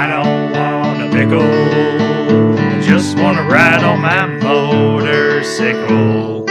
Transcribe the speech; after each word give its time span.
I 0.00 0.06
don't 0.06 0.52
want 0.52 1.02
a 1.02 1.10
pickle. 1.12 1.42
Just 2.80 3.18
want 3.18 3.36
to 3.36 3.42
ride 3.42 3.84
on 3.84 4.00
my 4.00 4.24
motorcycle. 4.26 6.46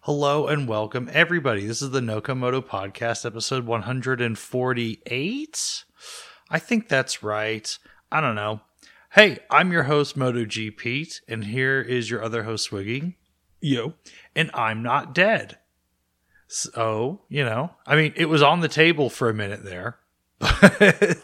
Hello 0.00 0.48
and 0.48 0.66
welcome, 0.66 1.08
everybody. 1.12 1.66
This 1.66 1.82
is 1.82 1.92
the 1.92 2.00
Nocomoto 2.00 2.60
Podcast, 2.60 3.24
episode 3.24 3.64
148. 3.64 5.84
I 6.50 6.58
think 6.58 6.88
that's 6.88 7.22
right. 7.22 7.78
I 8.10 8.20
don't 8.20 8.34
know. 8.34 8.62
Hey, 9.12 9.38
I'm 9.50 9.70
your 9.70 9.84
host, 9.84 10.18
MotoG 10.18 10.76
Pete, 10.78 11.20
and 11.28 11.44
here 11.44 11.80
is 11.80 12.10
your 12.10 12.24
other 12.24 12.42
host, 12.42 12.72
Swiggy. 12.72 13.14
Yo. 13.60 13.94
And 14.34 14.50
I'm 14.52 14.82
not 14.82 15.14
dead. 15.14 15.59
So, 16.52 17.20
you 17.28 17.44
know, 17.44 17.70
I 17.86 17.94
mean, 17.94 18.12
it 18.16 18.24
was 18.24 18.42
on 18.42 18.58
the 18.58 18.66
table 18.66 19.08
for 19.08 19.30
a 19.30 19.34
minute 19.34 19.62
there. 19.62 19.98
but 20.40 21.18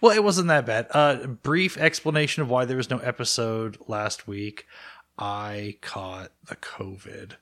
well, 0.00 0.16
it 0.16 0.22
wasn't 0.22 0.46
that 0.48 0.66
bad. 0.66 0.86
Uh, 0.92 1.26
brief 1.26 1.76
explanation 1.76 2.40
of 2.40 2.48
why 2.48 2.64
there 2.64 2.76
was 2.76 2.90
no 2.90 2.98
episode 2.98 3.76
last 3.88 4.28
week. 4.28 4.66
I 5.18 5.78
caught 5.80 6.30
the 6.46 6.54
COVID. 6.54 7.32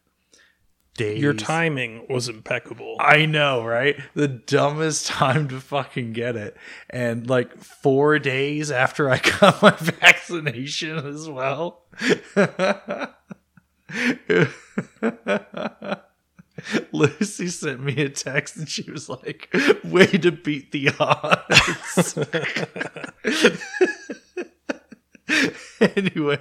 Days. 0.95 1.21
Your 1.21 1.35
timing 1.35 2.07
was 2.09 2.29
impeccable. 2.29 2.97
I 3.01 3.27
know, 3.27 3.65
right? 3.65 3.97
The 4.15 4.29
dumbest 4.29 5.07
time 5.09 5.49
to 5.49 5.61
fucking 5.61 6.15
get 6.15 6.37
it. 6.37 6.57
And 6.89 7.29
like 7.29 7.55
four 7.59 8.19
days 8.19 8.71
after 8.71 9.11
I 9.11 9.19
got 9.41 9.61
my 9.63 9.77
vaccination 9.79 11.07
as 11.07 11.29
well. 11.29 11.83
Lucy 16.93 17.49
sent 17.49 17.83
me 17.83 18.03
a 18.03 18.09
text 18.09 18.57
and 18.57 18.69
she 18.69 18.91
was 18.91 19.09
like, 19.09 19.55
way 19.85 20.07
to 20.07 20.33
beat 20.33 20.73
the 20.73 20.91
odds. 20.99 22.19
anyway. 25.97 26.41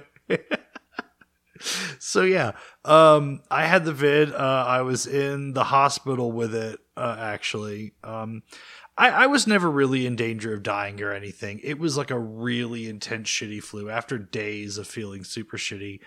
so 1.98 2.22
yeah, 2.22 2.52
um, 2.84 3.42
I 3.50 3.66
had 3.66 3.84
the 3.84 3.92
vid. 3.92 4.32
Uh, 4.32 4.64
I 4.66 4.82
was 4.82 5.06
in 5.06 5.52
the 5.52 5.64
hospital 5.64 6.32
with 6.32 6.54
it, 6.54 6.80
uh, 6.96 7.16
actually. 7.18 7.94
Um, 8.02 8.42
I, 8.96 9.10
I 9.10 9.26
was 9.26 9.46
never 9.46 9.70
really 9.70 10.06
in 10.06 10.16
danger 10.16 10.52
of 10.52 10.62
dying 10.62 11.00
or 11.02 11.12
anything. 11.12 11.60
It 11.64 11.78
was 11.78 11.96
like 11.96 12.10
a 12.10 12.18
really 12.18 12.88
intense, 12.88 13.28
shitty 13.28 13.62
flu. 13.62 13.88
After 13.88 14.18
days 14.18 14.76
of 14.76 14.86
feeling 14.86 15.24
super 15.24 15.56
shitty, 15.56 16.00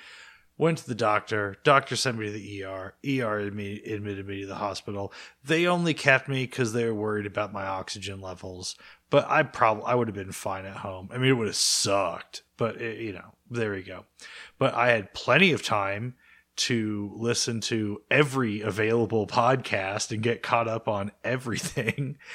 Went 0.58 0.78
to 0.78 0.88
the 0.88 0.96
doctor. 0.96 1.58
Doctor 1.64 1.96
sent 1.96 2.18
me 2.18 2.28
to 2.28 2.32
the 2.32 2.64
ER. 2.64 2.94
ER 3.06 3.40
admitted 3.40 4.26
me 4.26 4.42
to 4.42 4.48
the 4.48 4.56
hospital. 4.56 5.12
They 5.44 5.68
only 5.68 5.94
kept 5.94 6.30
me 6.30 6.46
because 6.46 6.72
they 6.72 6.86
were 6.86 6.94
worried 6.94 7.26
about 7.26 7.52
my 7.52 7.66
oxygen 7.66 8.22
levels. 8.22 8.76
But 9.10 9.30
I 9.30 9.44
probably 9.44 9.84
I 9.86 9.96
would 9.96 10.08
have 10.08 10.16
been 10.16 10.32
fine 10.32 10.66
at 10.66 10.78
home. 10.78 11.10
I 11.12 11.18
mean, 11.18 11.30
it 11.30 11.34
would 11.34 11.48
have 11.48 11.56
sucked, 11.56 12.44
but 12.56 12.82
it, 12.82 13.00
you 13.00 13.14
know, 13.14 13.36
there 13.50 13.72
we 13.74 13.82
go. 13.82 14.06
But 14.58 14.74
I 14.74 14.92
had 14.92 15.14
plenty 15.14 15.52
of 15.52 15.62
time 15.62 16.16
to 16.56 17.12
listen 17.16 17.60
to 17.60 18.02
every 18.10 18.62
available 18.62 19.28
podcast 19.28 20.12
and 20.12 20.24
get 20.24 20.42
caught 20.42 20.68
up 20.68 20.88
on 20.88 21.12
everything. 21.24 22.18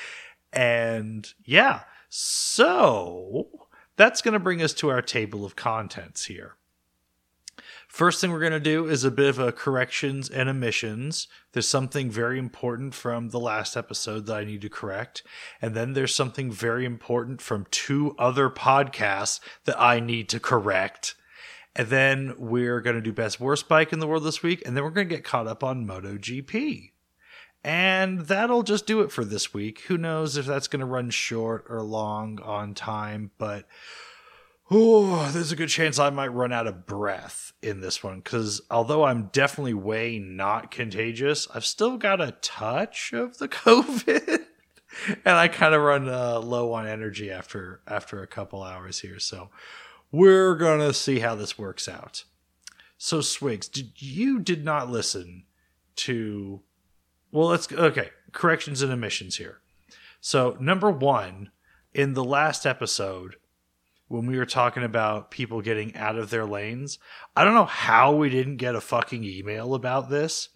And 0.52 1.32
yeah, 1.44 1.82
so 2.08 3.46
that's 3.94 4.20
going 4.20 4.32
to 4.32 4.40
bring 4.40 4.60
us 4.62 4.74
to 4.74 4.88
our 4.88 5.00
table 5.00 5.44
of 5.44 5.54
contents 5.54 6.24
here. 6.24 6.56
First 7.90 8.20
thing 8.20 8.30
we're 8.30 8.38
going 8.38 8.52
to 8.52 8.60
do 8.60 8.86
is 8.86 9.02
a 9.02 9.10
bit 9.10 9.28
of 9.30 9.40
a 9.40 9.50
corrections 9.50 10.30
and 10.30 10.48
omissions. 10.48 11.26
There's 11.52 11.66
something 11.66 12.08
very 12.08 12.38
important 12.38 12.94
from 12.94 13.30
the 13.30 13.40
last 13.40 13.76
episode 13.76 14.26
that 14.26 14.36
I 14.36 14.44
need 14.44 14.62
to 14.62 14.68
correct. 14.68 15.24
And 15.60 15.74
then 15.74 15.94
there's 15.94 16.14
something 16.14 16.52
very 16.52 16.84
important 16.84 17.42
from 17.42 17.66
two 17.72 18.14
other 18.16 18.48
podcasts 18.48 19.40
that 19.64 19.78
I 19.78 19.98
need 19.98 20.28
to 20.28 20.38
correct. 20.38 21.16
And 21.74 21.88
then 21.88 22.34
we're 22.38 22.80
going 22.80 22.94
to 22.94 23.02
do 23.02 23.12
best 23.12 23.40
worst 23.40 23.68
bike 23.68 23.92
in 23.92 23.98
the 23.98 24.06
world 24.06 24.22
this 24.22 24.40
week. 24.40 24.62
And 24.64 24.76
then 24.76 24.84
we're 24.84 24.90
going 24.90 25.08
to 25.08 25.14
get 25.14 25.24
caught 25.24 25.48
up 25.48 25.64
on 25.64 25.84
MotoGP. 25.84 26.92
And 27.64 28.20
that'll 28.20 28.62
just 28.62 28.86
do 28.86 29.00
it 29.00 29.10
for 29.10 29.24
this 29.24 29.52
week. 29.52 29.80
Who 29.88 29.98
knows 29.98 30.36
if 30.36 30.46
that's 30.46 30.68
going 30.68 30.80
to 30.80 30.86
run 30.86 31.10
short 31.10 31.66
or 31.68 31.82
long 31.82 32.38
on 32.40 32.72
time, 32.72 33.32
but 33.36 33.66
oh, 34.70 35.30
there's 35.32 35.52
a 35.52 35.56
good 35.56 35.68
chance 35.68 35.98
I 35.98 36.10
might 36.10 36.28
run 36.28 36.52
out 36.52 36.66
of 36.66 36.86
breath 36.86 37.52
in 37.62 37.80
this 37.80 38.02
one 38.02 38.20
because 38.20 38.60
although 38.70 39.04
I'm 39.04 39.30
definitely 39.32 39.74
way 39.74 40.18
not 40.18 40.70
contagious, 40.70 41.48
I've 41.52 41.66
still 41.66 41.96
got 41.96 42.20
a 42.20 42.36
touch 42.40 43.12
of 43.12 43.38
the 43.38 43.48
COVID, 43.48 44.44
and 45.24 45.36
I 45.36 45.48
kind 45.48 45.74
of 45.74 45.82
run 45.82 46.08
uh, 46.08 46.38
low 46.38 46.72
on 46.72 46.86
energy 46.86 47.30
after 47.30 47.80
after 47.86 48.22
a 48.22 48.28
couple 48.28 48.62
hours 48.62 49.00
here. 49.00 49.18
So 49.18 49.50
we're 50.12 50.54
gonna 50.54 50.92
see 50.92 51.20
how 51.20 51.34
this 51.34 51.58
works 51.58 51.88
out. 51.88 52.24
So 52.96 53.20
Swigs, 53.20 53.68
did 53.68 54.00
you 54.00 54.38
did 54.38 54.64
not 54.64 54.90
listen 54.90 55.44
to? 55.96 56.60
Well, 57.32 57.48
let's 57.48 57.70
okay. 57.72 58.10
Corrections 58.32 58.82
and 58.82 58.92
omissions 58.92 59.36
here. 59.36 59.60
So 60.20 60.56
number 60.60 60.90
one, 60.90 61.50
in 61.94 62.14
the 62.14 62.24
last 62.24 62.66
episode, 62.66 63.36
when 64.10 64.26
we 64.26 64.36
were 64.36 64.44
talking 64.44 64.82
about 64.82 65.30
people 65.30 65.62
getting 65.62 65.94
out 65.94 66.16
of 66.16 66.30
their 66.30 66.44
lanes. 66.44 66.98
I 67.36 67.44
don't 67.44 67.54
know 67.54 67.64
how 67.64 68.12
we 68.12 68.28
didn't 68.28 68.56
get 68.56 68.74
a 68.74 68.80
fucking 68.80 69.22
email 69.22 69.72
about 69.72 70.10
this, 70.10 70.48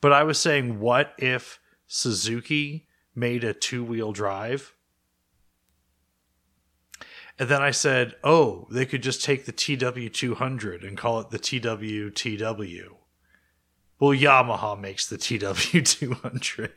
but 0.00 0.10
I 0.10 0.22
was 0.22 0.38
saying, 0.38 0.80
what 0.80 1.12
if 1.18 1.60
Suzuki 1.86 2.88
made 3.14 3.44
a 3.44 3.52
two 3.52 3.84
wheel 3.84 4.12
drive? 4.12 4.74
And 7.38 7.50
then 7.50 7.60
I 7.60 7.72
said, 7.72 8.14
oh, 8.24 8.66
they 8.70 8.86
could 8.86 9.02
just 9.02 9.22
take 9.22 9.44
the 9.44 9.52
TW200 9.52 10.82
and 10.82 10.96
call 10.96 11.20
it 11.20 11.28
the 11.28 11.38
TWTW. 11.38 12.86
Well, 14.00 14.18
Yamaha 14.18 14.80
makes 14.80 15.06
the 15.06 15.18
TW200. 15.18 16.70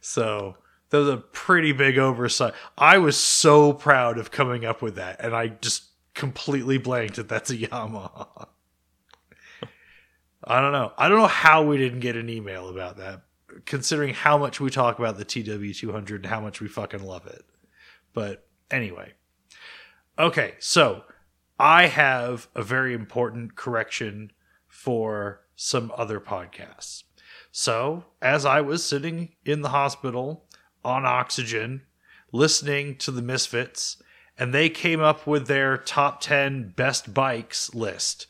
so 0.00 0.58
that 0.90 0.98
was 0.98 1.08
a 1.08 1.16
pretty 1.16 1.72
big 1.72 1.98
oversight. 1.98 2.54
I 2.78 2.98
was 2.98 3.16
so 3.16 3.72
proud 3.72 4.18
of 4.18 4.30
coming 4.30 4.64
up 4.64 4.82
with 4.82 4.96
that, 4.96 5.20
and 5.20 5.34
I 5.34 5.48
just 5.48 5.84
completely 6.14 6.78
blanked 6.78 7.16
that 7.16 7.28
that's 7.28 7.50
a 7.50 7.56
Yamaha. 7.56 8.48
I 10.44 10.60
don't 10.60 10.72
know. 10.72 10.92
I 10.96 11.08
don't 11.08 11.18
know 11.18 11.26
how 11.26 11.64
we 11.64 11.76
didn't 11.76 12.00
get 12.00 12.16
an 12.16 12.30
email 12.30 12.68
about 12.68 12.98
that, 12.98 13.22
considering 13.64 14.14
how 14.14 14.38
much 14.38 14.60
we 14.60 14.70
talk 14.70 14.98
about 14.98 15.18
the 15.18 15.24
TW200 15.24 16.16
and 16.16 16.26
how 16.26 16.40
much 16.40 16.60
we 16.60 16.68
fucking 16.68 17.04
love 17.04 17.26
it. 17.26 17.44
But 18.12 18.46
anyway. 18.70 19.12
Okay, 20.18 20.54
so 20.60 21.04
I 21.58 21.88
have 21.88 22.48
a 22.54 22.62
very 22.62 22.94
important 22.94 23.56
correction 23.56 24.30
for 24.68 25.42
some 25.56 25.92
other 25.96 26.20
podcasts. 26.20 27.02
So, 27.50 28.04
as 28.20 28.44
I 28.44 28.60
was 28.60 28.84
sitting 28.84 29.30
in 29.44 29.62
the 29.62 29.70
hospital 29.70 30.45
on 30.86 31.04
oxygen 31.04 31.82
listening 32.32 32.96
to 32.96 33.10
the 33.10 33.22
Misfits, 33.22 34.00
and 34.38 34.54
they 34.54 34.68
came 34.68 35.00
up 35.00 35.26
with 35.26 35.48
their 35.48 35.76
top 35.76 36.20
10 36.20 36.74
best 36.76 37.12
bikes 37.12 37.74
list. 37.74 38.26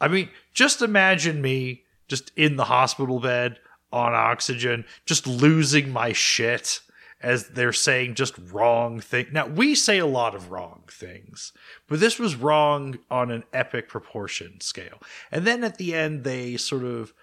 I 0.00 0.08
mean, 0.08 0.30
just 0.52 0.82
imagine 0.82 1.40
me 1.40 1.84
just 2.08 2.32
in 2.36 2.56
the 2.56 2.64
hospital 2.64 3.20
bed 3.20 3.58
on 3.92 4.12
oxygen, 4.12 4.84
just 5.06 5.26
losing 5.26 5.90
my 5.90 6.12
shit 6.12 6.80
as 7.20 7.48
they're 7.48 7.72
saying 7.72 8.14
just 8.14 8.34
wrong 8.50 9.00
thing. 9.00 9.26
Now, 9.32 9.46
we 9.46 9.74
say 9.74 9.98
a 9.98 10.06
lot 10.06 10.34
of 10.34 10.50
wrong 10.50 10.82
things, 10.90 11.52
but 11.88 12.00
this 12.00 12.18
was 12.18 12.34
wrong 12.34 12.98
on 13.10 13.30
an 13.30 13.44
epic 13.52 13.88
proportion 13.88 14.60
scale. 14.60 15.00
And 15.30 15.46
then 15.46 15.64
at 15.64 15.78
the 15.78 15.94
end, 15.94 16.24
they 16.24 16.56
sort 16.56 16.84
of 16.84 17.14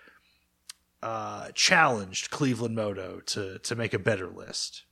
uh, 1.01 1.50
challenged 1.53 2.29
Cleveland 2.29 2.75
Moto 2.75 3.21
to 3.27 3.59
to 3.59 3.75
make 3.75 3.94
a 3.94 4.00
better 4.00 4.27
list. 4.27 4.83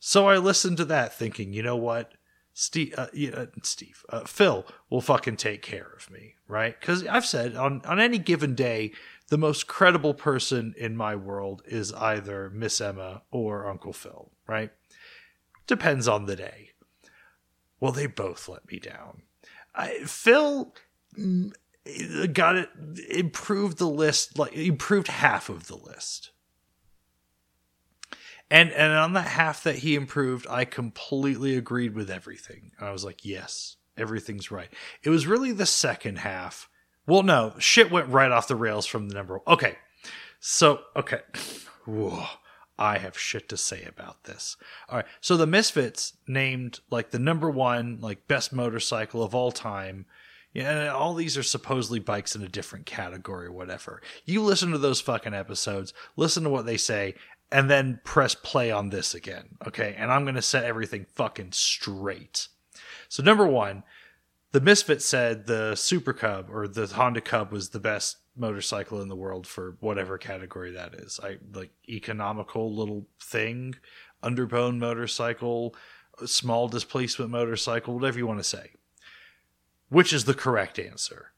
So 0.00 0.28
I 0.28 0.38
listened 0.38 0.76
to 0.76 0.84
that, 0.86 1.16
thinking, 1.18 1.52
you 1.52 1.62
know 1.62 1.76
what, 1.76 2.12
Steve, 2.52 2.94
uh, 2.96 3.08
uh, 3.34 3.46
Steve, 3.62 4.04
uh, 4.08 4.24
Phil 4.24 4.64
will 4.90 5.00
fucking 5.00 5.36
take 5.36 5.62
care 5.62 5.92
of 5.96 6.10
me, 6.10 6.34
right? 6.46 6.78
Because 6.78 7.06
I've 7.06 7.26
said 7.26 7.56
on 7.56 7.82
on 7.84 8.00
any 8.00 8.18
given 8.18 8.54
day, 8.54 8.92
the 9.28 9.38
most 9.38 9.66
credible 9.66 10.14
person 10.14 10.74
in 10.76 10.96
my 10.96 11.14
world 11.14 11.62
is 11.66 11.92
either 11.92 12.50
Miss 12.50 12.80
Emma 12.80 13.22
or 13.30 13.68
Uncle 13.68 13.92
Phil, 13.92 14.30
right? 14.46 14.72
Depends 15.66 16.08
on 16.08 16.26
the 16.26 16.36
day. 16.36 16.70
Well, 17.80 17.92
they 17.92 18.06
both 18.06 18.48
let 18.48 18.70
me 18.70 18.78
down. 18.78 19.22
I, 19.74 20.00
Phil 20.04 20.74
got 22.32 22.56
it 22.56 22.68
improved 23.10 23.78
the 23.78 23.88
list 23.88 24.38
like 24.38 24.52
improved 24.52 25.08
half 25.08 25.48
of 25.48 25.66
the 25.66 25.76
list 25.76 26.30
and 28.50 28.70
and 28.72 28.92
on 28.92 29.12
that 29.14 29.28
half 29.28 29.62
that 29.62 29.76
he 29.76 29.94
improved 29.94 30.46
i 30.50 30.64
completely 30.64 31.56
agreed 31.56 31.94
with 31.94 32.10
everything 32.10 32.72
i 32.80 32.90
was 32.90 33.04
like 33.04 33.24
yes 33.24 33.76
everything's 33.96 34.50
right 34.50 34.72
it 35.02 35.10
was 35.10 35.26
really 35.26 35.52
the 35.52 35.66
second 35.66 36.18
half 36.18 36.68
well 37.06 37.22
no 37.22 37.54
shit 37.58 37.90
went 37.90 38.08
right 38.08 38.30
off 38.30 38.48
the 38.48 38.56
rails 38.56 38.86
from 38.86 39.08
the 39.08 39.14
number 39.14 39.40
okay 39.46 39.76
so 40.40 40.80
okay 40.94 41.20
Whoa. 41.88 42.26
I 42.78 42.98
have 42.98 43.18
shit 43.18 43.48
to 43.48 43.56
say 43.56 43.82
about 43.84 44.24
this. 44.24 44.56
All 44.88 44.96
right. 44.96 45.06
So 45.20 45.36
the 45.36 45.46
Misfits 45.46 46.12
named 46.28 46.80
like 46.90 47.10
the 47.10 47.18
number 47.18 47.50
one, 47.50 47.98
like 48.00 48.28
best 48.28 48.52
motorcycle 48.52 49.22
of 49.22 49.34
all 49.34 49.50
time. 49.50 50.06
Yeah, 50.58 50.92
all 50.92 51.14
these 51.14 51.38
are 51.38 51.44
supposedly 51.44 52.00
bikes 52.00 52.34
in 52.34 52.42
a 52.42 52.48
different 52.48 52.84
category 52.84 53.46
or 53.46 53.52
whatever. 53.52 54.02
You 54.24 54.42
listen 54.42 54.72
to 54.72 54.78
those 54.78 55.00
fucking 55.00 55.32
episodes, 55.32 55.94
listen 56.16 56.42
to 56.42 56.50
what 56.50 56.66
they 56.66 56.76
say, 56.76 57.14
and 57.52 57.70
then 57.70 58.00
press 58.02 58.34
play 58.34 58.72
on 58.72 58.90
this 58.90 59.14
again. 59.14 59.50
Okay. 59.68 59.94
And 59.96 60.10
I'm 60.10 60.24
going 60.24 60.34
to 60.34 60.42
set 60.42 60.64
everything 60.64 61.06
fucking 61.14 61.52
straight. 61.52 62.48
So, 63.08 63.22
number 63.22 63.46
one, 63.46 63.84
the 64.50 64.60
Misfit 64.60 65.00
said 65.00 65.46
the 65.46 65.76
Super 65.76 66.12
Cub 66.12 66.48
or 66.50 66.66
the 66.66 66.88
Honda 66.88 67.20
Cub 67.20 67.52
was 67.52 67.68
the 67.68 67.78
best 67.78 68.16
motorcycle 68.36 69.00
in 69.00 69.08
the 69.08 69.14
world 69.14 69.46
for 69.46 69.76
whatever 69.78 70.18
category 70.18 70.72
that 70.72 70.92
is. 70.94 71.20
I 71.22 71.38
like 71.54 71.70
economical 71.88 72.74
little 72.74 73.06
thing, 73.22 73.76
underbone 74.24 74.80
motorcycle, 74.80 75.76
small 76.26 76.66
displacement 76.66 77.30
motorcycle, 77.30 77.94
whatever 77.94 78.18
you 78.18 78.26
want 78.26 78.40
to 78.40 78.44
say. 78.44 78.72
Which 79.88 80.12
is 80.12 80.24
the 80.24 80.34
correct 80.34 80.78
answer? 80.78 81.32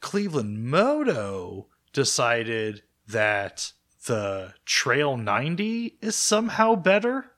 Cleveland 0.00 0.64
Moto 0.64 1.66
decided 1.92 2.82
that 3.08 3.72
the 4.06 4.54
Trail 4.64 5.16
90 5.16 5.98
is 6.00 6.16
somehow 6.16 6.74
better. 6.74 7.32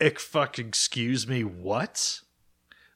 Ick 0.00 0.20
excuse 0.58 1.26
me, 1.26 1.44
what? 1.44 2.20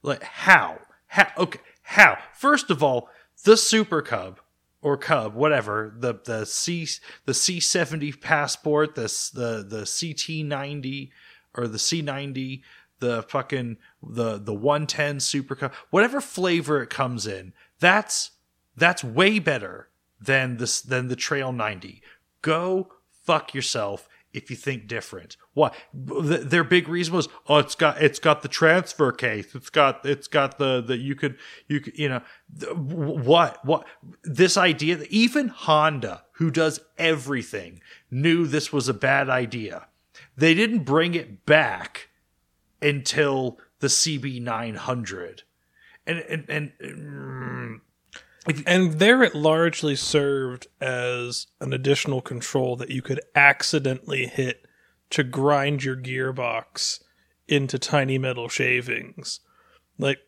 Like 0.03 0.23
how? 0.23 0.81
How? 1.07 1.29
Okay, 1.39 1.61
how? 1.83 2.19
First 2.35 2.71
of 2.71 2.83
all, 2.83 3.09
the 3.45 3.57
Super 3.57 4.03
Cub 4.03 4.41
or 4.83 4.97
Cub, 4.97 5.35
whatever 5.35 5.95
the 5.97 6.15
the 6.25 6.45
C 6.45 6.87
the 7.25 7.35
C 7.35 7.61
seventy 7.61 8.13
passport, 8.13 8.95
the 8.95 9.05
the 9.33 9.65
the 9.67 9.87
CT 9.87 10.45
ninety 10.47 11.13
or 11.55 11.67
the 11.67 11.79
C 11.79 12.03
ninety, 12.03 12.63
the 13.01 13.23
fucking 13.23 13.79
the 14.03 14.39
the 14.39 14.55
one 14.55 14.87
ten 14.87 15.21
Super 15.21 15.55
Cub, 15.55 15.73
whatever 15.91 16.21
flavor 16.21 16.83
it 16.83 16.91
comes 16.91 17.27
in, 17.27 17.53
that's 17.81 18.33
that's 18.77 19.03
way 19.03 19.39
better 19.39 19.89
than 20.21 20.57
this 20.57 20.81
than 20.81 21.09
the 21.09 21.17
Trail 21.17 21.53
ninety. 21.53 22.03
Go 22.43 22.93
fuck 23.25 23.55
yourself 23.55 24.09
if 24.33 24.51
you 24.51 24.57
think 24.57 24.87
different. 24.87 25.37
What 25.55 25.75
their 25.93 26.65
big 26.65 26.89
reason 26.89 27.15
was? 27.15 27.29
Oh, 27.49 27.59
it's 27.59 27.75
got 27.75 28.01
it's 28.01 28.19
got 28.19 28.43
the 28.43 28.49
transfer 28.49 29.11
case. 29.13 29.55
It's 29.55 29.71
got 29.71 30.05
it's 30.05 30.29
got 30.29 30.59
the 30.59 30.81
the 30.81 30.97
you 30.97 31.15
could 31.15 31.37
you 31.67 31.81
could 31.81 31.99
you 31.99 32.09
know 32.09 32.23
what 32.75 33.65
what 33.65 33.87
this 34.23 34.57
idea 34.57 34.97
that 34.97 35.11
even 35.11 35.49
Honda, 35.49 36.25
who 36.33 36.51
does 36.51 36.81
everything, 36.99 37.81
knew 38.11 38.47
this 38.47 38.73
was 38.73 38.89
a 38.89 38.95
bad 38.95 39.29
idea. 39.29 39.89
They 40.39 40.55
didn't 40.55 40.85
bring 40.85 41.15
it 41.15 41.45
back 41.47 42.11
until 42.81 43.59
the 43.81 43.89
CB 43.89 44.41
nine 44.41 44.77
hundred, 44.77 45.43
and 46.07 46.21
and 46.21 46.49
and. 46.49 46.73
Mm, 46.81 47.81
and 48.67 48.93
there 48.95 49.23
it 49.23 49.35
largely 49.35 49.95
served 49.97 50.69
as 50.81 51.49
an 51.61 51.73
additional 51.73 52.23
control 52.23 52.77
that 52.77 52.89
you 52.89 53.03
could 53.03 53.21
accidentally 53.35 54.27
hit 54.27 54.65
to 55.11 55.23
grind 55.23 55.85
your 55.85 55.97
gearbox 55.97 57.01
into 57.47 57.79
tiny 57.79 58.17
metal 58.17 58.49
shavings. 58.49 59.41
Like, 59.99 60.21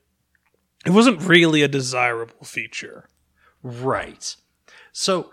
it 0.85 0.91
wasn't 0.91 1.23
really 1.23 1.63
a 1.63 1.69
desirable 1.69 2.45
feature. 2.45 3.09
Right. 3.63 4.37
So 4.93 5.31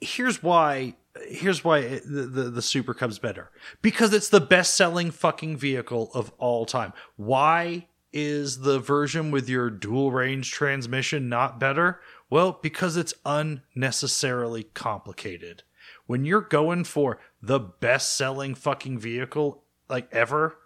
here's 0.00 0.42
why 0.42 0.94
here's 1.28 1.64
why 1.64 1.78
it, 1.78 2.02
the, 2.04 2.22
the, 2.22 2.42
the 2.50 2.62
Super 2.62 2.94
Cub's 2.94 3.18
better. 3.18 3.50
Because 3.82 4.12
it's 4.12 4.28
the 4.28 4.40
best 4.40 4.76
selling 4.76 5.10
fucking 5.10 5.56
vehicle 5.56 6.10
of 6.14 6.32
all 6.38 6.66
time. 6.66 6.92
Why 7.16 7.88
is 8.12 8.60
the 8.60 8.78
version 8.78 9.30
with 9.30 9.48
your 9.48 9.70
dual 9.70 10.12
range 10.12 10.50
transmission 10.50 11.28
not 11.28 11.60
better? 11.60 12.00
Well, 12.30 12.58
because 12.62 12.96
it's 12.96 13.14
unnecessarily 13.24 14.64
complicated. 14.64 15.62
When 16.06 16.24
you're 16.24 16.40
going 16.40 16.84
for 16.84 17.18
the 17.42 17.60
best 17.60 18.16
selling 18.16 18.54
fucking 18.54 18.98
vehicle 18.98 19.64
like 19.88 20.08
ever, 20.12 20.58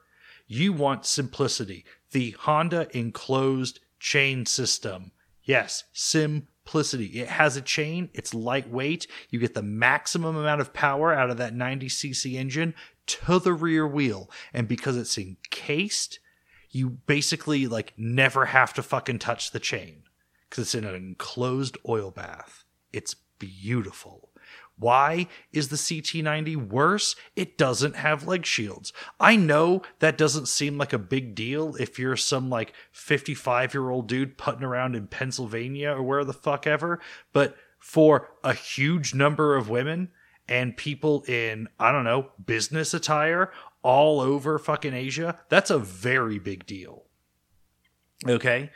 you 0.47 0.73
want 0.73 1.07
simplicity. 1.07 1.85
The 2.13 2.33
Honda 2.41 2.89
enclosed 2.97 3.81
chain 3.99 4.47
system. 4.47 5.13
Yes, 5.43 5.85
simplicity. 5.93 6.47
It 6.75 7.29
has 7.29 7.57
a 7.57 7.63
chain, 7.63 8.11
it's 8.15 8.35
lightweight. 8.35 9.07
You 9.31 9.39
get 9.39 9.55
the 9.55 9.63
maximum 9.63 10.37
amount 10.37 10.61
of 10.61 10.73
power 10.73 11.13
out 11.13 11.31
of 11.31 11.37
that 11.39 11.55
90cc 11.55 12.35
engine 12.35 12.75
to 13.07 13.39
the 13.39 13.53
rear 13.53 13.87
wheel. 13.87 14.31
And 14.53 14.69
because 14.69 14.97
it's 14.97 15.19
encased, 15.19 16.21
you 16.71 16.91
basically 16.91 17.67
like 17.67 17.93
never 17.97 18.47
have 18.47 18.73
to 18.75 18.83
fucking 18.83 19.19
touch 19.19 19.51
the 19.51 19.61
chain 19.61 20.05
because 20.49 20.65
it's 20.65 20.75
in 20.75 20.85
an 20.85 20.95
enclosed 20.95 21.77
oil 21.89 22.11
bath. 22.11 22.65
It's 22.93 23.15
beautiful. 23.39 24.30
Why 24.81 25.29
is 25.53 25.69
the 25.69 25.77
CT90 25.77 26.57
worse? 26.69 27.15
It 27.37 27.57
doesn't 27.57 27.97
have 27.97 28.27
leg 28.27 28.47
shields. 28.47 28.93
I 29.21 29.37
know 29.37 29.83
that 29.99 30.19
doesn't 30.19 30.49
seem 30.49 30.79
like 30.79 30.93
a 30.93 30.99
big 30.99 31.35
deal 31.35 31.77
if 31.77 31.99
you're 31.99 32.17
some 32.17 32.49
like 32.49 32.73
55 32.91 33.75
year 33.75 33.91
old 33.91 34.09
dude 34.09 34.39
putting 34.39 34.65
around 34.65 34.97
in 34.97 35.07
Pennsylvania 35.07 35.93
or 35.93 36.03
where 36.03 36.25
the 36.25 36.33
fuck 36.33 36.67
ever, 36.67 36.99
but 37.33 37.57
for 37.79 38.31
a 38.43 38.55
huge 38.55 39.15
number 39.15 39.57
of 39.57 39.69
women 39.69 40.11
and 40.49 40.77
people 40.77 41.23
in, 41.29 41.69
I 41.79 41.93
don't 41.93 42.05
know, 42.05 42.33
business 42.45 42.93
attire 42.95 43.53
all 43.83 44.21
over 44.21 44.59
fucking 44.59 44.95
Asia, 44.95 45.39
that's 45.49 45.71
a 45.71 45.79
very 45.79 46.39
big 46.39 46.67
deal. 46.67 47.05
Okay? 48.27 48.71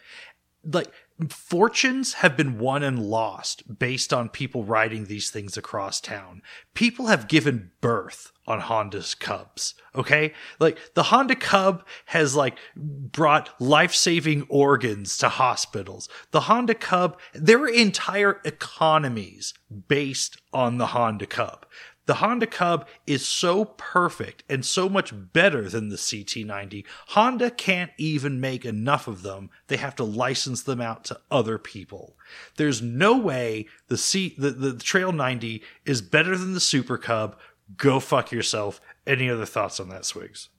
Like, 0.65 0.91
fortunes 1.29 2.15
have 2.15 2.37
been 2.37 2.59
won 2.59 2.83
and 2.83 2.99
lost 2.99 3.79
based 3.79 4.13
on 4.13 4.29
people 4.29 4.65
riding 4.65 5.05
these 5.05 5.31
things 5.31 5.57
across 5.57 6.01
town. 6.01 6.43
People 6.75 7.07
have 7.07 7.29
given 7.29 7.71
birth 7.81 8.33
on 8.47 8.61
Honda's 8.61 9.15
Cubs, 9.15 9.75
okay? 9.95 10.33
Like 10.61 10.79
the 10.95 11.05
Honda 11.05 11.35
Cub 11.35 11.85
has 12.07 12.37
like 12.37 12.59
brought 12.77 13.51
life-saving 13.61 14.47
organs 14.49 15.17
to 15.19 15.29
hospitals. 15.29 16.09
The 16.31 16.43
Honda 16.43 16.75
Cub, 16.75 17.19
there 17.33 17.61
are 17.61 17.69
entire 17.69 18.41
economies 18.45 19.55
based 19.89 20.41
on 20.53 20.79
the 20.79 20.89
Honda 20.89 21.27
Cub. 21.27 21.67
The 22.07 22.15
Honda 22.15 22.47
Cub 22.47 22.87
is 23.07 23.27
so 23.27 23.65
perfect 23.65 24.45
and 24.49 24.65
so 24.65 24.89
much 24.89 25.13
better 25.33 25.69
than 25.69 25.89
the 25.89 25.97
CT90. 25.97 26.85
Honda 27.09 27.51
can't 27.51 27.93
even 27.97 28.41
make 28.41 28.65
enough 28.65 29.09
of 29.09 29.23
them. 29.23 29.51
They 29.69 29.79
have 29.79 29.97
to 29.97 30.05
license 30.05 30.63
them 30.63 30.81
out 30.81 31.05
to 31.05 31.21
other 31.31 31.57
people. 31.57 32.17
There's 32.57 32.83
no 32.83 33.17
way 33.17 33.67
the 33.89 33.97
C 33.97 34.35
the, 34.37 34.51
the 34.51 34.75
Trail 34.75 35.13
90 35.13 35.63
is 35.87 36.03
better 36.03 36.37
than 36.37 36.53
the 36.53 36.61
Super 36.61 36.99
Cub. 36.99 37.39
Go 37.77 38.01
fuck 38.01 38.31
yourself. 38.31 38.81
Any 39.07 39.31
other 39.31 39.47
thoughts 39.47 39.81
on 39.81 39.89
that, 39.89 40.05
Swigs? 40.05 40.51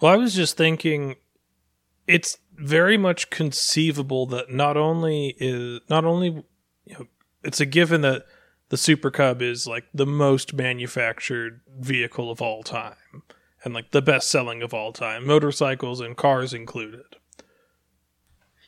Well, 0.00 0.12
I 0.12 0.16
was 0.16 0.34
just 0.34 0.58
thinking 0.58 1.16
it's 2.06 2.36
very 2.54 2.98
much 2.98 3.30
conceivable 3.30 4.26
that 4.26 4.50
not 4.50 4.76
only 4.76 5.34
is 5.38 5.80
not 5.88 6.04
only 6.04 6.44
you 6.84 6.94
know, 6.94 7.06
it's 7.42 7.60
a 7.60 7.66
given 7.66 8.02
that 8.02 8.26
the 8.68 8.76
Super 8.76 9.10
Cub 9.10 9.42
is 9.42 9.66
like 9.66 9.84
the 9.94 10.06
most 10.06 10.54
manufactured 10.54 11.60
vehicle 11.78 12.30
of 12.30 12.42
all 12.42 12.62
time 12.62 13.22
and 13.64 13.74
like 13.74 13.90
the 13.90 14.02
best 14.02 14.30
selling 14.30 14.62
of 14.62 14.74
all 14.74 14.92
time, 14.92 15.26
motorcycles 15.26 16.00
and 16.00 16.16
cars 16.16 16.52
included. 16.52 17.16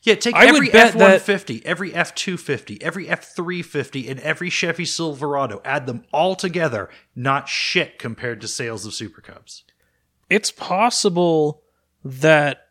Yeah, 0.03 0.15
take 0.15 0.35
I 0.35 0.47
every 0.47 0.71
F 0.71 0.95
one 0.95 1.19
fifty, 1.19 1.65
every 1.65 1.93
F 1.93 2.15
two 2.15 2.37
fifty, 2.37 2.81
every 2.81 3.09
F 3.09 3.35
three 3.35 3.61
fifty, 3.61 4.07
and 4.07 4.19
every 4.21 4.49
Chevy 4.49 4.85
Silverado. 4.85 5.61
Add 5.65 5.87
them 5.87 6.05
all 6.13 6.35
together, 6.35 6.89
not 7.15 7.49
shit 7.49 7.99
compared 7.99 8.39
to 8.41 8.47
sales 8.47 8.85
of 8.85 8.93
Super 8.93 9.19
Cubs. 9.19 9.65
It's 10.29 10.51
possible 10.51 11.63
that 12.03 12.67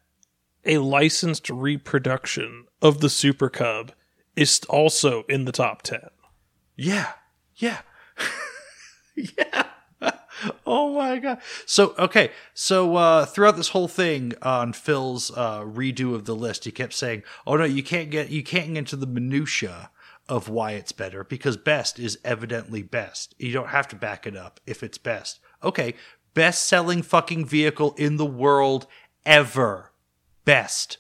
a 0.65 0.79
licensed 0.79 1.51
reproduction 1.51 2.67
of 2.81 3.01
the 3.01 3.11
Super 3.11 3.51
Cub 3.51 3.93
is 4.35 4.61
also 4.69 5.25
in 5.25 5.45
the 5.45 5.53
top 5.53 5.83
ten. 5.83 6.09
Yeah. 6.79 7.13
Yeah. 7.57 7.81
yeah. 9.17 9.65
oh 10.65 10.95
my 10.95 11.19
god. 11.19 11.41
So 11.67 11.95
okay, 11.99 12.31
so 12.55 12.95
uh, 12.95 13.27
throughout 13.27 13.57
this 13.57 13.71
whole 13.71 13.89
thing 13.89 14.35
on 14.43 14.73
Phil's 14.73 15.31
uh, 15.37 15.63
redo 15.63 16.15
of 16.15 16.25
the 16.25 16.37
list, 16.37 16.65
he 16.65 16.71
kept 16.71 16.95
saying, 16.95 17.25
"Oh 17.47 17.57
no, 17.57 17.65
you 17.65 17.83
can't 17.83 18.11
get 18.11 18.31
you 18.31 18.45
can't 18.45 18.69
get 18.69 18.77
into 18.79 18.97
the 18.97 19.07
minutia 19.07 19.91
of 20.29 20.49
why 20.49 20.73
it's 20.73 20.93
better 20.93 21.25
because 21.25 21.57
best 21.57 21.99
is 21.99 22.19
evidently 22.25 22.83
best. 22.83 23.35
You 23.39 23.53
don't 23.53 23.69
have 23.69 23.89
to 23.89 23.97
back 23.97 24.27
it 24.27 24.37
up 24.37 24.61
if 24.67 24.83
it's 24.83 24.99
best. 24.99 25.41
Okay, 25.65 25.95
best 26.35 26.67
selling 26.67 27.03
fucking 27.03 27.47
vehicle 27.47 27.95
in 27.99 28.19
the 28.19 28.27
world 28.27 28.87
ever. 29.27 29.91
Best. 30.45 30.99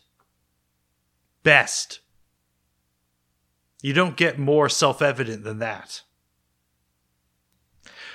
Best. 1.44 2.00
You 3.82 3.92
don't 3.92 4.16
get 4.16 4.38
more 4.38 4.68
self 4.68 5.00
evident 5.02 5.44
than 5.44 5.58
that. 5.60 6.02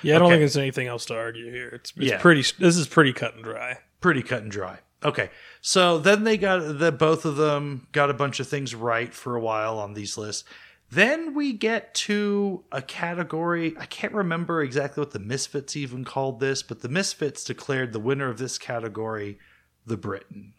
Yeah, 0.02 0.16
I 0.16 0.18
don't 0.18 0.26
Okay. 0.26 0.32
think 0.34 0.40
there's 0.42 0.56
anything 0.56 0.86
else 0.86 1.06
to 1.06 1.16
argue 1.16 1.50
here. 1.50 1.68
It's, 1.68 1.92
it's 1.96 2.10
Yeah. 2.10 2.20
pretty. 2.20 2.42
This 2.58 2.76
is 2.76 2.86
pretty 2.86 3.12
cut 3.12 3.34
and 3.34 3.42
dry. 3.44 3.78
Pretty 4.00 4.22
cut 4.22 4.42
and 4.42 4.50
dry. 4.50 4.80
Okay, 5.02 5.30
so 5.60 5.98
then 5.98 6.24
they 6.24 6.36
got 6.38 6.78
the 6.78 6.90
both 6.90 7.24
of 7.26 7.36
them 7.36 7.86
got 7.92 8.08
a 8.10 8.14
bunch 8.14 8.40
of 8.40 8.48
things 8.48 8.74
right 8.74 9.12
for 9.14 9.36
a 9.36 9.40
while 9.40 9.78
on 9.78 9.92
these 9.94 10.16
lists. 10.16 10.44
Then 10.90 11.34
we 11.34 11.52
get 11.52 11.92
to 11.94 12.64
a 12.72 12.80
category. 12.80 13.74
I 13.78 13.86
can't 13.86 14.12
remember 14.14 14.62
exactly 14.62 15.00
what 15.00 15.10
the 15.10 15.18
Misfits 15.18 15.76
even 15.76 16.04
called 16.04 16.40
this, 16.40 16.62
but 16.62 16.80
the 16.80 16.88
Misfits 16.88 17.44
declared 17.44 17.92
the 17.92 17.98
winner 18.00 18.28
of 18.30 18.38
this 18.38 18.56
category 18.58 19.38
the 19.84 19.96
Britten. 19.98 20.53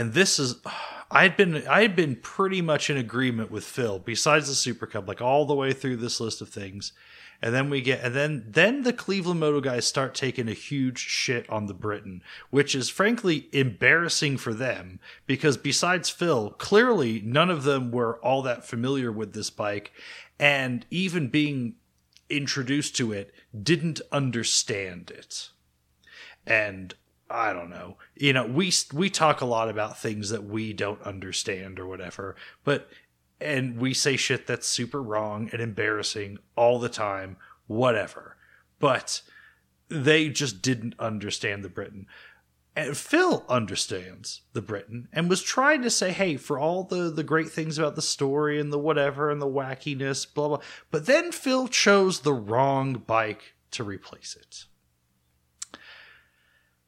And 0.00 0.14
this 0.14 0.38
is 0.38 0.56
I 1.12 1.22
had 1.22 1.36
been 1.36 1.66
I 1.68 1.82
had 1.82 1.94
been 1.94 2.16
pretty 2.16 2.62
much 2.62 2.88
in 2.88 2.96
agreement 2.96 3.50
with 3.50 3.64
Phil 3.64 3.98
besides 3.98 4.48
the 4.48 4.54
Super 4.54 4.86
Cub 4.86 5.06
like 5.08 5.20
all 5.20 5.44
the 5.44 5.54
way 5.54 5.72
through 5.72 5.96
this 5.96 6.20
list 6.20 6.40
of 6.40 6.48
things. 6.48 6.92
And 7.42 7.52
then 7.54 7.68
we 7.68 7.80
get 7.80 8.00
and 8.02 8.14
then 8.14 8.44
then 8.46 8.84
the 8.84 8.92
Cleveland 8.92 9.40
Moto 9.40 9.60
guys 9.60 9.86
start 9.86 10.14
taking 10.14 10.48
a 10.48 10.54
huge 10.54 10.98
shit 10.98 11.50
on 11.50 11.66
the 11.66 11.74
Britten, 11.74 12.22
which 12.50 12.74
is 12.76 12.88
frankly 12.88 13.48
embarrassing 13.52 14.36
for 14.36 14.54
them 14.54 15.00
because 15.26 15.56
besides 15.56 16.08
Phil, 16.08 16.50
clearly 16.50 17.20
none 17.24 17.50
of 17.50 17.64
them 17.64 17.90
were 17.90 18.18
all 18.24 18.40
that 18.42 18.64
familiar 18.64 19.10
with 19.10 19.32
this 19.32 19.50
bike 19.50 19.90
and 20.38 20.86
even 20.90 21.26
being 21.28 21.74
introduced 22.28 22.96
to 22.96 23.12
it 23.12 23.34
didn't 23.60 24.00
understand 24.12 25.10
it 25.10 25.48
and 26.46 26.94
I 27.30 27.52
don't 27.52 27.70
know. 27.70 27.96
You 28.16 28.32
know, 28.32 28.44
we 28.44 28.72
we 28.92 29.08
talk 29.08 29.40
a 29.40 29.46
lot 29.46 29.68
about 29.68 29.98
things 29.98 30.30
that 30.30 30.44
we 30.44 30.72
don't 30.72 31.00
understand 31.02 31.78
or 31.78 31.86
whatever, 31.86 32.34
but 32.64 32.90
and 33.40 33.78
we 33.78 33.94
say 33.94 34.16
shit 34.16 34.46
that's 34.46 34.66
super 34.66 35.02
wrong 35.02 35.48
and 35.52 35.62
embarrassing 35.62 36.38
all 36.56 36.78
the 36.78 36.88
time, 36.88 37.36
whatever. 37.66 38.36
But 38.78 39.22
they 39.88 40.28
just 40.28 40.60
didn't 40.60 40.94
understand 40.98 41.64
the 41.64 41.68
Britten. 41.68 42.06
And 42.76 42.96
Phil 42.96 43.44
understands 43.48 44.42
the 44.52 44.62
Britten 44.62 45.08
and 45.12 45.28
was 45.28 45.42
trying 45.42 45.82
to 45.82 45.90
say, 45.90 46.12
hey, 46.12 46.36
for 46.36 46.58
all 46.58 46.84
the, 46.84 47.10
the 47.10 47.24
great 47.24 47.50
things 47.50 47.78
about 47.78 47.96
the 47.96 48.02
story 48.02 48.60
and 48.60 48.72
the 48.72 48.78
whatever 48.78 49.30
and 49.30 49.42
the 49.42 49.46
wackiness, 49.46 50.32
blah, 50.32 50.48
blah. 50.48 50.60
But 50.90 51.06
then 51.06 51.32
Phil 51.32 51.66
chose 51.66 52.20
the 52.20 52.32
wrong 52.32 53.02
bike 53.06 53.54
to 53.72 53.84
replace 53.84 54.36
it. 54.38 54.66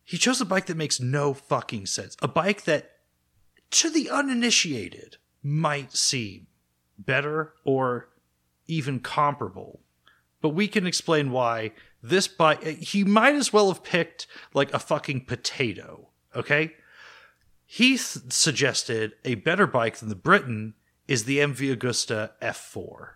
He 0.04 0.18
chose 0.18 0.40
a 0.40 0.44
bike 0.44 0.66
that 0.66 0.76
makes 0.76 1.00
no 1.00 1.34
fucking 1.34 1.86
sense. 1.86 2.16
A 2.20 2.28
bike 2.28 2.64
that, 2.64 2.90
to 3.70 3.90
the 3.90 4.10
uninitiated, 4.10 5.16
might 5.42 5.92
seem 5.92 6.46
better 6.98 7.54
or 7.64 8.08
even 8.66 9.00
comparable. 9.00 9.80
But 10.40 10.50
we 10.50 10.68
can 10.68 10.86
explain 10.86 11.30
why 11.30 11.72
this 12.02 12.26
bike, 12.26 12.62
he 12.64 13.04
might 13.04 13.36
as 13.36 13.52
well 13.52 13.68
have 13.68 13.84
picked 13.84 14.26
like 14.54 14.72
a 14.74 14.78
fucking 14.78 15.26
potato, 15.26 16.08
okay? 16.34 16.72
He 17.64 17.90
th- 17.90 18.32
suggested 18.32 19.12
a 19.24 19.36
better 19.36 19.66
bike 19.66 19.98
than 19.98 20.08
the 20.08 20.14
Britten 20.16 20.74
is 21.06 21.24
the 21.24 21.38
MV 21.38 21.72
Augusta 21.72 22.32
F4. 22.42 23.10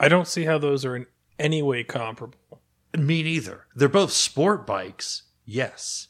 I 0.00 0.08
don't 0.08 0.26
see 0.26 0.44
how 0.44 0.58
those 0.58 0.84
are 0.84 0.96
in 0.96 1.06
any 1.38 1.62
way 1.62 1.84
comparable. 1.84 2.62
Me 2.96 3.22
neither. 3.22 3.66
They're 3.74 3.88
both 3.88 4.12
sport 4.12 4.66
bikes, 4.66 5.24
yes. 5.44 6.08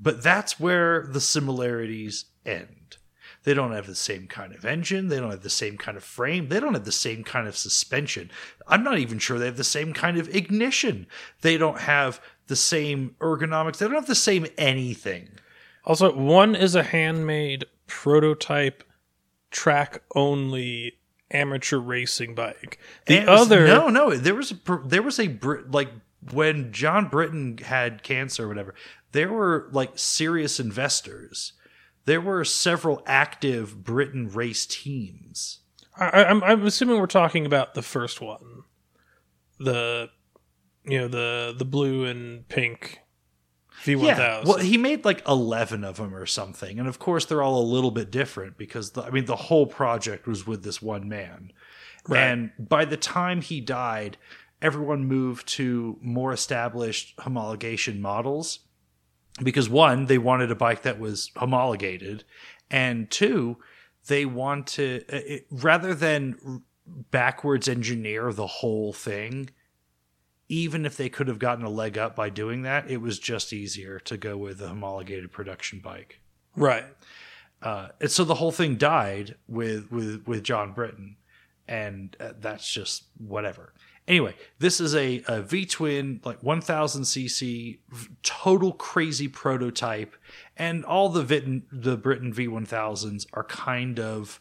But 0.00 0.22
that's 0.22 0.58
where 0.58 1.06
the 1.06 1.20
similarities 1.20 2.26
end. 2.44 2.96
They 3.44 3.54
don't 3.54 3.72
have 3.72 3.86
the 3.86 3.94
same 3.94 4.26
kind 4.26 4.54
of 4.54 4.64
engine. 4.64 5.08
They 5.08 5.20
don't 5.20 5.30
have 5.30 5.42
the 5.42 5.50
same 5.50 5.76
kind 5.76 5.96
of 5.96 6.02
frame. 6.02 6.48
They 6.48 6.58
don't 6.60 6.72
have 6.74 6.84
the 6.86 6.92
same 6.92 7.22
kind 7.24 7.46
of 7.46 7.56
suspension. 7.56 8.30
I'm 8.66 8.82
not 8.82 8.98
even 8.98 9.18
sure 9.18 9.38
they 9.38 9.44
have 9.46 9.56
the 9.58 9.64
same 9.64 9.92
kind 9.92 10.18
of 10.18 10.34
ignition. 10.34 11.06
They 11.42 11.58
don't 11.58 11.80
have 11.80 12.20
the 12.46 12.56
same 12.56 13.14
ergonomics. 13.20 13.76
They 13.78 13.86
don't 13.86 13.94
have 13.94 14.06
the 14.06 14.14
same 14.14 14.46
anything. 14.56 15.28
Also, 15.84 16.14
one 16.16 16.54
is 16.54 16.74
a 16.74 16.82
handmade 16.82 17.66
prototype 17.86 18.82
track 19.50 20.02
only 20.14 20.94
amateur 21.30 21.78
racing 21.78 22.34
bike. 22.34 22.78
The 23.06 23.18
And- 23.18 23.28
other 23.28 23.66
no, 23.66 23.88
no, 23.88 24.16
there 24.16 24.34
was 24.34 24.52
a 24.52 24.58
there 24.86 25.02
was 25.02 25.20
a 25.20 25.38
like 25.68 25.90
when 26.32 26.72
John 26.72 27.08
Britten 27.08 27.58
had 27.58 28.02
cancer 28.02 28.44
or 28.44 28.48
whatever. 28.48 28.74
There 29.12 29.32
were 29.32 29.68
like 29.72 29.92
serious 29.98 30.58
investors. 30.58 31.52
There 32.04 32.20
were 32.20 32.44
several 32.44 33.02
active 33.06 33.84
Britten 33.84 34.28
race 34.28 34.66
teams. 34.66 35.60
I, 35.98 36.24
I'm, 36.24 36.42
I'm 36.42 36.66
assuming 36.66 36.98
we're 36.98 37.06
talking 37.06 37.46
about 37.46 37.74
the 37.74 37.82
first 37.82 38.20
one, 38.20 38.64
the 39.58 40.10
you 40.84 40.98
know 40.98 41.08
the 41.08 41.54
the 41.56 41.64
blue 41.64 42.04
and 42.04 42.46
pink 42.48 42.98
V 43.84 43.96
one 43.96 44.06
Yeah, 44.06 44.14
thousand. 44.16 44.48
well, 44.48 44.58
he 44.58 44.76
made 44.76 45.04
like 45.04 45.26
eleven 45.28 45.84
of 45.84 45.96
them 45.96 46.14
or 46.14 46.26
something, 46.26 46.78
and 46.78 46.88
of 46.88 46.98
course 46.98 47.24
they're 47.26 47.42
all 47.42 47.60
a 47.62 47.64
little 47.64 47.90
bit 47.90 48.10
different 48.10 48.58
because 48.58 48.90
the, 48.92 49.02
I 49.02 49.10
mean 49.10 49.24
the 49.26 49.36
whole 49.36 49.66
project 49.66 50.26
was 50.26 50.46
with 50.46 50.64
this 50.64 50.82
one 50.82 51.08
man, 51.08 51.52
Right. 52.08 52.20
and 52.20 52.50
by 52.58 52.84
the 52.84 52.96
time 52.96 53.40
he 53.40 53.60
died, 53.60 54.16
everyone 54.64 55.04
moved 55.04 55.46
to 55.46 55.98
more 56.00 56.32
established 56.32 57.16
homologation 57.18 58.00
models 58.00 58.60
because 59.42 59.68
one 59.68 60.06
they 60.06 60.18
wanted 60.18 60.50
a 60.50 60.56
bike 60.56 60.82
that 60.82 60.98
was 60.98 61.30
homologated, 61.36 62.24
and 62.70 63.10
two 63.10 63.58
they 64.06 64.24
wanted 64.24 65.02
uh, 65.02 65.20
it, 65.24 65.46
rather 65.50 65.94
than 65.94 66.62
backwards 66.86 67.68
engineer 67.68 68.32
the 68.32 68.46
whole 68.46 68.92
thing 68.92 69.50
even 70.48 70.84
if 70.84 70.96
they 70.96 71.08
could 71.08 71.28
have 71.28 71.38
gotten 71.38 71.64
a 71.64 71.70
leg 71.70 71.96
up 71.96 72.14
by 72.14 72.28
doing 72.28 72.62
that, 72.62 72.90
it 72.90 72.98
was 72.98 73.18
just 73.18 73.52
easier 73.52 73.98
to 73.98 74.16
go 74.16 74.36
with 74.36 74.60
a 74.60 74.68
homologated 74.68 75.32
production 75.32 75.80
bike. 75.80 76.20
right. 76.54 76.84
Uh, 77.62 77.88
and 77.98 78.10
so 78.10 78.24
the 78.24 78.34
whole 78.34 78.52
thing 78.52 78.76
died 78.76 79.36
with 79.48 79.90
with 79.90 80.26
with 80.26 80.44
John 80.44 80.72
Britten, 80.72 81.16
and 81.66 82.14
uh, 82.20 82.32
that's 82.38 82.70
just 82.70 83.04
whatever. 83.16 83.72
Anyway, 84.06 84.34
this 84.58 84.80
is 84.80 84.94
a, 84.94 85.22
a 85.26 85.40
V 85.40 85.64
twin, 85.64 86.20
like 86.24 86.42
1000 86.42 87.02
cc, 87.02 87.78
total 88.22 88.72
crazy 88.72 89.28
prototype, 89.28 90.14
and 90.56 90.84
all 90.84 91.08
the 91.08 91.22
Vitten, 91.22 91.62
the 91.72 91.96
Britten 91.96 92.32
V1000s 92.32 93.26
are 93.32 93.44
kind 93.44 93.98
of 93.98 94.40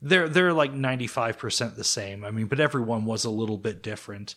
they're 0.00 0.28
they're 0.28 0.52
like 0.52 0.72
95% 0.72 1.76
the 1.76 1.84
same. 1.84 2.24
I 2.24 2.30
mean, 2.30 2.46
but 2.46 2.60
everyone 2.60 3.04
was 3.04 3.24
a 3.24 3.30
little 3.30 3.58
bit 3.58 3.82
different 3.82 4.36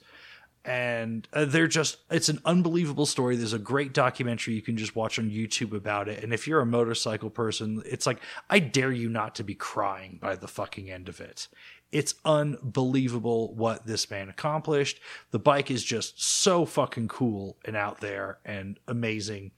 and 0.67 1.29
uh, 1.31 1.45
they're 1.45 1.65
just 1.65 1.97
it's 2.11 2.27
an 2.27 2.39
unbelievable 2.43 3.05
story. 3.05 3.37
There's 3.37 3.53
a 3.53 3.59
great 3.59 3.93
documentary 3.93 4.53
you 4.53 4.61
can 4.61 4.75
just 4.75 4.95
watch 4.95 5.17
on 5.17 5.31
youtube 5.31 5.71
about 5.71 6.09
it. 6.09 6.23
And 6.23 6.33
if 6.33 6.45
you're 6.45 6.59
a 6.59 6.65
motorcycle 6.65 7.29
person 7.29 7.81
it's 7.85 8.05
like 8.05 8.19
i 8.49 8.59
dare 8.59 8.91
you 8.91 9.09
not 9.09 9.33
to 9.35 9.43
be 9.43 9.55
crying 9.55 10.19
by 10.21 10.35
the 10.35 10.47
fucking 10.47 10.91
end 10.91 11.07
of 11.07 11.21
it. 11.21 11.47
It's 11.89 12.15
unbelievable 12.25 13.55
what 13.55 13.87
this 13.87 14.11
man 14.11 14.27
accomplished. 14.27 14.99
The 15.31 15.39
bike 15.39 15.71
is 15.71 15.85
just 15.85 16.21
so 16.21 16.65
fucking 16.65 17.07
cool 17.07 17.57
and 17.63 17.77
out 17.77 18.01
there 18.01 18.39
and 18.43 18.77
amazing. 18.89 19.51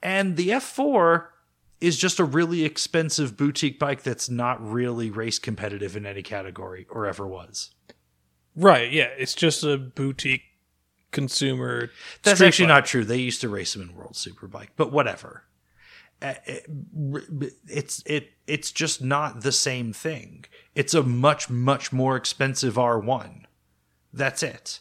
And 0.00 0.36
the 0.36 0.50
f4 0.50 1.26
is 1.80 1.98
just 1.98 2.20
a 2.20 2.24
really 2.24 2.64
expensive 2.64 3.36
boutique 3.36 3.80
bike 3.80 4.04
that's 4.04 4.30
not 4.30 4.64
really 4.64 5.10
race 5.10 5.40
competitive 5.40 5.96
in 5.96 6.06
any 6.06 6.22
category 6.22 6.86
or 6.88 7.04
ever 7.06 7.26
was 7.26 7.72
Right. 8.56 8.90
Yeah. 8.90 9.10
It's 9.18 9.34
just 9.34 9.62
a 9.62 9.76
boutique 9.76 10.42
consumer. 11.12 11.90
That's 12.22 12.40
actually 12.40 12.66
bike. 12.66 12.74
not 12.74 12.86
true. 12.86 13.04
They 13.04 13.18
used 13.18 13.40
to 13.42 13.48
race 13.48 13.74
them 13.74 13.82
in 13.82 13.94
World 13.94 14.14
Superbike, 14.14 14.68
but 14.76 14.90
whatever. 14.92 15.44
Uh, 16.22 16.34
It's 17.68 18.02
it 18.06 18.30
it's 18.46 18.72
just 18.72 19.02
not 19.02 19.42
the 19.42 19.52
same 19.52 19.92
thing. 19.92 20.46
It's 20.74 20.94
a 20.94 21.02
much 21.02 21.50
much 21.50 21.92
more 21.92 22.16
expensive 22.16 22.74
R1. 22.76 23.42
That's 24.12 24.42
it. 24.42 24.80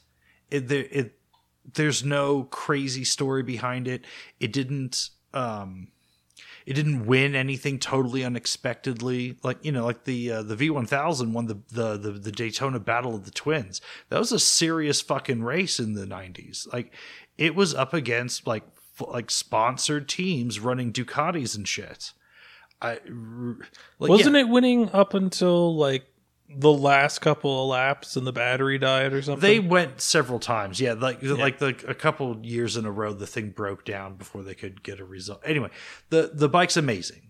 It, 0.49 0.69
there, 0.69 0.85
it 0.89 1.19
there's 1.73 2.05
no 2.05 2.43
crazy 2.45 3.03
story 3.03 3.43
behind 3.43 3.87
it. 3.87 4.05
It 4.39 4.53
didn't 4.53 5.09
um 5.33 5.89
it 6.65 6.73
didn't 6.73 7.05
win 7.05 7.35
anything 7.35 7.79
totally 7.79 8.23
unexpectedly. 8.23 9.37
Like 9.43 9.63
you 9.63 9.71
know 9.71 9.85
like 9.85 10.03
the 10.05 10.31
uh, 10.31 10.43
the 10.43 10.55
V1000 10.55 11.31
won 11.31 11.47
the, 11.47 11.59
the 11.71 11.97
the 11.97 12.11
the 12.11 12.31
Daytona 12.31 12.79
Battle 12.79 13.15
of 13.15 13.25
the 13.25 13.31
Twins. 13.31 13.81
That 14.09 14.19
was 14.19 14.31
a 14.31 14.39
serious 14.39 15.01
fucking 15.01 15.43
race 15.43 15.79
in 15.79 15.93
the 15.93 16.05
90s 16.05 16.71
like 16.73 16.93
it 17.37 17.55
was 17.55 17.73
up 17.73 17.93
against 17.93 18.47
like 18.47 18.63
f- 18.99 19.07
like 19.07 19.29
sponsored 19.31 20.07
teams 20.07 20.59
running 20.59 20.93
Ducatis 20.93 21.55
and 21.55 21.67
shit. 21.67 22.13
I 22.81 22.99
like, 23.99 24.09
Wasn't 24.09 24.35
yeah, 24.35 24.41
it 24.41 24.49
winning 24.49 24.89
up 24.91 25.13
until 25.13 25.75
like 25.75 26.05
the 26.49 26.71
last 26.71 27.19
couple 27.19 27.63
of 27.63 27.69
laps 27.69 28.15
and 28.15 28.25
the 28.25 28.31
battery 28.31 28.77
died 28.77 29.13
or 29.13 29.21
something? 29.21 29.41
they 29.41 29.59
went 29.59 29.99
several 29.99 30.39
times. 30.39 30.79
Yeah 30.79 30.93
like 30.93 31.21
like 31.23 31.59
the, 31.59 31.75
a 31.87 31.95
couple 31.95 32.37
years 32.43 32.77
in 32.77 32.85
a 32.85 32.91
row 32.91 33.13
the 33.13 33.27
thing 33.27 33.49
broke 33.49 33.85
down 33.85 34.15
before 34.15 34.43
they 34.43 34.55
could 34.55 34.83
get 34.83 34.99
a 34.99 35.05
result. 35.05 35.41
Anyway 35.45 35.69
the 36.09 36.31
the 36.33 36.49
bike's 36.49 36.77
amazing. 36.77 37.21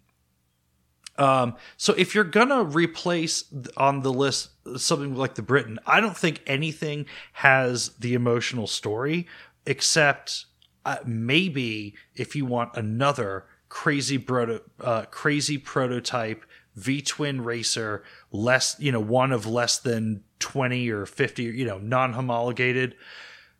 Um, 1.17 1.55
so 1.77 1.93
if 1.97 2.13
you're 2.13 2.25
gonna 2.25 2.63
replace 2.63 3.45
on 3.77 4.01
the 4.01 4.11
list 4.11 4.49
something 4.77 5.15
like 5.15 5.35
the 5.35 5.41
Britten, 5.41 5.79
I 5.85 6.01
don't 6.01 6.17
think 6.17 6.41
anything 6.45 7.05
has 7.33 7.89
the 7.99 8.13
emotional 8.13 8.67
story 8.67 9.27
except 9.65 10.45
uh, 10.85 10.97
maybe 11.05 11.95
if 12.15 12.35
you 12.35 12.45
want 12.45 12.75
another 12.75 13.45
crazy 13.69 14.17
proto- 14.17 14.61
uh, 14.79 15.05
crazy 15.05 15.57
prototype 15.57 16.45
V 16.75 17.01
twin 17.01 17.41
racer, 17.41 18.03
less 18.35 18.75
you 18.79 18.91
know 18.91 18.99
one 18.99 19.31
of 19.31 19.45
less 19.45 19.79
than 19.79 20.23
twenty 20.39 20.89
or 20.89 21.05
fifty, 21.05 21.43
you 21.43 21.65
know 21.65 21.77
non 21.77 22.13
homologated, 22.13 22.95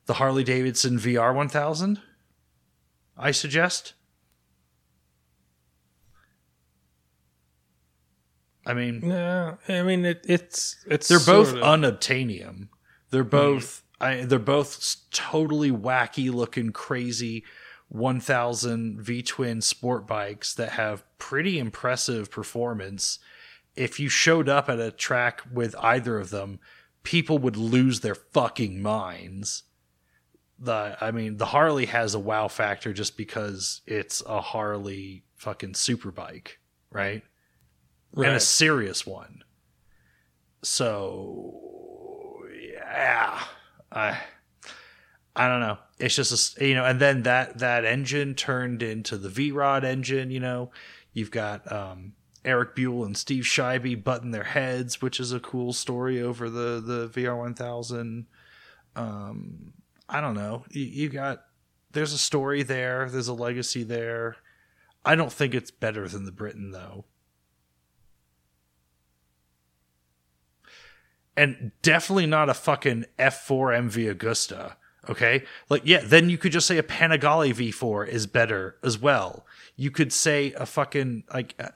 the 0.06 0.16
Harley 0.16 0.44
Davidson 0.44 0.98
VR 0.98 1.34
one 1.34 1.50
thousand. 1.50 2.02
I 3.18 3.32
suggest. 3.32 3.94
I 8.68 8.74
mean, 8.74 9.02
yeah, 9.06 9.56
I 9.70 9.84
mean 9.84 10.06
it, 10.06 10.26
it's 10.28 10.84
it's 10.88 11.08
they're 11.08 11.20
both 11.20 11.50
sorta- 11.50 11.64
unobtainium. 11.64 12.70
They're 13.12 13.24
hmm. 13.24 13.30
both 13.30 13.84
I, 14.02 14.26
they're 14.26 14.40
both 14.40 14.96
totally 15.12 15.72
wacky 15.72 16.34
looking, 16.34 16.72
crazy 16.72 17.44
1000 17.90 19.02
V 19.02 19.22
twin 19.22 19.62
sport 19.62 20.08
bikes 20.08 20.54
that 20.56 20.72
have 20.72 21.04
pretty 21.18 21.60
impressive 21.60 22.32
performance. 22.32 23.20
If 23.76 24.00
you 24.00 24.10
showed 24.10 24.48
up 24.48 24.70
at 24.70 24.80
a 24.80 24.92
track 24.92 25.42
with 25.52 25.76
either 25.80 26.18
of 26.18 26.30
them, 26.30 26.60
people 27.04 27.38
would 27.38 27.58
lose 27.58 28.00
their 28.02 28.16
fucking 28.16 28.82
minds. 28.82 29.64
The 30.60 30.98
I 31.02 31.12
mean, 31.12 31.38
the 31.38 31.48
Harley 31.48 31.86
has 31.86 32.14
a 32.14 32.20
wow 32.20 32.48
factor 32.48 32.94
just 32.94 33.18
because 33.18 33.82
it's 33.86 34.22
a 34.26 34.42
Harley 34.42 35.24
fucking 35.36 35.74
super 35.74 36.12
bike, 36.12 36.60
right? 36.92 37.24
right. 38.14 38.28
and 38.28 38.36
a 38.36 38.40
serious 38.40 39.06
one. 39.06 39.44
So 40.64 42.42
yeah, 42.54 43.44
I 43.92 44.18
I 45.36 45.48
don't 45.48 45.60
know. 45.60 45.78
It's 46.00 46.16
just 46.16 46.58
a 46.60 46.68
you 46.68 46.76
know, 46.76 46.86
and 46.86 47.00
then 47.00 47.24
that 47.24 47.60
that 47.60 47.86
engine 47.86 48.36
turned 48.36 48.82
into 48.82 49.18
the 49.18 49.30
V 49.30 49.52
Rod 49.52 49.84
engine. 49.84 50.32
You 50.32 50.40
know, 50.40 50.72
you've 51.14 51.32
got 51.32 51.70
um, 51.72 52.14
Eric 52.46 52.76
Buell 52.76 53.04
and 53.04 53.18
Steve 53.18 53.44
Scheibe 53.44 54.04
butting 54.04 54.32
their 54.32 54.44
heads, 54.44 55.02
which 55.02 55.20
is 55.20 55.34
a 55.34 55.40
cool 55.40 55.74
story 55.74 56.22
over 56.22 56.50
the 56.50 56.82
the 56.82 57.10
VR 57.10 57.38
one 57.38 57.54
thousand. 57.54 58.28
Um, 58.96 59.74
I 60.08 60.22
don't 60.22 60.36
know. 60.36 60.66
You, 60.70 60.84
you 60.84 61.10
got 61.10 61.42
there's 61.92 62.14
a 62.14 62.18
story 62.18 62.64
there. 62.64 63.10
There's 63.10 63.28
a 63.28 63.34
legacy 63.34 63.84
there. 63.84 64.38
I 65.04 65.16
don't 65.16 65.32
think 65.32 65.54
it's 65.54 65.72
better 65.72 66.08
than 66.08 66.26
the 66.26 66.32
Britten 66.32 66.72
though. 66.72 67.06
and 71.38 71.72
definitely 71.82 72.26
not 72.26 72.50
a 72.50 72.54
fucking 72.54 73.06
F4 73.20 73.90
MV 73.90 74.10
Augusta. 74.10 74.78
Okay, 75.08 75.44
like 75.70 75.84
yeah, 75.86 76.02
then 76.04 76.32
you 76.32 76.38
could 76.38 76.52
just 76.52 76.66
say 76.66 76.80
a 76.80 76.84
Panigale 76.84 77.54
V4 77.54 78.08
is 78.08 78.26
better 78.26 78.78
as 78.84 78.98
well. 78.98 79.46
You 79.76 79.92
could 79.92 80.12
say 80.12 80.52
a 80.54 80.66
fucking 80.66 81.26
like, 81.32 81.54
uh, 81.60 81.70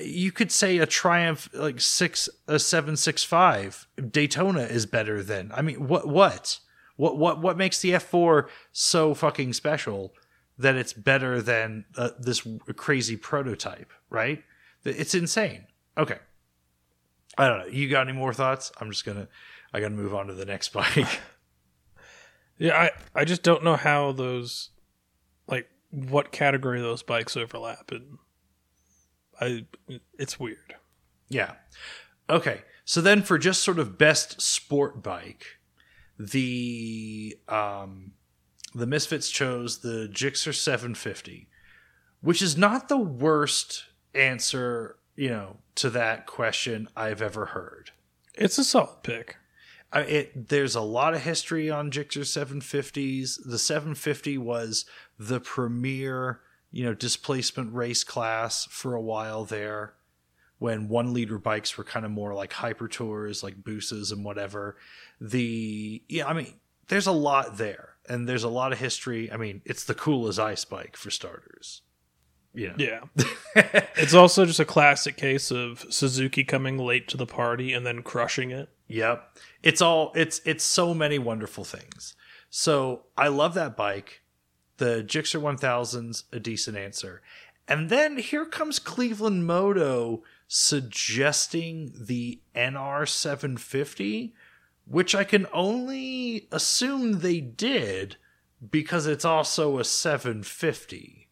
you 0.00 0.30
could 0.30 0.52
say 0.52 0.78
a 0.78 0.86
Triumph 0.86 1.48
like 1.52 1.80
six 1.80 2.28
a 2.46 2.58
seven 2.58 2.96
six 2.96 3.24
five 3.24 3.86
Daytona 4.10 4.62
is 4.62 4.86
better 4.86 5.22
than. 5.22 5.50
I 5.54 5.62
mean, 5.62 5.88
what 5.88 6.06
what 6.06 6.60
what 6.96 7.18
what 7.18 7.40
what 7.40 7.56
makes 7.56 7.80
the 7.80 7.92
F4 7.92 8.48
so 8.70 9.14
fucking 9.14 9.52
special 9.54 10.14
that 10.58 10.76
it's 10.76 10.92
better 10.92 11.42
than 11.42 11.84
uh, 11.96 12.10
this 12.18 12.46
crazy 12.76 13.16
prototype? 13.16 13.92
Right? 14.08 14.44
It's 14.84 15.14
insane. 15.14 15.66
Okay. 15.98 16.18
I 17.38 17.48
don't 17.48 17.58
know. 17.60 17.66
You 17.66 17.88
got 17.88 18.06
any 18.08 18.16
more 18.16 18.34
thoughts? 18.34 18.70
I'm 18.80 18.90
just 18.90 19.04
gonna. 19.04 19.28
I 19.72 19.80
gotta 19.80 19.94
move 19.94 20.14
on 20.14 20.26
to 20.26 20.34
the 20.34 20.44
next 20.44 20.68
bike. 20.72 21.20
Yeah, 22.58 22.78
I 22.78 23.20
I 23.20 23.24
just 23.24 23.42
don't 23.42 23.64
know 23.64 23.76
how 23.76 24.12
those 24.12 24.70
like 25.48 25.68
what 25.90 26.30
category 26.30 26.80
those 26.80 27.02
bikes 27.02 27.36
overlap 27.36 27.90
and 27.90 28.18
I 29.40 29.66
it's 30.18 30.38
weird. 30.38 30.76
yeah. 31.28 31.54
Okay. 32.28 32.62
So 32.84 33.00
then, 33.00 33.22
for 33.22 33.38
just 33.38 33.62
sort 33.62 33.78
of 33.78 33.96
best 33.96 34.40
sport 34.40 35.02
bike, 35.02 35.58
the 36.18 37.36
um, 37.48 38.12
the 38.74 38.86
Misfits 38.86 39.30
chose 39.30 39.78
the 39.78 40.08
Gixxer 40.12 40.54
750, 40.54 41.48
which 42.20 42.42
is 42.42 42.56
not 42.56 42.88
the 42.88 42.98
worst 42.98 43.84
answer, 44.14 44.96
you 45.16 45.28
know, 45.28 45.58
to 45.76 45.90
that 45.90 46.26
question 46.26 46.88
I've 46.96 47.22
ever 47.22 47.46
heard. 47.46 47.90
It's 48.34 48.58
a 48.58 48.64
solid 48.64 49.02
pick. 49.02 49.36
I, 49.92 50.00
it 50.00 50.48
there's 50.48 50.74
a 50.74 50.80
lot 50.80 51.14
of 51.14 51.22
history 51.22 51.70
on 51.70 51.90
Gixxer 51.90 52.24
750s. 52.24 53.38
The 53.44 53.58
750 53.58 54.38
was 54.38 54.86
the 55.18 55.40
premier, 55.40 56.40
you 56.72 56.84
know, 56.84 56.94
displacement 56.94 57.72
race 57.74 58.02
class 58.02 58.66
for 58.66 58.94
a 58.94 59.00
while 59.00 59.44
there 59.44 59.94
when 60.58 60.88
one 60.88 61.12
liter 61.12 61.38
bikes 61.38 61.76
were 61.76 61.84
kind 61.84 62.06
of 62.06 62.10
more 62.12 62.34
like 62.34 62.52
hyper 62.52 62.88
tours, 62.88 63.42
like 63.42 63.62
Busas 63.62 64.12
and 64.12 64.24
whatever. 64.24 64.76
The 65.20 66.02
yeah, 66.08 66.26
I 66.26 66.32
mean, 66.32 66.54
there's 66.88 67.06
a 67.06 67.12
lot 67.12 67.58
there, 67.58 67.96
and 68.08 68.28
there's 68.28 68.44
a 68.44 68.48
lot 68.48 68.72
of 68.72 68.78
history. 68.78 69.30
I 69.30 69.36
mean, 69.36 69.60
it's 69.64 69.84
the 69.84 69.94
cool 69.94 70.28
as 70.28 70.38
ice 70.38 70.64
bike 70.64 70.96
for 70.96 71.10
starters. 71.10 71.82
You 72.54 72.68
know. 72.68 72.74
Yeah. 72.78 73.00
it's 73.96 74.14
also 74.14 74.44
just 74.44 74.60
a 74.60 74.64
classic 74.64 75.16
case 75.16 75.50
of 75.50 75.86
Suzuki 75.90 76.44
coming 76.44 76.78
late 76.78 77.08
to 77.08 77.16
the 77.16 77.26
party 77.26 77.72
and 77.72 77.86
then 77.86 78.02
crushing 78.02 78.50
it. 78.50 78.68
Yep. 78.88 79.38
It's 79.62 79.80
all 79.80 80.12
it's 80.14 80.40
it's 80.44 80.64
so 80.64 80.94
many 80.94 81.18
wonderful 81.18 81.64
things. 81.64 82.14
So 82.50 83.04
I 83.16 83.28
love 83.28 83.54
that 83.54 83.76
bike. 83.76 84.21
The 84.78 85.04
Gixxer 85.06 85.40
1000's 85.40 86.24
a 86.32 86.40
decent 86.40 86.76
answer. 86.76 87.22
And 87.68 87.88
then 87.88 88.18
here 88.18 88.44
comes 88.44 88.78
Cleveland 88.78 89.46
Moto 89.46 90.22
suggesting 90.48 91.92
the 91.94 92.40
NR 92.54 93.08
750, 93.08 94.34
which 94.86 95.14
I 95.14 95.24
can 95.24 95.46
only 95.52 96.48
assume 96.50 97.20
they 97.20 97.40
did 97.40 98.16
because 98.70 99.06
it's 99.06 99.24
also 99.24 99.78
a 99.78 99.84
750. 99.84 101.28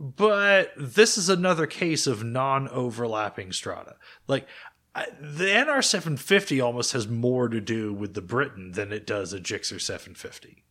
But 0.00 0.72
this 0.76 1.18
is 1.18 1.28
another 1.28 1.66
case 1.66 2.06
of 2.06 2.22
non 2.22 2.68
overlapping 2.68 3.52
strata. 3.52 3.96
Like, 4.28 4.46
the 5.20 5.46
NR 5.46 5.84
750 5.84 6.60
almost 6.60 6.92
has 6.92 7.08
more 7.08 7.48
to 7.48 7.60
do 7.60 7.92
with 7.92 8.14
the 8.14 8.22
Britten 8.22 8.72
than 8.72 8.92
it 8.92 9.06
does 9.06 9.32
a 9.32 9.40
Gixxer 9.40 9.80
750. 9.80 10.64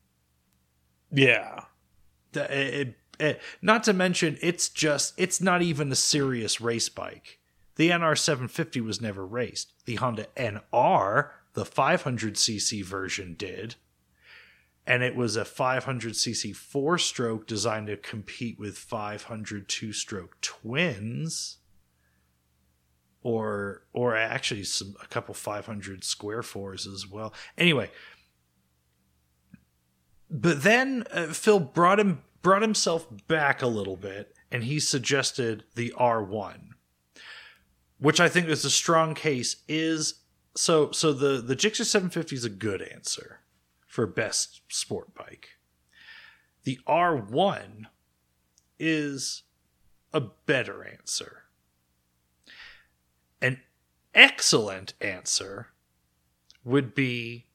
Yeah. 1.12 1.66
It- 2.34 2.98
it- 3.20 3.42
not 3.62 3.84
to 3.86 3.94
mention, 3.94 4.38
it's 4.42 4.70
just, 4.70 5.14
it's 5.18 5.42
not 5.42 5.62
even 5.62 5.92
a 5.92 5.96
serious 5.96 6.62
race 6.62 6.90
bike. 6.90 7.40
The 7.76 7.90
NR 7.90 8.16
750 8.18 8.82
was 8.82 9.02
never 9.02 9.26
raced. 9.26 9.74
The 9.86 9.96
Honda 9.96 10.28
NR, 10.36 11.32
the 11.54 11.64
500cc 11.66 12.84
version, 12.84 13.36
did. 13.36 13.76
And 14.86 15.04
it 15.04 15.16
was 15.16 15.36
a 15.36 15.44
500cc 15.44 16.56
four 16.56 16.98
stroke 16.98 17.46
designed 17.46 17.88
to 17.88 17.98
compete 17.98 18.58
with 18.58 18.78
500 18.78 19.68
two 19.68 19.92
stroke 19.94 20.40
twins 20.42 21.58
or 23.22 23.84
or 23.94 24.16
actually 24.16 24.64
some 24.64 24.96
a 25.04 25.08
couple 25.08 25.34
500 25.34 26.04
square 26.04 26.42
fours 26.44 26.88
as 26.88 27.06
well. 27.08 27.34
Anyway, 27.58 27.92
but 30.30 30.64
then 30.64 31.04
uh, 31.12 31.28
Phil 31.28 31.60
brought 31.60 32.00
him 32.00 32.22
brought 32.42 32.62
himself 32.62 33.08
back 33.28 33.62
a 33.62 33.68
little 33.68 33.98
bit, 33.98 34.34
and 34.52 34.64
he 34.64 34.80
suggested 34.80 35.64
the 35.76 35.94
R1, 35.98 36.70
which 38.00 38.20
I 38.20 38.30
think 38.30 38.48
is 38.48 38.66
a 38.66 38.70
strong 38.70 39.14
case. 39.14 39.58
Is 39.68 40.16
so 40.56 40.92
so 40.92 41.14
the 41.14 41.42
the 41.42 41.56
Gixxer 41.56 41.86
750 41.86 42.36
is 42.36 42.46
a 42.46 42.50
good 42.50 42.82
answer 42.82 43.40
for 43.86 44.06
best 44.06 44.62
sport 44.70 45.14
bike. 45.16 45.58
The 46.64 46.80
R1 46.88 47.86
is 48.80 49.44
a 50.14 50.20
better 50.20 50.84
answer. 50.86 51.44
An 53.42 53.62
excellent 54.14 54.94
answer 55.00 55.68
would 56.64 56.94
be 56.94 57.46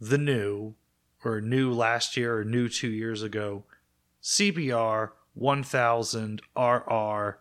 the 0.00 0.18
new 0.18 0.74
or 1.24 1.40
new 1.40 1.72
last 1.72 2.16
year 2.16 2.38
or 2.38 2.44
new 2.44 2.68
2 2.68 2.88
years 2.88 3.22
ago 3.22 3.64
CBR 4.22 5.10
1000 5.34 6.42
RR 6.56 7.38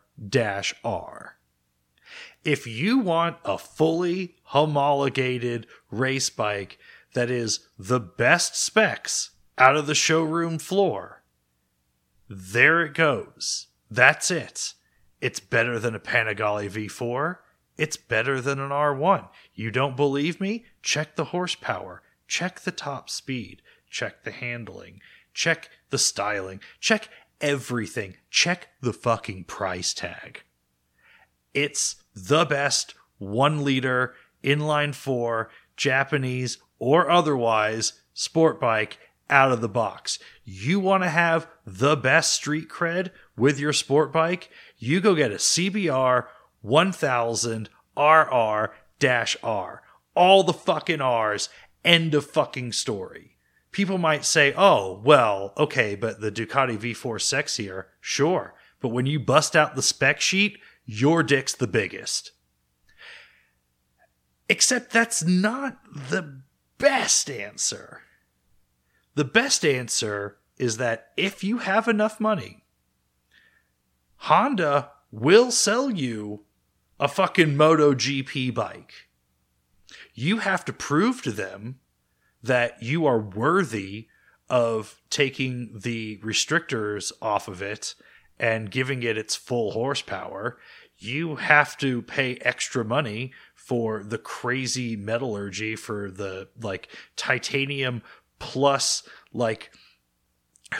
R. 0.83 1.37
If 2.43 2.67
you 2.67 2.99
want 2.99 3.37
a 3.43 3.57
fully 3.57 4.35
homologated 4.43 5.67
race 5.89 6.29
bike 6.29 6.77
that 7.13 7.31
is 7.31 7.67
the 7.79 7.99
best 7.99 8.55
specs 8.55 9.31
out 9.57 9.75
of 9.75 9.87
the 9.87 9.95
showroom 9.95 10.59
floor, 10.59 11.23
there 12.29 12.81
it 12.83 12.93
goes. 12.93 13.67
That's 13.89 14.29
it. 14.29 14.73
It's 15.21 15.39
better 15.39 15.79
than 15.79 15.95
a 15.95 15.99
Panigale 15.99 16.69
V4. 16.69 17.37
It's 17.77 17.97
better 17.97 18.41
than 18.41 18.59
an 18.59 18.69
R1. 18.69 19.27
You 19.53 19.71
don't 19.71 19.95
believe 19.95 20.39
me? 20.39 20.65
Check 20.81 21.15
the 21.15 21.25
horsepower. 21.25 22.03
Check 22.27 22.61
the 22.61 22.71
top 22.71 23.09
speed. 23.09 23.61
Check 23.95 24.25
the 24.25 24.31
handling. 24.31 24.99
Check 25.33 25.69
the 25.89 25.97
styling. 25.97 26.59
Check 26.81 27.07
everything. 27.39 28.17
Check 28.29 28.67
the 28.81 28.91
fucking 28.91 29.45
price 29.45 29.93
tag. 29.93 30.43
It's 31.53 31.95
the 32.13 32.43
best 32.43 32.93
one 33.19 33.63
liter 33.63 34.13
inline 34.43 34.93
four 34.93 35.49
Japanese 35.77 36.57
or 36.77 37.09
otherwise 37.09 37.93
sport 38.13 38.59
bike 38.59 38.99
out 39.29 39.53
of 39.53 39.61
the 39.61 39.69
box. 39.69 40.19
You 40.43 40.81
want 40.81 41.03
to 41.03 41.09
have 41.09 41.47
the 41.65 41.95
best 41.95 42.33
street 42.33 42.67
cred 42.67 43.11
with 43.37 43.61
your 43.61 43.71
sport 43.71 44.11
bike? 44.11 44.49
You 44.77 44.99
go 44.99 45.15
get 45.15 45.31
a 45.31 45.35
CBR 45.35 46.25
1000 46.61 47.69
RR 47.95 48.73
R. 49.41 49.81
All 50.15 50.43
the 50.43 50.51
fucking 50.51 50.99
R's. 50.99 51.47
End 51.85 52.13
of 52.13 52.25
fucking 52.25 52.73
story. 52.73 53.34
People 53.75 53.97
might 53.97 54.23
say, 54.23 54.53
oh, 54.55 55.01
well, 55.03 55.51
okay, 55.57 55.95
but 55.95 56.21
the 56.21 56.31
Ducati 56.31 56.77
V4 56.77 57.19
sexier. 57.19 57.87
Sure. 57.99 58.55
But 58.79 58.87
when 58.87 59.05
you 59.05 59.19
bust 59.19 59.53
out 59.53 59.75
the 59.75 59.81
spec 59.81 60.21
sheet, 60.21 60.59
your 60.85 61.23
dick's 61.23 61.53
the 61.53 61.67
biggest. 61.67 62.31
Except 64.47 64.93
that's 64.93 65.25
not 65.25 65.77
the 65.93 66.39
best 66.77 67.29
answer. 67.29 68.03
The 69.15 69.25
best 69.25 69.65
answer 69.65 70.37
is 70.57 70.77
that 70.77 71.09
if 71.17 71.43
you 71.43 71.57
have 71.57 71.89
enough 71.89 72.17
money, 72.17 72.63
Honda 74.19 74.91
will 75.11 75.51
sell 75.51 75.91
you 75.91 76.45
a 76.97 77.09
fucking 77.09 77.55
MotoGP 77.55 78.53
bike. 78.53 79.09
You 80.13 80.37
have 80.37 80.63
to 80.63 80.71
prove 80.71 81.21
to 81.23 81.31
them 81.33 81.79
that 82.45 82.81
you 82.81 83.05
are 83.05 83.19
worthy 83.19 84.07
of 84.49 85.01
taking 85.09 85.79
the 85.79 86.17
restrictors 86.17 87.11
off 87.21 87.47
of 87.47 87.61
it 87.61 87.95
and 88.39 88.69
giving 88.69 89.03
it 89.03 89.17
its 89.17 89.35
full 89.35 89.71
horsepower. 89.71 90.57
You 90.97 91.35
have 91.37 91.77
to 91.79 92.01
pay 92.03 92.35
extra 92.37 92.85
money 92.85 93.33
for 93.55 94.03
the 94.03 94.19
crazy 94.19 94.95
metallurgy 94.95 95.75
for 95.75 96.11
the 96.11 96.47
like 96.61 96.87
titanium 97.15 98.03
plus 98.37 99.07
like 99.33 99.71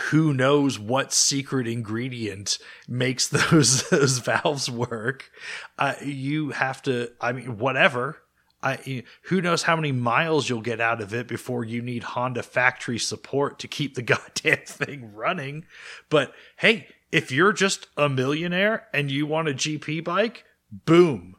who 0.09 0.33
knows 0.33 0.77
what 0.77 1.13
secret 1.13 1.67
ingredient 1.67 2.59
makes 2.87 3.27
those 3.49 3.89
those 3.89 4.19
valves 4.19 4.69
work 4.69 5.31
uh, 5.79 5.95
you 6.03 6.51
have 6.51 6.81
to 6.83 7.09
i 7.19 7.31
mean 7.31 7.57
whatever 7.57 8.21
I, 8.65 9.03
who 9.23 9.41
knows 9.41 9.63
how 9.63 9.75
many 9.75 9.91
miles 9.91 10.49
you'll 10.49 10.61
get 10.61 10.81
out 10.81 10.99
of 10.99 11.13
it 11.13 11.27
before 11.27 11.63
you 11.63 11.83
need 11.83 12.01
Honda 12.01 12.41
factory 12.41 12.97
support 12.97 13.59
to 13.59 13.67
keep 13.67 13.93
the 13.93 14.01
goddamn 14.01 14.65
thing 14.65 15.13
running. 15.13 15.65
But 16.09 16.33
hey, 16.57 16.87
if 17.11 17.31
you're 17.31 17.53
just 17.53 17.87
a 17.95 18.09
millionaire 18.09 18.87
and 18.91 19.11
you 19.11 19.27
want 19.27 19.49
a 19.49 19.53
GP 19.53 20.03
bike, 20.03 20.45
boom, 20.71 21.35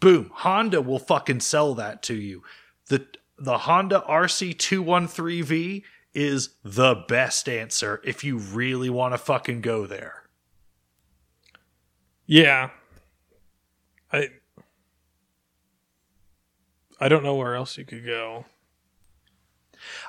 boom, 0.00 0.32
Honda 0.34 0.82
will 0.82 0.98
fucking 0.98 1.40
sell 1.40 1.74
that 1.76 2.02
to 2.04 2.14
you. 2.14 2.42
The 2.88 3.06
the 3.38 3.58
Honda 3.58 4.04
RC213V 4.08 5.82
is 6.12 6.50
the 6.62 7.04
best 7.08 7.48
answer 7.48 8.00
if 8.04 8.22
you 8.22 8.38
really 8.38 8.90
want 8.90 9.14
to 9.14 9.18
fucking 9.18 9.60
go 9.60 9.86
there. 9.86 10.24
Yeah. 12.26 12.70
I 14.12 14.28
I 17.00 17.08
don't 17.08 17.24
know 17.24 17.34
where 17.34 17.54
else 17.54 17.76
you 17.76 17.84
could 17.84 18.04
go. 18.04 18.44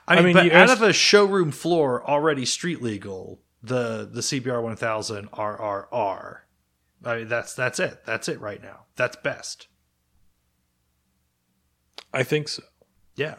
I 0.08 0.16
mean, 0.22 0.38
I 0.38 0.44
mean 0.44 0.52
but 0.52 0.56
out 0.56 0.70
of 0.70 0.82
a 0.82 0.94
showroom 0.94 1.52
floor 1.52 2.08
already 2.08 2.46
street 2.46 2.82
legal, 2.82 3.40
the 3.62 4.08
the 4.10 4.22
CBR 4.22 4.62
1000 4.62 5.32
RRR. 5.32 6.38
I 7.04 7.16
mean 7.18 7.28
that's 7.28 7.54
that's 7.54 7.80
it. 7.80 8.06
That's 8.06 8.28
it 8.30 8.40
right 8.40 8.62
now. 8.62 8.86
That's 8.96 9.16
best. 9.18 9.68
I 12.14 12.24
think 12.24 12.48
so. 12.48 12.64
Yeah. 13.16 13.36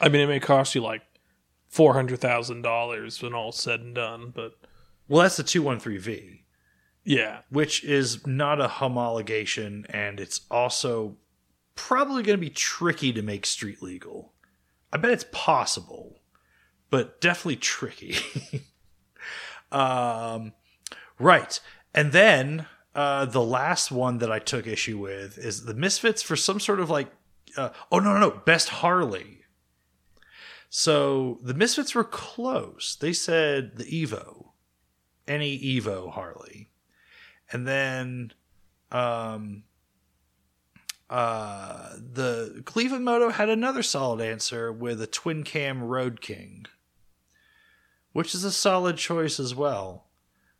I 0.00 0.08
mean, 0.08 0.20
it 0.20 0.26
may 0.26 0.40
cost 0.40 0.74
you 0.74 0.82
like 0.82 1.02
four 1.68 1.94
hundred 1.94 2.20
thousand 2.20 2.62
dollars 2.62 3.22
when 3.22 3.34
all's 3.34 3.56
said 3.56 3.80
and 3.80 3.94
done, 3.94 4.32
but 4.34 4.52
well, 5.08 5.22
that's 5.22 5.36
the 5.36 5.42
two 5.42 5.62
one 5.62 5.80
three 5.80 5.98
V. 5.98 6.44
Yeah, 7.04 7.40
which 7.50 7.82
is 7.84 8.26
not 8.26 8.60
a 8.60 8.68
homologation, 8.68 9.86
and 9.88 10.20
it's 10.20 10.42
also 10.50 11.16
probably 11.78 12.24
going 12.24 12.36
to 12.36 12.44
be 12.44 12.50
tricky 12.50 13.12
to 13.12 13.22
make 13.22 13.46
street 13.46 13.80
legal. 13.80 14.32
I 14.92 14.96
bet 14.96 15.12
it's 15.12 15.26
possible, 15.30 16.18
but 16.90 17.20
definitely 17.20 17.56
tricky. 17.56 18.16
um, 19.72 20.54
right, 21.20 21.60
and 21.94 22.10
then 22.10 22.66
uh, 22.96 23.26
the 23.26 23.42
last 23.42 23.92
one 23.92 24.18
that 24.18 24.32
I 24.32 24.40
took 24.40 24.66
issue 24.66 24.98
with 24.98 25.38
is 25.38 25.64
the 25.64 25.74
Misfits 25.74 26.20
for 26.20 26.34
some 26.34 26.58
sort 26.58 26.80
of 26.80 26.90
like 26.90 27.12
uh, 27.56 27.70
oh 27.92 28.00
no 28.00 28.12
no 28.12 28.18
no 28.18 28.30
best 28.30 28.68
Harley. 28.68 29.44
So 30.68 31.38
the 31.42 31.54
Misfits 31.54 31.94
were 31.94 32.04
close. 32.04 32.96
They 33.00 33.12
said 33.12 33.76
the 33.76 33.84
Evo, 33.84 34.48
any 35.28 35.58
Evo 35.58 36.10
Harley, 36.10 36.70
and 37.52 37.68
then 37.68 38.32
um, 38.90 39.62
uh, 41.10 41.94
the 41.96 42.62
Cleveland 42.64 43.04
Moto 43.04 43.30
had 43.30 43.48
another 43.48 43.82
solid 43.82 44.20
answer 44.20 44.72
with 44.72 45.00
a 45.00 45.06
twin 45.06 45.42
cam 45.42 45.82
Road 45.82 46.20
King, 46.20 46.66
which 48.12 48.34
is 48.34 48.44
a 48.44 48.52
solid 48.52 48.96
choice 48.96 49.40
as 49.40 49.54
well. 49.54 50.04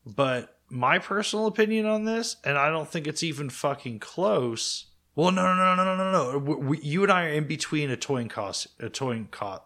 But 0.07 0.57
my 0.71 0.99
personal 0.99 1.47
opinion 1.47 1.87
on 1.87 2.05
this, 2.05 2.37
and 2.45 2.57
I 2.57 2.71
don't 2.71 2.89
think 2.89 3.07
it's 3.07 3.23
even 3.23 3.51
fucking 3.51 3.99
close, 3.99 4.87
well, 5.15 5.33
no, 5.33 5.55
no, 5.55 5.75
no, 5.75 5.85
no, 5.85 5.97
no, 5.97 6.13
no. 6.13 6.39
We, 6.39 6.79
you 6.79 7.03
and 7.03 7.11
I 7.11 7.27
are 7.27 7.33
in 7.33 7.47
between 7.47 7.91
a 7.91 7.97
coin 7.97 8.29
toss, 8.29 8.69
a 8.79 8.89
coin 8.89 9.29
toss, 9.33 9.63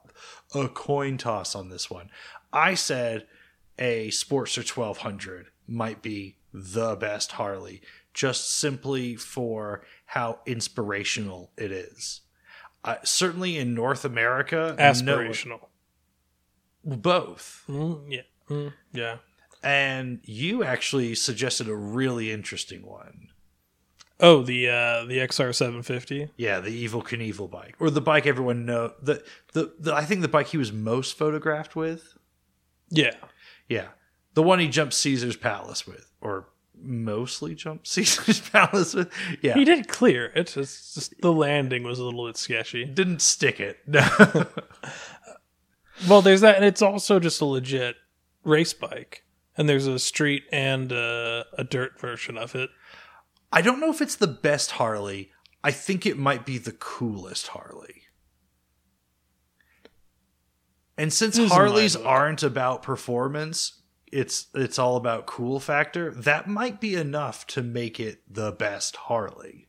a 0.55 0.69
coin 0.69 1.19
toss 1.19 1.55
on 1.55 1.69
this 1.69 1.91
one. 1.91 2.09
I 2.53 2.75
said 2.75 3.27
a 3.79 4.09
Sportster 4.09 4.67
1200 4.67 5.49
might 5.69 6.03
be 6.03 6.37
the 6.55 6.97
best 6.97 7.33
Harley, 7.33 7.83
just 8.15 8.51
simply 8.51 9.15
for 9.17 9.85
how 10.13 10.39
inspirational 10.45 11.51
it 11.57 11.73
is. 11.73 12.21
Uh, 12.85 12.97
certainly 13.03 13.57
in 13.57 13.73
North 13.73 14.05
America, 14.05 14.77
aspirational. 14.79 15.61
No, 16.85 16.97
both. 16.97 17.65
Mm, 17.67 18.05
yeah, 18.11 18.21
mm, 18.51 18.75
yeah. 18.93 19.17
And 19.63 20.21
you 20.25 20.65
actually 20.65 21.15
suggested 21.15 21.67
a 21.67 21.75
really 21.75 22.31
interesting 22.31 22.85
one. 22.85 23.29
Oh, 24.21 24.43
the 24.43 24.69
uh, 24.69 25.05
the 25.07 25.17
XR 25.17 25.55
seven 25.55 25.83
fifty. 25.83 26.29
Yeah, 26.37 26.61
the 26.61 26.87
Evel 26.87 27.03
Knievel 27.03 27.51
bike, 27.51 27.77
or 27.81 27.89
the 27.89 28.03
bike 28.03 28.27
everyone 28.27 28.67
know 28.67 28.93
the, 29.01 29.25
the 29.55 29.73
the 29.79 29.95
I 29.95 30.05
think 30.05 30.21
the 30.21 30.29
bike 30.29 30.49
he 30.49 30.59
was 30.59 30.73
most 30.75 31.17
photographed 31.17 31.75
with. 31.75 32.19
Yeah, 32.91 33.15
yeah, 33.67 33.89
the 34.35 34.43
one 34.43 34.59
he 34.59 34.69
jumped 34.69 34.93
Caesar's 34.93 35.37
Palace 35.37 35.87
with, 35.87 36.13
or 36.21 36.49
mostly 36.85 37.55
jumped 37.55 37.87
Caesar's 37.89 38.41
Palace 38.41 38.95
with. 38.95 39.13
Yeah, 39.41 39.55
he 39.55 39.65
did 39.65 39.89
clear 39.89 40.27
it. 40.35 40.57
It's 40.57 40.95
just 40.95 41.21
the 41.21 41.33
landing 41.33 41.83
was 41.83 41.99
a 41.99 42.05
little 42.05 42.27
bit 42.27 42.37
sketchy. 42.37 42.85
Didn't 42.85 43.23
stick 43.23 43.61
it. 43.61 43.79
No. 43.87 44.07
well, 46.09 46.23
there's 46.23 46.41
that, 46.41 46.57
and 46.57 46.65
it's 46.65 46.83
also 46.83 47.19
just 47.19 47.41
a 47.41 47.45
legit 47.45 47.97
race 48.45 48.75
bike, 48.75 49.25
and 49.57 49.69
there's 49.69 49.87
a 49.87 49.99
street 49.99 50.45
and 50.53 50.93
a, 50.93 51.45
a 51.57 51.65
dirt 51.65 52.01
version 52.01 52.37
of 52.37 52.55
it. 52.55 52.71
I 53.53 53.61
don't 53.61 53.81
know 53.81 53.91
if 53.91 54.01
it's 54.01 54.17
the 54.17 54.27
best 54.27 54.73
Harley. 54.73 55.31
I 55.63 55.71
think 55.71 56.07
it 56.07 56.19
might 56.19 56.47
be 56.47 56.59
the 56.59 56.73
coolest 56.73 57.49
Harley. 57.49 58.03
And 60.97 61.13
since 61.13 61.39
Harleys 61.39 61.97
aren't 61.97 62.43
about 62.43 62.83
performance, 62.83 63.82
it's 64.13 64.49
it's 64.55 64.79
all 64.79 64.97
about 64.97 65.27
cool 65.27 65.59
factor. 65.59 66.11
That 66.11 66.47
might 66.47 66.81
be 66.81 66.95
enough 66.95 67.47
to 67.49 67.63
make 67.63 67.99
it 67.99 68.23
the 68.31 68.53
best 68.53 68.95
Harley. 68.97 69.69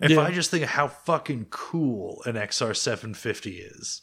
If 0.00 0.10
yeah. 0.10 0.20
I 0.20 0.32
just 0.32 0.50
think 0.50 0.64
of 0.64 0.70
how 0.70 0.88
fucking 0.88 1.46
cool 1.50 2.22
an 2.24 2.34
XR750 2.34 3.78
is, 3.78 4.02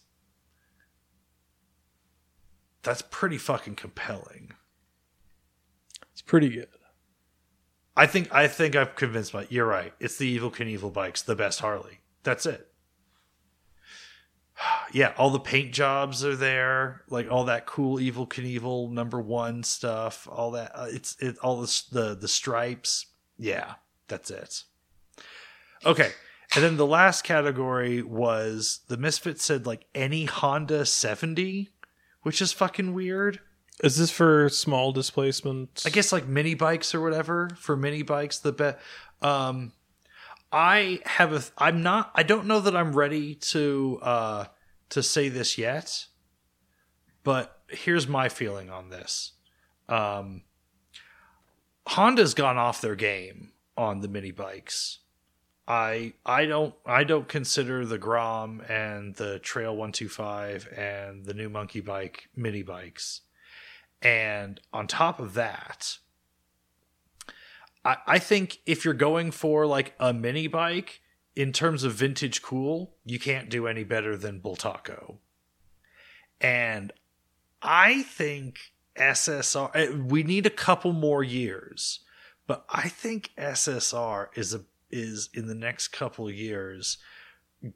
that's 2.83 3.01
pretty 3.01 3.39
fucking 3.39 3.75
compelling 3.75 4.53
It's 6.13 6.21
pretty 6.21 6.49
good. 6.49 6.67
I 7.97 8.05
think 8.05 8.33
I 8.33 8.47
think 8.47 8.75
I've 8.75 8.95
convinced 8.95 9.33
my. 9.33 9.47
You're 9.49 9.65
right. 9.65 9.93
It's 9.99 10.17
the 10.17 10.37
Evel 10.37 10.55
Knievel 10.55 10.93
bikes, 10.93 11.23
the 11.23 11.35
best 11.35 11.59
Harley. 11.59 11.99
That's 12.23 12.45
it. 12.45 12.71
Yeah, 14.93 15.13
all 15.17 15.29
the 15.31 15.39
paint 15.39 15.73
jobs 15.73 16.23
are 16.23 16.35
there, 16.35 17.01
like 17.09 17.29
all 17.29 17.45
that 17.45 17.65
cool 17.65 17.97
Evel 17.97 18.27
Knievel 18.27 18.91
number 18.91 19.19
one 19.19 19.63
stuff, 19.63 20.27
all 20.31 20.51
that. 20.51 20.71
Uh, 20.73 20.87
it's 20.89 21.17
it 21.19 21.37
all 21.39 21.61
this, 21.61 21.83
the 21.83 22.15
the 22.15 22.27
stripes. 22.27 23.07
Yeah, 23.37 23.75
that's 24.07 24.31
it. 24.31 24.63
Okay, 25.85 26.11
and 26.55 26.63
then 26.63 26.77
the 26.77 26.85
last 26.85 27.23
category 27.23 28.01
was 28.01 28.79
the 28.87 28.97
Misfit 28.97 29.41
said 29.41 29.65
like 29.65 29.85
any 29.93 30.25
Honda 30.25 30.85
seventy, 30.85 31.69
which 32.21 32.41
is 32.41 32.53
fucking 32.53 32.93
weird. 32.93 33.41
Is 33.83 33.97
this 33.97 34.09
for 34.09 34.49
small 34.49 34.91
displacement? 34.91 35.83
I 35.85 35.89
guess 35.89 36.11
like 36.11 36.27
mini 36.27 36.55
bikes 36.55 36.95
or 36.95 37.01
whatever 37.01 37.49
for 37.57 37.75
mini 37.75 38.03
bikes. 38.03 38.39
The 38.39 38.53
bet. 38.53 38.79
Um, 39.21 39.73
I 40.51 41.01
have 41.05 41.33
a. 41.33 41.43
I'm 41.57 41.83
not. 41.83 42.11
I 42.15 42.23
don't 42.23 42.47
know 42.47 42.61
that 42.61 42.75
I'm 42.75 42.93
ready 42.93 43.35
to 43.35 43.99
uh 44.01 44.45
to 44.89 45.03
say 45.03 45.29
this 45.29 45.57
yet, 45.57 46.05
but 47.23 47.61
here's 47.69 48.07
my 48.07 48.29
feeling 48.29 48.69
on 48.69 48.89
this. 48.89 49.33
Um, 49.89 50.43
Honda's 51.87 52.33
gone 52.33 52.57
off 52.57 52.81
their 52.81 52.95
game 52.95 53.51
on 53.77 54.01
the 54.01 54.07
mini 54.07 54.31
bikes. 54.31 54.99
I 55.67 56.13
I 56.25 56.45
don't 56.45 56.73
I 56.85 57.03
don't 57.03 57.27
consider 57.27 57.85
the 57.85 57.97
Grom 57.97 58.61
and 58.69 59.15
the 59.15 59.39
Trail 59.39 59.71
125 59.71 60.69
and 60.75 61.25
the 61.25 61.33
new 61.33 61.49
monkey 61.49 61.81
bike 61.81 62.29
mini 62.35 62.63
bikes. 62.63 63.21
And 64.01 64.61
on 64.71 64.87
top 64.87 65.19
of 65.19 65.33
that, 65.33 65.97
I, 67.83 67.97
I 68.05 68.19
think 68.19 68.59
if 68.65 68.85
you're 68.85 68.93
going 68.93 69.31
for 69.31 69.65
like 69.65 69.93
a 69.99 70.13
mini 70.13 70.47
bike 70.47 71.01
in 71.37 71.53
terms 71.53 71.83
of 71.83 71.93
vintage 71.93 72.41
cool, 72.41 72.95
you 73.05 73.19
can't 73.19 73.47
do 73.47 73.67
any 73.67 73.83
better 73.83 74.17
than 74.17 74.41
Bultaco. 74.41 75.17
And 76.41 76.91
I 77.61 78.01
think 78.01 78.57
SSR 78.95 79.69
eh, 79.75 79.91
we 79.91 80.23
need 80.23 80.47
a 80.47 80.49
couple 80.49 80.93
more 80.93 81.23
years, 81.23 81.99
but 82.47 82.65
I 82.69 82.89
think 82.89 83.33
SSR 83.37 84.29
is 84.35 84.55
a 84.55 84.63
is 84.89 85.29
in 85.31 85.45
the 85.45 85.53
next 85.53 85.89
couple 85.89 86.31
years 86.31 86.97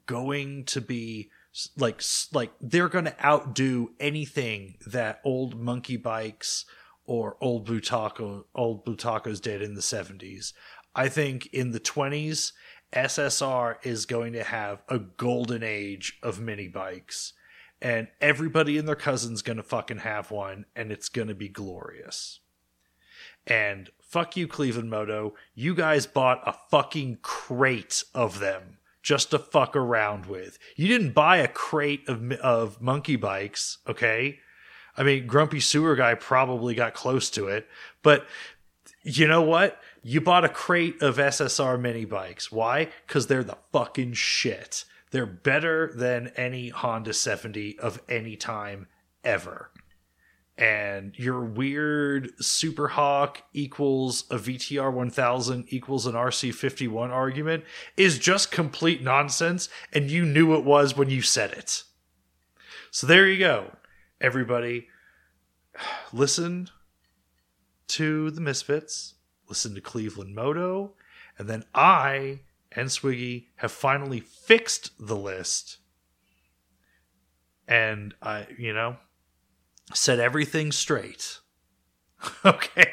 going 0.06 0.64
to 0.64 0.80
be 0.80 1.30
like 1.78 2.02
like 2.32 2.50
they're 2.60 2.88
going 2.88 3.04
to 3.04 3.24
outdo 3.24 3.92
anything 4.00 4.76
that 4.86 5.20
old 5.24 5.60
monkey 5.60 5.96
bikes 5.96 6.64
or 7.06 7.36
old 7.40 7.68
Bultaco 7.68 8.44
old 8.56 8.84
Bultacos 8.84 9.40
did 9.40 9.62
in 9.62 9.74
the 9.74 9.80
70s. 9.80 10.52
I 10.94 11.08
think 11.08 11.46
in 11.52 11.70
the 11.70 11.80
20s 11.80 12.52
SSR 12.92 13.76
is 13.82 14.06
going 14.06 14.32
to 14.34 14.44
have 14.44 14.82
a 14.88 14.98
golden 14.98 15.62
age 15.62 16.18
of 16.22 16.40
mini 16.40 16.68
bikes 16.68 17.32
and 17.80 18.08
everybody 18.20 18.78
and 18.78 18.86
their 18.86 18.94
cousin's 18.94 19.42
going 19.42 19.56
to 19.56 19.62
fucking 19.62 19.98
have 19.98 20.30
one 20.30 20.66
and 20.76 20.92
it's 20.92 21.08
going 21.08 21.28
to 21.28 21.34
be 21.34 21.48
glorious. 21.48 22.40
And 23.46 23.90
fuck 24.00 24.36
you 24.36 24.46
Cleveland 24.46 24.90
Moto, 24.90 25.34
you 25.54 25.74
guys 25.74 26.06
bought 26.06 26.42
a 26.46 26.54
fucking 26.70 27.18
crate 27.22 28.04
of 28.14 28.38
them 28.38 28.78
just 29.02 29.30
to 29.32 29.38
fuck 29.38 29.74
around 29.74 30.26
with. 30.26 30.58
You 30.76 30.86
didn't 30.86 31.12
buy 31.12 31.38
a 31.38 31.48
crate 31.48 32.08
of 32.08 32.30
of 32.34 32.80
monkey 32.80 33.16
bikes, 33.16 33.78
okay? 33.88 34.38
I 34.96 35.02
mean, 35.02 35.26
Grumpy 35.26 35.58
Sewer 35.58 35.96
Guy 35.96 36.14
probably 36.14 36.74
got 36.74 36.94
close 36.94 37.30
to 37.30 37.48
it, 37.48 37.66
but 38.02 38.26
you 39.02 39.26
know 39.26 39.42
what? 39.42 39.80
You 40.02 40.20
bought 40.20 40.44
a 40.44 40.48
crate 40.48 41.00
of 41.00 41.16
SSR 41.16 41.80
mini 41.80 42.04
bikes. 42.04 42.50
Why? 42.50 42.88
Because 43.06 43.28
they're 43.28 43.44
the 43.44 43.58
fucking 43.72 44.14
shit. 44.14 44.84
They're 45.10 45.26
better 45.26 45.92
than 45.94 46.28
any 46.36 46.70
Honda 46.70 47.12
70 47.12 47.78
of 47.78 48.02
any 48.08 48.36
time 48.36 48.88
ever 49.22 49.70
and 50.58 51.18
your 51.18 51.40
weird 51.40 52.30
Super 52.40 52.88
Hawk 52.88 53.42
equals 53.52 54.24
a 54.30 54.36
VTR 54.36 54.92
1000 54.92 55.64
equals 55.68 56.06
an 56.06 56.14
RC51 56.14 57.10
argument 57.10 57.64
is 57.96 58.18
just 58.18 58.50
complete 58.50 59.02
nonsense, 59.02 59.68
and 59.92 60.10
you 60.10 60.24
knew 60.24 60.54
it 60.54 60.64
was 60.64 60.96
when 60.96 61.10
you 61.10 61.22
said 61.22 61.52
it. 61.52 61.84
So 62.90 63.06
there 63.06 63.26
you 63.26 63.38
go, 63.38 63.72
everybody. 64.20 64.88
Listen 66.12 66.68
to 67.88 68.30
the 68.30 68.40
Misfits, 68.40 69.14
listen 69.48 69.74
to 69.74 69.80
Cleveland 69.80 70.34
Moto, 70.34 70.92
and 71.38 71.48
then 71.48 71.64
I 71.74 72.40
and 72.74 72.88
Swiggy 72.88 73.46
have 73.56 73.72
finally 73.72 74.20
fixed 74.20 74.92
the 74.98 75.16
list. 75.16 75.78
And 77.68 78.14
I, 78.20 78.46
you 78.58 78.72
know, 78.72 78.96
set 79.94 80.18
everything 80.18 80.72
straight. 80.72 81.38
okay. 82.44 82.92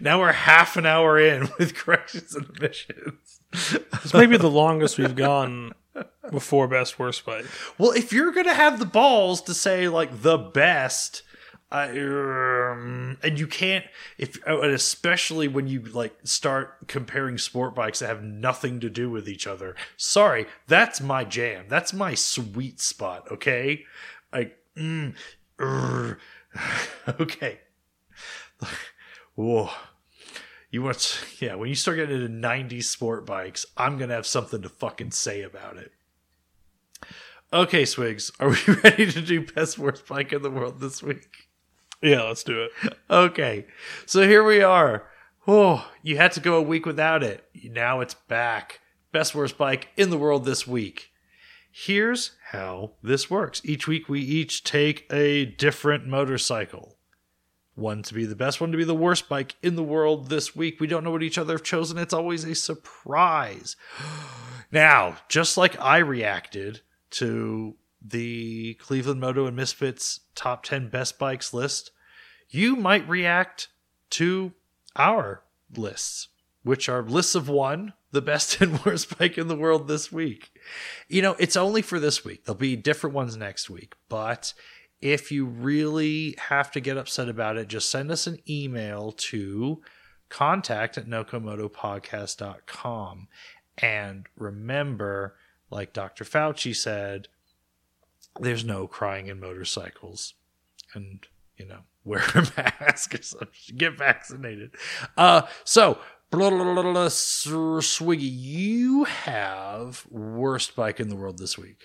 Now 0.00 0.20
we're 0.20 0.32
half 0.32 0.76
an 0.76 0.86
hour 0.86 1.18
in 1.18 1.48
with 1.58 1.74
corrections 1.74 2.34
and 2.34 2.46
omissions. 2.56 3.40
It's 3.52 4.14
maybe 4.14 4.36
the 4.36 4.50
longest 4.50 4.98
we've 4.98 5.16
gone 5.16 5.72
before 6.30 6.68
best 6.68 6.98
worst 6.98 7.24
bike. 7.24 7.46
Well, 7.78 7.92
if 7.92 8.12
you're 8.12 8.32
gonna 8.32 8.54
have 8.54 8.78
the 8.78 8.86
balls 8.86 9.42
to 9.42 9.54
say 9.54 9.88
like 9.88 10.22
the 10.22 10.38
best, 10.38 11.22
uh, 11.72 11.88
um, 11.90 13.18
and 13.22 13.38
you 13.38 13.46
can't 13.46 13.84
if 14.18 14.38
uh, 14.46 14.60
especially 14.62 15.48
when 15.48 15.66
you 15.66 15.80
like 15.80 16.16
start 16.22 16.86
comparing 16.86 17.38
sport 17.38 17.74
bikes 17.74 17.98
that 17.98 18.06
have 18.06 18.22
nothing 18.22 18.80
to 18.80 18.88
do 18.88 19.10
with 19.10 19.28
each 19.28 19.46
other. 19.46 19.74
Sorry, 19.96 20.46
that's 20.68 21.00
my 21.00 21.24
jam. 21.24 21.66
That's 21.68 21.92
my 21.92 22.14
sweet 22.14 22.80
spot. 22.80 23.26
Okay, 23.32 23.84
like 24.32 24.56
mm, 24.76 25.14
okay. 27.20 27.60
Whoa. 29.34 29.70
You 30.70 30.82
want 30.82 30.98
to, 30.98 31.44
yeah, 31.44 31.54
when 31.54 31.68
you 31.68 31.74
start 31.74 31.96
getting 31.96 32.22
into 32.22 32.28
90s 32.28 32.84
sport 32.84 33.24
bikes, 33.24 33.64
I'm 33.76 33.98
to 33.98 34.14
have 34.14 34.26
something 34.26 34.62
to 34.62 34.68
fucking 34.68 35.12
say 35.12 35.42
about 35.42 35.76
it. 35.76 35.92
Okay, 37.52 37.84
Swigs, 37.84 38.32
are 38.40 38.50
we 38.50 38.74
ready 38.84 39.10
to 39.10 39.22
do 39.22 39.46
best 39.46 39.78
worst 39.78 40.06
bike 40.06 40.32
in 40.32 40.42
the 40.42 40.50
world 40.50 40.80
this 40.80 41.02
week? 41.02 41.45
Yeah, 42.02 42.22
let's 42.22 42.44
do 42.44 42.64
it. 42.64 42.70
Okay. 43.10 43.66
So 44.04 44.22
here 44.26 44.44
we 44.44 44.62
are. 44.62 45.08
Oh, 45.48 45.88
you 46.02 46.16
had 46.16 46.32
to 46.32 46.40
go 46.40 46.56
a 46.56 46.62
week 46.62 46.86
without 46.86 47.22
it. 47.22 47.44
Now 47.64 48.00
it's 48.00 48.14
back. 48.14 48.80
Best 49.12 49.34
worst 49.34 49.56
bike 49.56 49.88
in 49.96 50.10
the 50.10 50.18
world 50.18 50.44
this 50.44 50.66
week. 50.66 51.10
Here's 51.70 52.32
how 52.52 52.92
this 53.02 53.30
works. 53.30 53.60
Each 53.64 53.86
week, 53.86 54.08
we 54.08 54.20
each 54.20 54.64
take 54.64 55.06
a 55.12 55.44
different 55.44 56.06
motorcycle. 56.06 56.96
One 57.74 58.02
to 58.04 58.14
be 58.14 58.24
the 58.24 58.34
best, 58.34 58.62
one 58.62 58.72
to 58.72 58.78
be 58.78 58.84
the 58.84 58.94
worst 58.94 59.28
bike 59.28 59.56
in 59.62 59.76
the 59.76 59.82
world 59.82 60.30
this 60.30 60.56
week. 60.56 60.80
We 60.80 60.86
don't 60.86 61.04
know 61.04 61.10
what 61.10 61.22
each 61.22 61.36
other 61.36 61.52
have 61.54 61.62
chosen. 61.62 61.98
It's 61.98 62.14
always 62.14 62.44
a 62.44 62.54
surprise. 62.54 63.76
Now, 64.72 65.18
just 65.28 65.56
like 65.56 65.80
I 65.80 65.98
reacted 65.98 66.80
to 67.10 67.76
the 68.08 68.74
Cleveland 68.74 69.20
Moto 69.20 69.46
and 69.46 69.56
Misfits 69.56 70.20
top 70.34 70.62
10 70.62 70.88
best 70.88 71.18
bikes 71.18 71.52
list, 71.52 71.90
you 72.48 72.76
might 72.76 73.08
react 73.08 73.68
to 74.10 74.52
our 74.94 75.42
lists, 75.76 76.28
which 76.62 76.88
are 76.88 77.02
lists 77.02 77.34
of 77.34 77.48
one 77.48 77.94
the 78.12 78.22
best 78.22 78.60
and 78.60 78.84
worst 78.84 79.18
bike 79.18 79.36
in 79.38 79.48
the 79.48 79.56
world 79.56 79.88
this 79.88 80.12
week. 80.12 80.52
You 81.08 81.22
know, 81.22 81.34
it's 81.38 81.56
only 81.56 81.82
for 81.82 82.00
this 82.00 82.24
week. 82.24 82.44
There'll 82.44 82.58
be 82.58 82.76
different 82.76 83.14
ones 83.14 83.36
next 83.36 83.68
week. 83.68 83.94
But 84.08 84.54
if 85.00 85.30
you 85.30 85.44
really 85.44 86.34
have 86.48 86.72
to 86.72 86.80
get 86.80 86.96
upset 86.96 87.28
about 87.28 87.58
it, 87.58 87.68
just 87.68 87.90
send 87.90 88.10
us 88.10 88.26
an 88.26 88.38
email 88.48 89.12
to 89.12 89.82
contact 90.28 90.98
at 90.98 91.06
nocomotopodcast.com. 91.06 93.28
And 93.78 94.26
remember, 94.36 95.36
like 95.70 95.92
Dr. 95.92 96.24
Fauci 96.24 96.74
said, 96.74 97.28
there's 98.40 98.64
no 98.64 98.86
crying 98.86 99.28
in 99.28 99.40
motorcycles. 99.40 100.34
And, 100.94 101.26
you 101.56 101.66
know, 101.66 101.80
wear 102.04 102.22
a 102.34 102.46
mask 102.56 103.14
or 103.14 103.22
something. 103.22 103.48
Get 103.76 103.98
vaccinated. 103.98 104.74
Uh, 105.16 105.42
so 105.64 105.98
Swiggy, 107.80 108.30
you 108.30 109.04
have 109.04 110.06
worst 110.10 110.76
bike 110.76 111.00
in 111.00 111.08
the 111.08 111.16
world 111.16 111.38
this 111.38 111.56
week. 111.58 111.82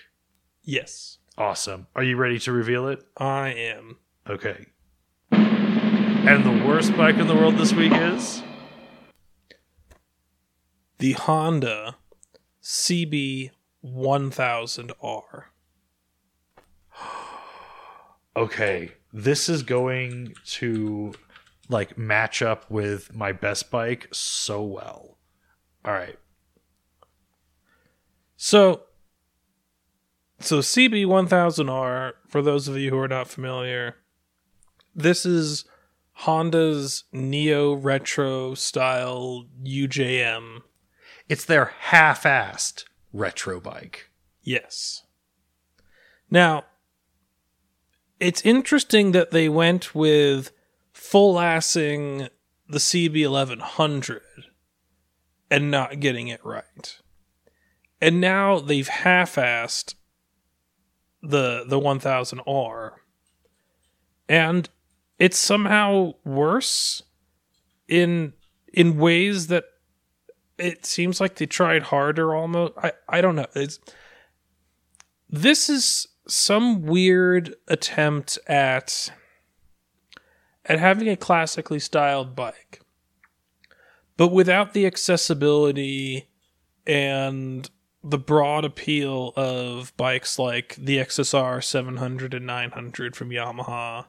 Yes. 0.62 1.18
Awesome. 1.38 1.86
Are 1.96 2.04
you 2.04 2.16
ready 2.16 2.38
to 2.40 2.52
reveal 2.52 2.88
it? 2.88 3.02
I 3.16 3.48
am. 3.48 3.98
Okay. 4.28 4.66
And 5.30 6.44
the 6.44 6.66
worst 6.66 6.96
bike 6.96 7.16
in 7.16 7.26
the 7.26 7.34
world 7.34 7.56
this 7.56 7.72
week 7.72 7.92
is 7.92 8.42
the 10.98 11.12
Honda 11.12 11.96
CB 12.62 13.50
1000R. 13.84 15.42
Okay, 18.36 18.92
this 19.12 19.48
is 19.48 19.62
going 19.62 20.34
to 20.44 21.12
like 21.68 21.96
match 21.96 22.42
up 22.42 22.70
with 22.70 23.14
my 23.14 23.32
best 23.32 23.70
bike 23.70 24.08
so 24.12 24.62
well. 24.62 25.18
All 25.84 25.92
right. 25.92 26.18
So 28.36 28.82
so 30.40 30.58
CB 30.58 31.06
1000R, 31.06 32.12
for 32.28 32.42
those 32.42 32.66
of 32.66 32.76
you 32.76 32.90
who 32.90 32.98
are 32.98 33.08
not 33.08 33.28
familiar, 33.28 33.96
this 34.94 35.24
is 35.24 35.64
Honda's 36.12 37.04
neo 37.12 37.72
retro 37.72 38.54
style 38.54 39.46
UJM. 39.62 40.62
It's 41.28 41.44
their 41.44 41.66
half-assed 41.78 42.84
retro 43.12 43.60
bike. 43.60 44.10
Yes. 44.42 45.04
Now, 46.28 46.64
it's 48.22 48.42
interesting 48.42 49.10
that 49.12 49.32
they 49.32 49.48
went 49.48 49.96
with 49.96 50.52
full 50.92 51.34
assing 51.34 52.28
the 52.68 52.78
CB 52.78 53.28
1100 53.28 54.22
and 55.50 55.72
not 55.72 55.98
getting 55.98 56.28
it 56.28 56.42
right. 56.44 57.00
And 58.00 58.20
now 58.20 58.60
they've 58.60 58.86
half 58.86 59.34
assed 59.34 59.96
the 61.20 61.64
the 61.66 61.80
1000R. 61.80 62.92
And 64.28 64.68
it's 65.18 65.38
somehow 65.38 66.14
worse 66.24 67.02
in 67.88 68.34
in 68.72 68.98
ways 68.98 69.48
that 69.48 69.64
it 70.58 70.86
seems 70.86 71.20
like 71.20 71.36
they 71.36 71.46
tried 71.46 71.84
harder 71.84 72.36
almost. 72.36 72.74
I, 72.76 72.92
I 73.08 73.20
don't 73.20 73.34
know. 73.34 73.46
It's 73.56 73.80
this 75.28 75.68
is 75.68 76.06
some 76.32 76.82
weird 76.82 77.54
attempt 77.68 78.38
at 78.46 79.10
at 80.64 80.78
having 80.78 81.08
a 81.08 81.16
classically 81.16 81.78
styled 81.78 82.34
bike 82.36 82.80
but 84.16 84.28
without 84.28 84.72
the 84.72 84.86
accessibility 84.86 86.28
and 86.86 87.70
the 88.04 88.18
broad 88.18 88.64
appeal 88.64 89.32
of 89.36 89.96
bikes 89.96 90.38
like 90.38 90.74
the 90.76 90.98
XSR 90.98 91.62
700 91.62 92.34
and 92.34 92.46
900 92.46 93.14
from 93.14 93.30
Yamaha. 93.30 94.06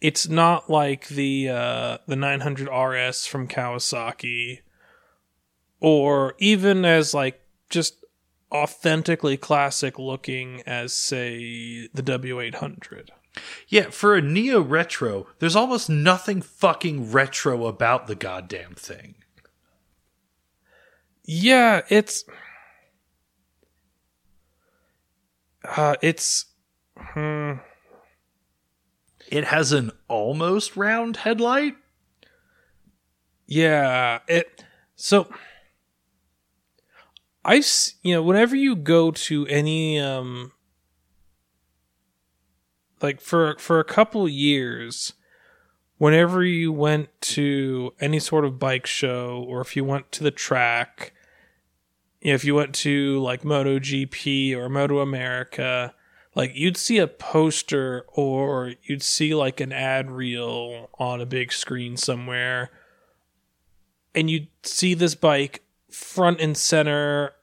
It's 0.00 0.28
not 0.28 0.70
like 0.70 1.08
the 1.08 1.48
uh, 1.48 1.98
the 2.06 2.16
900 2.16 2.68
RS 2.68 3.26
from 3.26 3.48
Kawasaki, 3.48 4.60
or 5.80 6.34
even 6.38 6.84
as 6.84 7.14
like 7.14 7.40
just 7.70 8.04
authentically 8.52 9.36
classic 9.36 9.98
looking 9.98 10.62
as 10.66 10.92
say 10.92 11.88
the 11.92 12.02
W800. 12.02 13.10
Yeah, 13.68 13.90
for 13.90 14.14
a 14.14 14.22
neo 14.22 14.60
retro, 14.60 15.26
there's 15.38 15.56
almost 15.56 15.90
nothing 15.90 16.40
fucking 16.40 17.12
retro 17.12 17.66
about 17.66 18.06
the 18.06 18.14
goddamn 18.14 18.74
thing. 18.74 19.16
Yeah, 21.24 21.82
it's 21.88 22.24
uh 25.64 25.96
it's 26.00 26.46
hmm. 26.96 27.54
It 29.28 29.44
has 29.44 29.72
an 29.72 29.90
almost 30.08 30.76
round 30.76 31.18
headlight. 31.18 31.76
Yeah, 33.46 34.20
it 34.28 34.64
so 34.94 35.28
I've 37.46 37.64
you 38.02 38.12
know 38.12 38.22
whenever 38.22 38.56
you 38.56 38.74
go 38.74 39.12
to 39.12 39.46
any 39.46 40.00
um 40.00 40.50
like 43.00 43.20
for 43.20 43.54
for 43.58 43.78
a 43.78 43.84
couple 43.84 44.28
years 44.28 45.12
whenever 45.98 46.42
you 46.42 46.72
went 46.72 47.08
to 47.20 47.92
any 48.00 48.18
sort 48.18 48.44
of 48.44 48.58
bike 48.58 48.84
show 48.84 49.44
or 49.48 49.60
if 49.60 49.76
you 49.76 49.84
went 49.84 50.10
to 50.12 50.24
the 50.24 50.32
track 50.32 51.12
if 52.20 52.44
you 52.44 52.56
went 52.56 52.74
to 52.74 53.20
like 53.20 53.42
MotoGP 53.42 54.56
or 54.56 54.68
Moto 54.68 54.98
America 54.98 55.94
like 56.34 56.50
you'd 56.56 56.76
see 56.76 56.98
a 56.98 57.06
poster 57.06 58.04
or 58.08 58.72
you'd 58.82 59.04
see 59.04 59.36
like 59.36 59.60
an 59.60 59.72
ad 59.72 60.10
reel 60.10 60.90
on 60.98 61.20
a 61.20 61.26
big 61.26 61.52
screen 61.52 61.96
somewhere 61.96 62.70
and 64.16 64.28
you'd 64.28 64.48
see 64.64 64.94
this 64.94 65.14
bike 65.14 65.62
front 65.88 66.40
and 66.40 66.56
center 66.56 67.35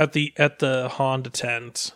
at 0.00 0.14
the 0.14 0.32
at 0.38 0.58
the 0.58 0.88
Honda 0.88 1.30
tent. 1.30 1.92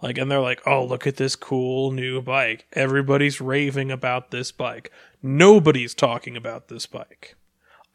Like 0.00 0.18
and 0.18 0.30
they're 0.30 0.40
like, 0.40 0.66
"Oh, 0.66 0.84
look 0.84 1.06
at 1.06 1.16
this 1.16 1.36
cool 1.36 1.92
new 1.92 2.20
bike. 2.20 2.66
Everybody's 2.72 3.40
raving 3.40 3.92
about 3.92 4.30
this 4.30 4.50
bike. 4.50 4.90
Nobody's 5.22 5.94
talking 5.94 6.36
about 6.36 6.68
this 6.68 6.86
bike." 6.86 7.36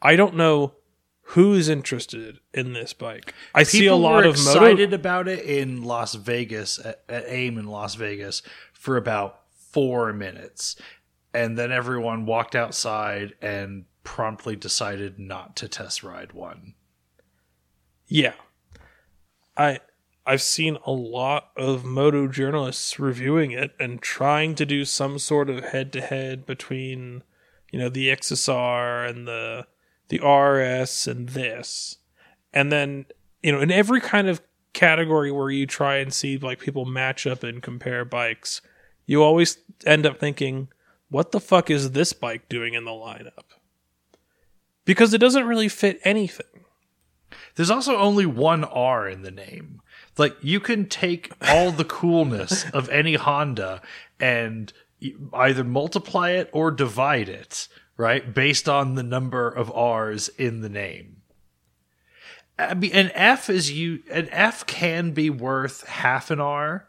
I 0.00 0.14
don't 0.14 0.36
know 0.36 0.74
who's 1.22 1.68
interested 1.68 2.38
in 2.54 2.72
this 2.72 2.94
bike. 2.94 3.34
I 3.52 3.64
see 3.64 3.86
a 3.86 3.96
lot 3.96 4.24
of 4.24 4.36
moto 4.38 4.64
excited 4.64 4.94
about 4.94 5.28
it 5.28 5.40
in 5.40 5.82
Las 5.82 6.14
Vegas 6.14 6.78
at, 6.78 7.02
at 7.08 7.24
AIM 7.26 7.58
in 7.58 7.66
Las 7.66 7.96
Vegas 7.96 8.42
for 8.72 8.96
about 8.96 9.40
four 9.50 10.12
minutes, 10.12 10.76
and 11.34 11.58
then 11.58 11.72
everyone 11.72 12.24
walked 12.24 12.54
outside 12.54 13.34
and 13.42 13.84
promptly 14.04 14.56
decided 14.56 15.18
not 15.18 15.56
to 15.56 15.68
test 15.68 16.02
ride 16.02 16.32
one. 16.32 16.74
Yeah. 18.06 18.34
I 19.58 19.80
I've 20.24 20.42
seen 20.42 20.76
a 20.84 20.92
lot 20.92 21.50
of 21.56 21.84
moto 21.84 22.28
journalists 22.28 22.98
reviewing 22.98 23.50
it 23.50 23.74
and 23.80 24.00
trying 24.00 24.54
to 24.56 24.66
do 24.66 24.84
some 24.84 25.18
sort 25.18 25.48
of 25.48 25.64
head 25.64 25.90
to 25.94 26.02
head 26.02 26.44
between, 26.44 27.22
you 27.72 27.78
know, 27.78 27.88
the 27.88 28.08
XSR 28.08 29.08
and 29.08 29.26
the 29.26 29.66
the 30.08 30.20
RS 30.20 31.06
and 31.06 31.30
this. 31.30 31.96
And 32.52 32.70
then, 32.70 33.06
you 33.42 33.52
know, 33.52 33.60
in 33.60 33.70
every 33.70 34.00
kind 34.00 34.28
of 34.28 34.40
category 34.72 35.32
where 35.32 35.50
you 35.50 35.66
try 35.66 35.96
and 35.96 36.12
see 36.12 36.38
like 36.38 36.60
people 36.60 36.84
match 36.84 37.26
up 37.26 37.42
and 37.42 37.62
compare 37.62 38.04
bikes, 38.04 38.60
you 39.06 39.22
always 39.22 39.58
end 39.86 40.06
up 40.06 40.18
thinking, 40.18 40.68
what 41.10 41.32
the 41.32 41.40
fuck 41.40 41.70
is 41.70 41.92
this 41.92 42.12
bike 42.12 42.48
doing 42.48 42.74
in 42.74 42.84
the 42.84 42.90
lineup? 42.90 43.56
Because 44.84 45.14
it 45.14 45.18
doesn't 45.18 45.46
really 45.46 45.68
fit 45.68 46.00
anything. 46.04 46.57
There's 47.58 47.70
also 47.70 47.96
only 47.96 48.24
one 48.24 48.62
R 48.62 49.08
in 49.08 49.22
the 49.22 49.32
name. 49.32 49.82
Like 50.16 50.36
you 50.40 50.60
can 50.60 50.86
take 50.86 51.32
all 51.48 51.72
the 51.72 51.84
coolness 51.84 52.70
of 52.72 52.88
any 52.88 53.14
Honda 53.14 53.82
and 54.20 54.72
either 55.34 55.64
multiply 55.64 56.30
it 56.30 56.50
or 56.52 56.70
divide 56.70 57.28
it, 57.28 57.66
right? 57.96 58.32
Based 58.32 58.68
on 58.68 58.94
the 58.94 59.02
number 59.02 59.48
of 59.48 59.72
R's 59.72 60.28
in 60.28 60.60
the 60.60 60.68
name. 60.68 61.22
I 62.56 62.74
mean, 62.74 62.92
an 62.92 63.10
F 63.12 63.50
is 63.50 63.72
you. 63.72 64.04
An 64.08 64.28
F 64.30 64.64
can 64.64 65.10
be 65.10 65.28
worth 65.28 65.84
half 65.88 66.30
an 66.30 66.38
R, 66.38 66.86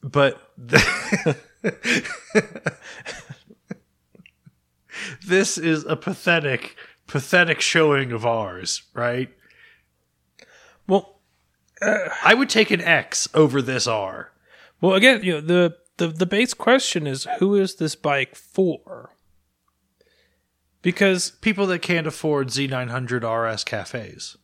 but 0.00 0.40
the 0.56 1.36
this 5.26 5.58
is 5.58 5.84
a 5.86 5.96
pathetic, 5.96 6.76
pathetic 7.08 7.60
showing 7.60 8.12
of 8.12 8.24
ours, 8.24 8.84
right? 8.94 9.28
Well, 10.86 11.20
I 11.82 12.34
would 12.34 12.48
take 12.48 12.70
an 12.70 12.80
X 12.80 13.28
over 13.34 13.60
this 13.62 13.86
R. 13.86 14.32
Well, 14.80 14.94
again, 14.94 15.22
you 15.22 15.34
know, 15.34 15.40
the, 15.40 15.76
the 15.96 16.08
the 16.08 16.26
base 16.26 16.54
question 16.54 17.06
is 17.06 17.26
who 17.38 17.54
is 17.54 17.76
this 17.76 17.94
bike 17.94 18.34
for? 18.34 19.10
Because 20.82 21.30
People 21.40 21.66
that 21.68 21.80
can't 21.80 22.06
afford 22.06 22.48
Z900 22.48 23.22
RS 23.52 23.64
cafes. 23.64 24.36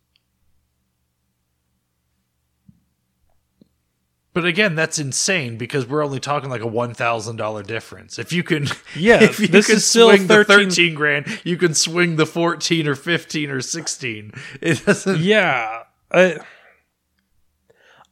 But 4.33 4.44
again, 4.44 4.76
that's 4.76 4.98
insane 4.98 5.57
because 5.57 5.87
we're 5.87 6.05
only 6.05 6.20
talking 6.20 6.50
like 6.50 6.61
a 6.61 6.66
one 6.66 6.94
thousand 6.94 7.35
dollar 7.37 7.64
difference. 7.64 8.16
If 8.18 8.33
you 8.33 8.44
can, 8.44 8.68
Yeah, 8.96 9.22
if 9.22 9.40
you 9.40 9.48
this 9.48 9.66
can 9.66 9.76
is 9.76 9.87
still 9.87 10.09
swing 10.09 10.29
the 10.29 10.44
13 10.44 10.68
thirteen 10.70 10.94
grand, 10.94 11.40
you 11.42 11.57
can 11.57 11.74
swing 11.74 12.14
the 12.16 12.26
fourteen 12.26 12.87
or 12.87 12.94
fifteen 12.94 13.50
or 13.50 13.61
sixteen. 13.61 14.33
It 14.61 14.87
doesn't. 14.87 15.18
yeah, 15.20 15.83
I 16.12 16.38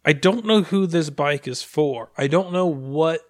I 0.05 0.13
don't 0.13 0.45
know 0.45 0.63
who 0.63 0.87
this 0.87 1.11
bike 1.11 1.47
is 1.49 1.63
for. 1.63 2.11
I 2.17 2.27
don't 2.27 2.53
know 2.53 2.67
what 2.67 3.23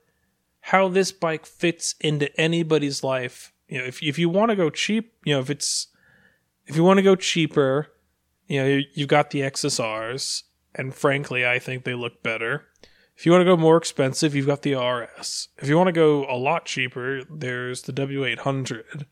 how 0.61 0.89
this 0.89 1.13
bike 1.13 1.47
fits 1.47 1.95
into 2.01 2.35
anybody's 2.41 3.03
life. 3.03 3.53
You 3.69 3.79
know, 3.79 3.85
if 3.85 4.03
if 4.03 4.19
you 4.19 4.29
want 4.29 4.51
to 4.51 4.57
go 4.57 4.71
cheap, 4.71 5.13
you 5.25 5.35
know, 5.35 5.41
if 5.41 5.51
it's 5.51 5.89
if 6.67 6.77
you 6.77 6.85
want 6.85 6.99
to 6.99 7.03
go 7.03 7.17
cheaper, 7.17 7.89
you 8.47 8.61
know, 8.61 8.67
you- 8.67 8.85
you've 8.93 9.09
got 9.09 9.31
the 9.31 9.43
XSRs, 9.43 10.45
and 10.75 10.95
frankly, 10.95 11.47
I 11.47 11.59
think 11.59 11.85
they 11.85 11.95
look 11.95 12.23
better. 12.23 12.67
If 13.17 13.27
you 13.27 13.33
want 13.33 13.41
to 13.41 13.47
go 13.47 13.57
more 13.57 13.77
expensive, 13.77 14.35
you've 14.37 14.47
got 14.47 14.63
the 14.63 14.75
RS. 14.75 15.49
If 15.59 15.69
you 15.69 15.77
want 15.77 15.89
to 15.89 15.93
go 15.93 16.25
a 16.31 16.37
lot 16.37 16.67
cheaper, 16.67 17.25
there's 17.25 17.83
the 17.83 17.93
W800. 17.93 19.07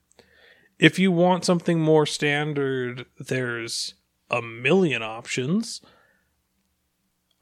If 0.78 0.98
you 0.98 1.10
want 1.10 1.44
something 1.44 1.80
more 1.80 2.06
standard, 2.06 3.06
there's 3.18 3.94
a 4.30 4.42
million 4.42 5.02
options. 5.02 5.80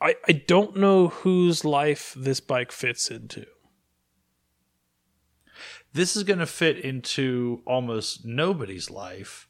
I, 0.00 0.16
I 0.28 0.32
don't 0.32 0.76
know 0.76 1.08
whose 1.08 1.64
life 1.64 2.14
this 2.16 2.40
bike 2.40 2.72
fits 2.72 3.10
into. 3.10 3.46
This 5.92 6.16
is 6.16 6.24
going 6.24 6.40
to 6.40 6.46
fit 6.46 6.78
into 6.78 7.62
almost 7.66 8.24
nobody's 8.24 8.90
life 8.90 9.48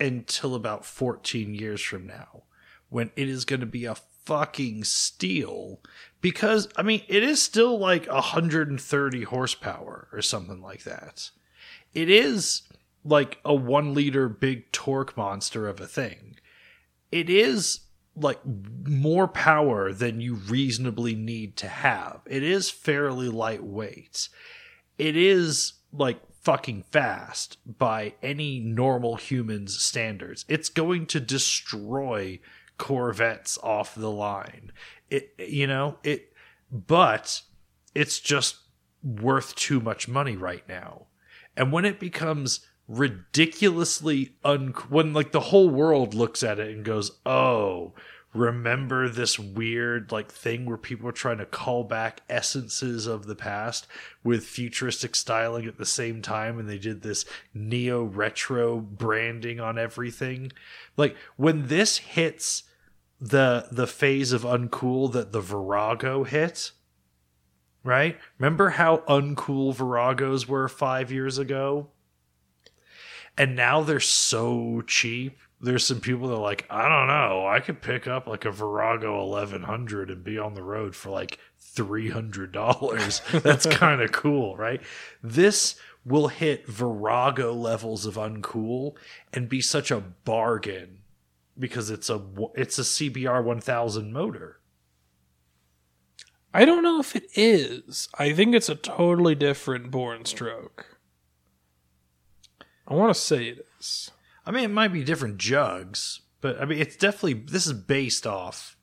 until 0.00 0.54
about 0.54 0.84
14 0.84 1.54
years 1.54 1.80
from 1.80 2.06
now 2.06 2.42
when 2.88 3.10
it 3.14 3.28
is 3.28 3.44
going 3.44 3.60
to 3.60 3.66
be 3.66 3.84
a 3.84 3.94
fucking 4.24 4.84
steal 4.84 5.80
because 6.20 6.68
I 6.76 6.82
mean 6.82 7.02
it 7.08 7.22
is 7.22 7.42
still 7.42 7.78
like 7.78 8.06
130 8.06 9.22
horsepower 9.24 10.08
or 10.12 10.22
something 10.22 10.60
like 10.60 10.84
that. 10.84 11.30
It 11.94 12.10
is 12.10 12.62
like 13.04 13.38
a 13.44 13.54
1 13.54 13.94
liter 13.94 14.28
big 14.28 14.70
torque 14.72 15.16
monster 15.16 15.68
of 15.68 15.80
a 15.80 15.86
thing. 15.86 16.36
It 17.10 17.28
is 17.28 17.80
like 18.14 18.40
more 18.86 19.26
power 19.26 19.92
than 19.92 20.20
you 20.20 20.34
reasonably 20.34 21.14
need 21.14 21.56
to 21.56 21.68
have. 21.68 22.20
It 22.26 22.42
is 22.42 22.70
fairly 22.70 23.28
lightweight. 23.28 24.28
It 24.98 25.16
is 25.16 25.74
like 25.92 26.20
fucking 26.42 26.82
fast 26.90 27.58
by 27.78 28.14
any 28.22 28.58
normal 28.60 29.16
human's 29.16 29.78
standards. 29.78 30.44
It's 30.48 30.68
going 30.68 31.06
to 31.06 31.20
destroy 31.20 32.40
Corvettes 32.76 33.58
off 33.62 33.94
the 33.94 34.10
line. 34.10 34.72
It 35.08 35.34
you 35.38 35.66
know, 35.66 35.98
it 36.02 36.32
but 36.70 37.42
it's 37.94 38.18
just 38.18 38.56
worth 39.02 39.54
too 39.54 39.80
much 39.80 40.08
money 40.08 40.36
right 40.36 40.66
now. 40.68 41.06
And 41.56 41.72
when 41.72 41.84
it 41.84 42.00
becomes 42.00 42.66
ridiculously 42.92 44.34
un 44.44 44.68
when 44.90 45.14
like 45.14 45.32
the 45.32 45.40
whole 45.40 45.70
world 45.70 46.12
looks 46.12 46.42
at 46.42 46.58
it 46.58 46.74
and 46.74 46.84
goes, 46.84 47.12
"Oh, 47.24 47.94
remember 48.34 49.08
this 49.08 49.38
weird 49.38 50.12
like 50.12 50.30
thing 50.30 50.66
where 50.66 50.76
people 50.76 51.08
are 51.08 51.12
trying 51.12 51.38
to 51.38 51.46
call 51.46 51.84
back 51.84 52.20
essences 52.28 53.06
of 53.06 53.26
the 53.26 53.34
past 53.34 53.86
with 54.22 54.44
futuristic 54.44 55.14
styling 55.14 55.66
at 55.66 55.78
the 55.78 55.86
same 55.86 56.20
time 56.20 56.58
and 56.58 56.68
they 56.68 56.78
did 56.78 57.02
this 57.02 57.24
neo 57.54 58.02
retro 58.02 58.78
branding 58.78 59.58
on 59.58 59.78
everything? 59.78 60.52
Like 60.96 61.16
when 61.36 61.68
this 61.68 61.96
hits 61.96 62.64
the 63.18 63.68
the 63.72 63.86
phase 63.86 64.32
of 64.32 64.42
uncool 64.42 65.10
that 65.12 65.32
the 65.32 65.40
virago 65.40 66.24
hit 66.24 66.72
right? 67.84 68.18
Remember 68.38 68.70
how 68.70 68.98
uncool 69.08 69.74
viragos 69.74 70.46
were 70.46 70.68
5 70.68 71.10
years 71.10 71.38
ago 71.38 71.88
and 73.36 73.56
now 73.56 73.82
they're 73.82 74.00
so 74.00 74.82
cheap 74.86 75.38
there's 75.62 75.86
some 75.86 76.00
people 76.00 76.28
that 76.28 76.34
are 76.34 76.40
like, 76.40 76.66
I 76.68 76.88
don't 76.88 77.06
know, 77.06 77.46
I 77.46 77.60
could 77.60 77.80
pick 77.80 78.08
up 78.08 78.26
like 78.26 78.44
a 78.44 78.50
Virago 78.50 79.24
1100 79.28 80.10
and 80.10 80.24
be 80.24 80.36
on 80.36 80.54
the 80.54 80.62
road 80.62 80.96
for 80.96 81.10
like 81.10 81.38
$300. 81.74 83.42
That's 83.42 83.66
kind 83.66 84.02
of 84.02 84.10
cool, 84.10 84.56
right? 84.56 84.82
This 85.22 85.76
will 86.04 86.28
hit 86.28 86.66
Virago 86.66 87.54
levels 87.54 88.06
of 88.06 88.16
uncool 88.16 88.96
and 89.32 89.48
be 89.48 89.60
such 89.60 89.92
a 89.92 90.00
bargain 90.00 90.98
because 91.56 91.90
it's 91.90 92.10
a 92.10 92.20
it's 92.56 92.78
a 92.78 92.82
CBR 92.82 93.44
1000 93.44 94.12
motor. 94.12 94.58
I 96.52 96.64
don't 96.64 96.82
know 96.82 96.98
if 96.98 97.14
it 97.14 97.28
is. 97.34 98.08
I 98.18 98.32
think 98.32 98.54
it's 98.54 98.68
a 98.68 98.74
totally 98.74 99.36
different 99.36 99.92
born 99.92 100.24
stroke. 100.24 100.91
I 102.92 102.94
want 102.94 103.14
to 103.14 103.18
say 103.18 103.46
it 103.46 103.66
is. 103.80 104.10
I 104.44 104.50
mean, 104.50 104.64
it 104.64 104.68
might 104.68 104.92
be 104.92 105.02
different 105.02 105.38
jugs, 105.38 106.20
but 106.42 106.60
I 106.60 106.66
mean, 106.66 106.78
it's 106.78 106.94
definitely 106.94 107.32
this 107.32 107.66
is 107.66 107.72
based 107.72 108.26
off 108.26 108.76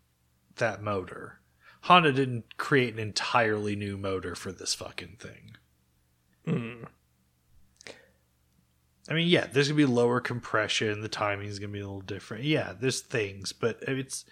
that 0.55 0.81
motor. 0.81 1.41
Honda 1.81 2.11
didn't 2.11 2.57
create 2.57 2.91
an 2.91 2.99
entirely 2.99 3.75
new 3.75 3.97
motor 3.97 4.33
for 4.33 4.51
this 4.51 4.73
fucking 4.73 5.17
thing. 5.19 5.57
Hmm. 6.43 6.85
I 9.07 9.13
mean, 9.13 9.27
yeah, 9.27 9.45
there's 9.45 9.67
gonna 9.67 9.77
be 9.77 9.85
lower 9.85 10.19
compression. 10.19 11.01
The 11.01 11.07
timing's 11.07 11.59
gonna 11.59 11.71
be 11.71 11.79
a 11.79 11.85
little 11.85 12.01
different. 12.01 12.45
Yeah, 12.45 12.73
there's 12.79 13.01
things, 13.01 13.53
but 13.53 13.77
it's 13.83 14.25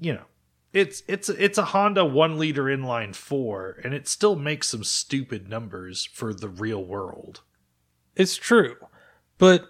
you 0.00 0.14
know, 0.14 0.24
it's 0.72 1.04
it's 1.06 1.28
it's 1.28 1.58
a 1.58 1.66
Honda 1.66 2.04
one 2.04 2.40
liter 2.40 2.64
inline 2.64 3.14
four, 3.14 3.78
and 3.84 3.94
it 3.94 4.08
still 4.08 4.34
makes 4.34 4.68
some 4.68 4.82
stupid 4.82 5.48
numbers 5.48 6.04
for 6.12 6.34
the 6.34 6.48
real 6.48 6.84
world. 6.84 7.42
It's 8.16 8.36
true, 8.36 8.76
but 9.38 9.68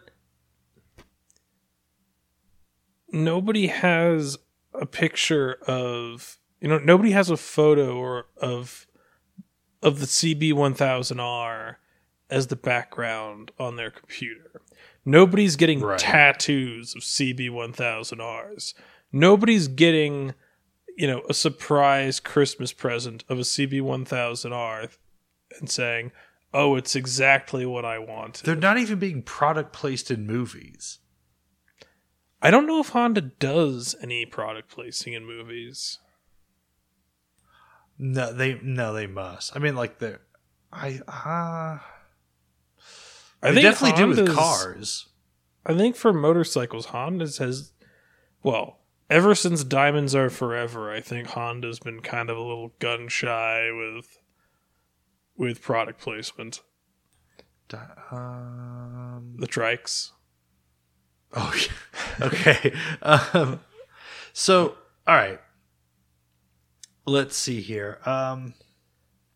nobody 3.11 3.67
has 3.69 4.39
a 4.75 4.87
picture 4.87 5.55
of 5.67 6.39
you 6.61 6.69
know 6.69 6.79
nobody 6.79 7.11
has 7.13 7.31
a 7.31 7.37
photo 7.37 7.97
or 7.97 8.27
of 8.37 8.87
of 9.83 10.01
the 10.01 10.07
CB1000R 10.07 11.77
as 12.29 12.49
the 12.49 12.57
background 12.57 13.53
on 13.59 13.77
their 13.77 13.91
computer. 13.91 14.61
Nobody's 15.05 15.55
getting 15.55 15.81
Right. 15.81 15.99
tattoos 15.99 16.97
of 16.97 17.03
CB1000Rs. 17.03 18.75
Nobody's 19.13 19.69
getting 19.69 20.35
you 20.97 21.07
know 21.07 21.23
a 21.29 21.35
surprise 21.35 22.19
Christmas 22.21 22.73
present 22.73 23.25
of 23.29 23.39
a 23.39 23.43
CB1000R 23.43 24.97
and 25.61 25.71
saying, 25.71 26.11
"Oh, 26.53 26.77
it's 26.77 26.97
exactly 26.97 27.67
what 27.67 27.85
I 27.85 27.99
want. 27.99 28.43
They're 28.45 28.55
not 28.55 28.79
even 28.79 28.99
being 28.99 29.23
product 29.23 29.73
placed 29.73 30.11
in 30.11 30.27
movies. 30.27 30.99
I 32.43 32.51
don't 32.51 32.67
know 32.67 32.81
if 32.81 32.91
Honda 32.91 33.21
does 33.23 33.97
any 34.03 34.27
product 34.27 34.71
placing 34.71 35.15
in 35.15 35.25
movies. 35.25 35.99
No, 37.99 38.33
they 38.33 38.61
no, 38.63 38.93
they 38.93 39.07
must. 39.07 39.57
I 39.57 39.59
mean, 39.59 39.75
like 39.75 39.99
the, 39.99 40.21
I 40.73 41.01
uh, 41.09 41.79
I 43.43 43.51
they 43.51 43.55
think 43.55 43.63
definitely 43.63 44.15
do 44.15 44.23
with 44.23 44.35
cars. 44.35 45.07
I 45.65 45.75
think 45.75 45.97
for 45.97 46.13
motorcycles, 46.13 46.87
Honda's 46.87 47.39
has, 47.39 47.73
well, 48.43 48.79
ever 49.11 49.35
since 49.35 49.65
Diamonds 49.65 50.15
Are 50.15 50.31
Forever, 50.31 50.93
I 50.93 51.01
think 51.01 51.29
Honda's 51.29 51.81
been 51.81 52.01
kind 52.01 52.31
of 52.31 52.37
a 52.37 52.43
little 52.43 52.73
gun 52.79 53.09
shy 53.09 53.71
with, 53.73 54.19
with 55.37 55.61
product 55.63 56.01
placement. 56.01 56.61
Um, 58.11 59.37
The 59.39 59.47
trikes. 59.47 60.11
Oh, 61.33 61.53
yeah. 62.21 62.27
okay. 62.27 62.73
um, 63.03 63.61
so, 64.33 64.77
all 65.07 65.15
right. 65.15 65.41
Let's 67.07 67.37
see 67.37 67.61
here. 67.61 67.99
Um, 68.07 68.55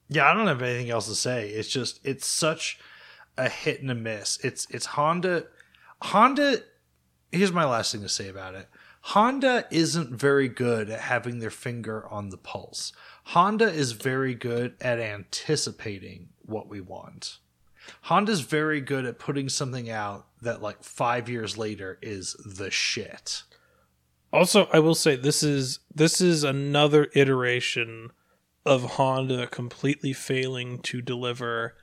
yeah, 0.09 0.29
I 0.29 0.35
don't 0.35 0.47
have 0.49 0.63
anything 0.63 0.91
else 0.91 1.07
to 1.07 1.15
say. 1.15 1.51
It's 1.51 1.69
just 1.69 2.01
it's 2.05 2.27
such 2.27 2.81
a 3.37 3.49
hit 3.49 3.81
and 3.81 3.91
a 3.91 3.95
miss. 3.95 4.39
It's 4.43 4.67
it's 4.71 4.87
Honda. 4.87 5.45
Honda. 6.03 6.63
Here's 7.31 7.53
my 7.53 7.65
last 7.65 7.93
thing 7.93 8.03
to 8.03 8.09
say 8.09 8.29
about 8.29 8.55
it. 8.57 8.69
Honda 9.01 9.67
isn't 9.71 10.15
very 10.15 10.49
good 10.49 10.91
at 10.91 11.01
having 11.01 11.39
their 11.39 11.51
finger 11.51 12.07
on 12.09 12.29
the 12.29 12.37
pulse. 12.37 12.93
Honda 13.25 13.69
is 13.69 13.93
very 13.93 14.35
good 14.35 14.75
at 14.81 14.99
anticipating 14.99 16.29
what 16.43 16.69
we 16.69 16.81
want. 16.81 17.39
Honda's 18.03 18.41
very 18.43 18.81
good 18.81 19.07
at 19.07 19.19
putting 19.19 19.49
something 19.49 19.89
out 19.91 20.27
that 20.43 20.63
like 20.63 20.85
5 20.85 21.29
years 21.29 21.57
later 21.57 21.99
is 22.03 22.35
the 22.45 22.71
shit. 22.71 23.43
Also, 24.33 24.69
I 24.73 24.79
will 24.79 24.95
say 24.95 25.17
this 25.17 25.43
is 25.43 25.81
this 25.93 26.21
is 26.21 26.45
another 26.45 27.09
iteration 27.15 28.13
of 28.65 28.93
Honda 28.93 29.47
completely 29.47 30.13
failing 30.13 30.79
to 30.83 31.03
deliver. 31.03 31.75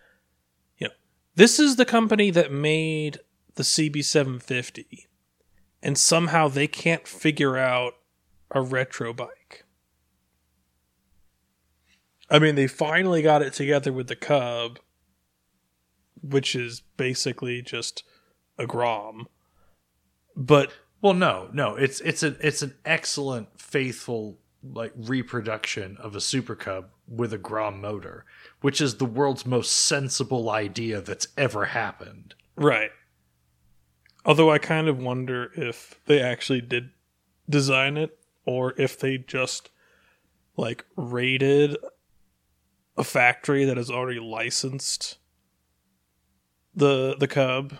You 0.78 0.88
know, 0.88 0.94
this 1.36 1.60
is 1.60 1.76
the 1.76 1.86
company 1.86 2.30
that 2.32 2.52
made 2.52 3.20
the 3.56 3.64
CB750, 3.64 5.07
and 5.88 5.98
somehow 5.98 6.50
they 6.50 6.68
can't 6.68 7.08
figure 7.08 7.58
out 7.58 7.94
a 8.52 8.62
retro 8.62 9.14
bike. 9.14 9.64
I 12.30 12.40
mean, 12.40 12.56
they 12.56 12.68
finally 12.68 13.22
got 13.22 13.42
it 13.42 13.54
together 13.54 13.94
with 13.94 14.08
the 14.08 14.18
Cub, 14.18 14.80
which 16.22 16.56
is 16.56 16.82
basically 16.98 17.62
just 17.62 18.04
a 18.58 18.68
Grom. 18.68 19.30
But 20.36 20.74
Well, 21.02 21.14
no, 21.14 21.50
no, 21.54 21.76
it's 21.76 22.02
it's 22.02 22.22
an 22.22 22.36
it's 22.42 22.62
an 22.62 22.76
excellent 22.84 23.62
faithful 23.62 24.40
like 24.62 24.92
reproduction 24.94 25.96
of 26.02 26.18
a 26.18 26.22
Super 26.22 26.56
Cub 26.56 26.90
with 27.08 27.32
a 27.32 27.38
Grom 27.38 27.80
motor, 27.80 28.26
which 28.60 28.82
is 28.82 28.98
the 28.98 29.06
world's 29.06 29.46
most 29.46 29.72
sensible 29.72 30.50
idea 30.50 31.00
that's 31.00 31.30
ever 31.38 31.66
happened. 31.66 32.36
Right. 32.58 32.90
Although 34.28 34.52
I 34.52 34.60
kind 34.60 34.90
of 34.90 35.00
wonder 35.00 35.52
if 35.56 36.00
they 36.06 36.22
actually 36.22 36.62
did 36.62 36.90
design 37.50 37.96
it 37.96 38.20
or 38.46 38.74
if 38.78 39.00
they 39.00 39.18
just 39.18 39.70
like 40.58 40.86
raided 40.98 41.78
a 42.98 43.06
factory 43.06 43.64
that 43.64 43.78
has 43.78 43.90
already 43.90 44.20
licensed 44.20 45.18
the 46.76 47.16
the 47.18 47.28
cub 47.28 47.78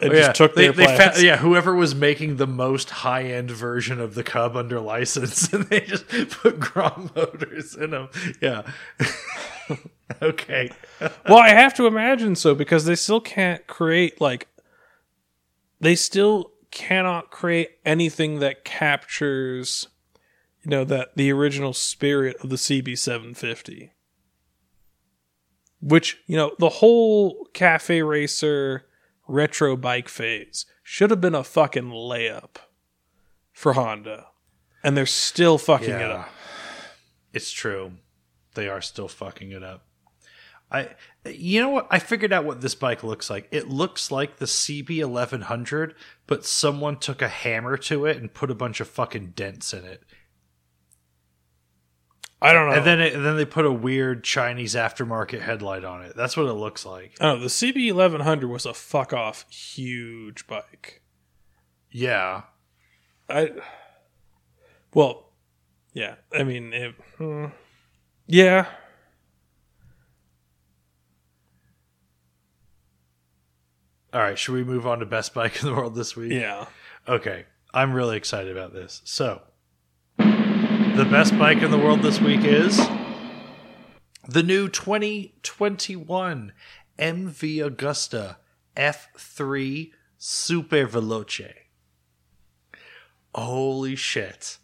and 0.00 0.12
Oh, 0.12 0.14
yeah, 0.14 0.26
just 0.26 0.36
took 0.36 0.54
they, 0.54 0.68
their 0.68 0.72
they 0.72 0.96
fa- 0.96 1.12
yeah, 1.18 1.36
whoever 1.36 1.74
was 1.74 1.94
making 1.94 2.36
the 2.36 2.46
most 2.46 2.90
high 2.90 3.24
end 3.24 3.50
version 3.50 4.00
of 4.00 4.14
the 4.14 4.22
Cub 4.22 4.56
under 4.56 4.80
license, 4.80 5.52
and 5.52 5.64
they 5.64 5.80
just 5.80 6.06
put 6.08 6.60
Grom 6.60 7.10
motors 7.14 7.74
in 7.74 7.90
them. 7.90 8.08
Yeah. 8.40 8.62
okay. 10.22 10.70
well, 11.28 11.38
I 11.38 11.50
have 11.50 11.74
to 11.74 11.86
imagine 11.86 12.36
so 12.36 12.54
because 12.54 12.84
they 12.84 12.94
still 12.94 13.20
can't 13.20 13.66
create 13.66 14.20
like 14.20 14.48
they 15.84 15.94
still 15.94 16.52
cannot 16.70 17.30
create 17.30 17.70
anything 17.84 18.40
that 18.40 18.64
captures 18.64 19.88
you 20.62 20.70
know 20.70 20.84
that 20.84 21.16
the 21.16 21.30
original 21.30 21.72
spirit 21.72 22.36
of 22.42 22.50
the 22.50 22.56
CB750 22.56 23.90
which 25.80 26.18
you 26.26 26.36
know 26.36 26.52
the 26.58 26.68
whole 26.68 27.46
cafe 27.52 28.02
racer 28.02 28.86
retro 29.28 29.76
bike 29.76 30.08
phase 30.08 30.66
should 30.82 31.10
have 31.10 31.20
been 31.20 31.34
a 31.34 31.44
fucking 31.44 31.90
layup 31.90 32.56
for 33.52 33.74
Honda 33.74 34.26
and 34.82 34.96
they're 34.96 35.06
still 35.06 35.58
fucking 35.58 35.90
it 35.90 36.10
up. 36.10 36.28
It's 37.32 37.50
true. 37.50 37.92
They 38.54 38.68
are 38.68 38.82
still 38.82 39.08
fucking 39.08 39.50
it 39.50 39.62
up. 39.62 39.86
I 40.70 40.90
you 41.26 41.60
know 41.60 41.70
what? 41.70 41.86
I 41.90 41.98
figured 41.98 42.32
out 42.32 42.44
what 42.44 42.60
this 42.60 42.74
bike 42.74 43.02
looks 43.02 43.30
like. 43.30 43.48
It 43.50 43.68
looks 43.68 44.10
like 44.10 44.36
the 44.36 44.46
CB 44.46 45.06
1100, 45.06 45.94
but 46.26 46.44
someone 46.44 46.98
took 46.98 47.22
a 47.22 47.28
hammer 47.28 47.76
to 47.78 48.06
it 48.06 48.16
and 48.18 48.32
put 48.32 48.50
a 48.50 48.54
bunch 48.54 48.80
of 48.80 48.88
fucking 48.88 49.32
dents 49.36 49.72
in 49.72 49.84
it. 49.84 50.02
I 52.42 52.52
don't 52.52 52.68
know. 52.68 52.76
And 52.76 52.86
then 52.86 53.00
it, 53.00 53.14
and 53.14 53.24
then 53.24 53.36
they 53.36 53.46
put 53.46 53.64
a 53.64 53.72
weird 53.72 54.22
Chinese 54.22 54.74
aftermarket 54.74 55.40
headlight 55.40 55.82
on 55.82 56.02
it. 56.02 56.14
That's 56.14 56.36
what 56.36 56.46
it 56.46 56.52
looks 56.52 56.84
like. 56.84 57.16
oh, 57.20 57.38
the 57.38 57.46
CB 57.46 57.94
1100 57.94 58.48
was 58.48 58.66
a 58.66 58.74
fuck 58.74 59.14
off 59.14 59.50
huge 59.50 60.46
bike. 60.46 61.00
Yeah. 61.90 62.42
I 63.30 63.52
well, 64.92 65.32
yeah. 65.94 66.16
I 66.32 66.42
mean, 66.44 66.72
it, 66.74 66.94
hmm, 67.16 67.46
yeah. 68.26 68.66
All 74.14 74.20
right, 74.20 74.38
should 74.38 74.52
we 74.54 74.62
move 74.62 74.86
on 74.86 75.00
to 75.00 75.06
best 75.06 75.34
bike 75.34 75.60
in 75.60 75.66
the 75.66 75.74
world 75.74 75.96
this 75.96 76.14
week? 76.14 76.30
Yeah. 76.30 76.66
Okay, 77.08 77.46
I'm 77.74 77.92
really 77.92 78.16
excited 78.16 78.56
about 78.56 78.72
this. 78.72 79.02
So, 79.02 79.42
the 80.18 81.08
best 81.10 81.36
bike 81.36 81.62
in 81.62 81.72
the 81.72 81.78
world 81.78 82.02
this 82.02 82.20
week 82.20 82.44
is 82.44 82.78
the 84.28 84.44
new 84.44 84.68
2021 84.68 86.52
MV 86.96 87.70
Agusta 87.70 88.36
F3 88.76 89.90
Super 90.16 90.86
Veloce. 90.86 91.52
Holy 93.34 93.96
shit. 93.96 94.58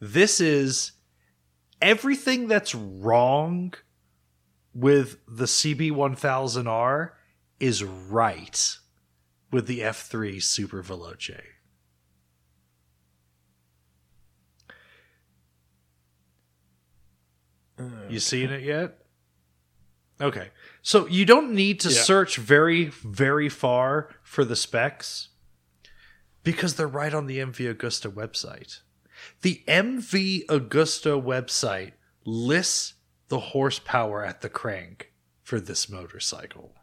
This 0.00 0.40
is 0.40 0.92
everything 1.82 2.48
that's 2.48 2.74
wrong 2.74 3.74
with 4.72 5.18
the 5.28 5.44
CB1000R 5.44 7.10
is 7.60 7.84
right 7.84 8.78
with 9.54 9.68
the 9.68 9.78
F3 9.78 10.42
Super 10.42 10.82
Veloce. 10.82 11.40
You 18.08 18.18
seen 18.18 18.50
it 18.50 18.62
yet? 18.62 18.98
Okay. 20.20 20.50
So 20.82 21.06
you 21.06 21.24
don't 21.24 21.52
need 21.54 21.78
to 21.80 21.90
Yeah. 21.90 22.02
search 22.02 22.36
very, 22.36 22.86
very 22.86 23.48
far 23.48 24.10
for 24.24 24.44
the 24.44 24.56
specs 24.56 25.28
because 26.42 26.74
they're 26.74 26.88
right 26.88 27.14
on 27.14 27.26
the 27.26 27.38
MV 27.38 27.68
Agusta 27.72 28.12
website. 28.12 28.80
The 29.42 29.62
MV 29.68 30.46
Agusta 30.48 31.22
website 31.22 31.92
lists 32.24 32.94
the 33.28 33.40
horsepower 33.40 34.24
at 34.24 34.40
the 34.40 34.48
crank 34.48 35.12
for 35.44 35.60
this 35.60 35.88
motorcycle. 35.88 36.74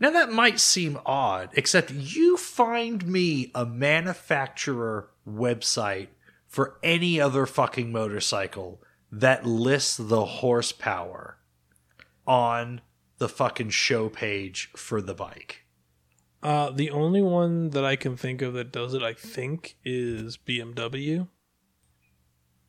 Now 0.00 0.10
that 0.10 0.32
might 0.32 0.58
seem 0.58 0.98
odd, 1.04 1.50
except 1.52 1.90
you 1.92 2.36
find 2.38 3.06
me 3.06 3.50
a 3.54 3.66
manufacturer 3.66 5.10
website 5.28 6.08
for 6.48 6.78
any 6.82 7.20
other 7.20 7.44
fucking 7.46 7.92
motorcycle 7.92 8.82
that 9.12 9.44
lists 9.44 9.98
the 9.98 10.24
horsepower 10.24 11.38
on 12.26 12.80
the 13.18 13.28
fucking 13.28 13.70
show 13.70 14.08
page 14.08 14.70
for 14.74 15.02
the 15.02 15.14
bike. 15.14 15.64
Uh, 16.42 16.70
the 16.70 16.90
only 16.90 17.20
one 17.20 17.70
that 17.70 17.84
I 17.84 17.96
can 17.96 18.16
think 18.16 18.40
of 18.40 18.54
that 18.54 18.72
does 18.72 18.94
it, 18.94 19.02
I 19.02 19.12
think, 19.12 19.76
is 19.84 20.38
BMW. 20.38 21.28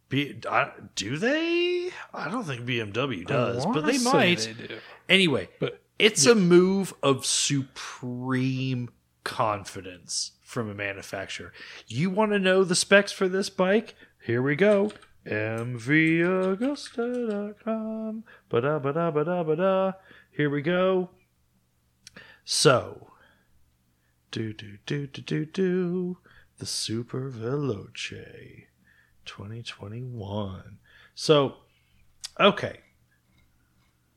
B- 0.09 0.35
I, 0.49 0.71
do 0.95 1.17
they? 1.17 1.89
I 2.13 2.29
don't 2.29 2.43
think 2.43 2.65
BMW 2.65 3.25
does, 3.25 3.65
but 3.65 3.85
they 3.85 3.97
might. 3.99 4.39
They 4.39 4.67
do. 4.67 4.77
Anyway, 5.07 5.47
But 5.59 5.80
it's 6.01 6.25
a 6.25 6.33
move 6.33 6.95
of 7.03 7.23
supreme 7.25 8.89
confidence 9.23 10.31
from 10.41 10.67
a 10.69 10.73
manufacturer. 10.73 11.53
You 11.87 12.09
want 12.09 12.31
to 12.31 12.39
know 12.39 12.63
the 12.63 12.73
specs 12.75 13.11
for 13.11 13.29
this 13.29 13.51
bike? 13.51 13.93
Here 14.25 14.41
we 14.41 14.55
go. 14.55 14.91
MVAgusta.com. 15.25 18.23
Ba-da, 18.49 18.79
ba-da, 18.79 19.11
ba-da, 19.11 19.43
ba-da. 19.43 19.91
Here 20.31 20.49
we 20.49 20.63
go. 20.63 21.11
So, 22.43 23.11
do, 24.31 24.53
do, 24.53 24.79
do, 24.87 25.05
do, 25.05 25.21
do, 25.21 25.45
do. 25.45 26.17
The 26.57 26.65
Super 26.65 27.29
Veloce 27.29 28.63
2021. 29.25 30.79
So, 31.13 31.57
okay. 32.39 32.79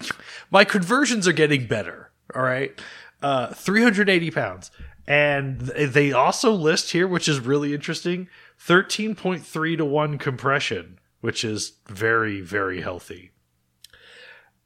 My 0.50 0.64
conversions 0.64 1.28
are 1.28 1.34
getting 1.34 1.68
better. 1.68 2.12
All 2.34 2.44
right. 2.44 2.80
Uh, 3.22 3.48
380 3.48 4.32
pounds. 4.32 4.72
And 5.08 5.62
they 5.62 6.12
also 6.12 6.52
list 6.52 6.92
here, 6.92 7.08
which 7.08 7.28
is 7.28 7.40
really 7.40 7.74
interesting 7.74 8.30
13.3 8.64 9.78
to 9.78 9.86
1 9.86 10.18
compression, 10.20 10.99
which 11.22 11.44
is 11.44 11.74
very, 11.88 12.42
very 12.42 12.82
healthy. 12.82 13.32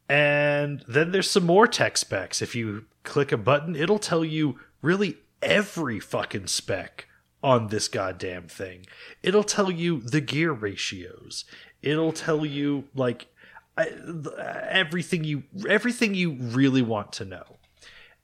And 0.09 0.83
then 0.87 1.11
there's 1.11 1.29
some 1.29 1.45
more 1.45 1.67
tech 1.67 1.97
specs. 1.97 2.41
If 2.41 2.55
you 2.55 2.85
click 3.03 3.31
a 3.31 3.37
button, 3.37 3.75
it'll 3.75 3.99
tell 3.99 4.23
you 4.23 4.59
really 4.81 5.17
every 5.41 5.99
fucking 5.99 6.47
spec 6.47 7.07
on 7.41 7.67
this 7.67 7.87
goddamn 7.87 8.47
thing. 8.47 8.85
It'll 9.21 9.43
tell 9.43 9.71
you 9.71 10.01
the 10.01 10.21
gear 10.21 10.51
ratios. 10.51 11.45
It'll 11.81 12.13
tell 12.13 12.45
you 12.45 12.85
like 12.95 13.27
everything 13.77 15.23
you 15.23 15.43
everything 15.67 16.13
you 16.13 16.33
really 16.39 16.81
want 16.81 17.11
to 17.13 17.25
know. 17.25 17.57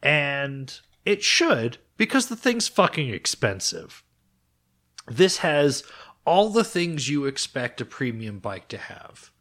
And 0.01 0.79
it 1.05 1.23
should 1.23 1.79
because 1.97 2.27
the 2.27 2.35
thing's 2.35 2.67
fucking 2.67 3.09
expensive. 3.09 4.03
This 5.07 5.37
has 5.37 5.83
all 6.25 6.49
the 6.49 6.63
things 6.63 7.09
you 7.09 7.25
expect 7.25 7.81
a 7.81 7.85
premium 7.85 8.39
bike 8.39 8.67
to 8.69 8.77
have. 8.77 9.31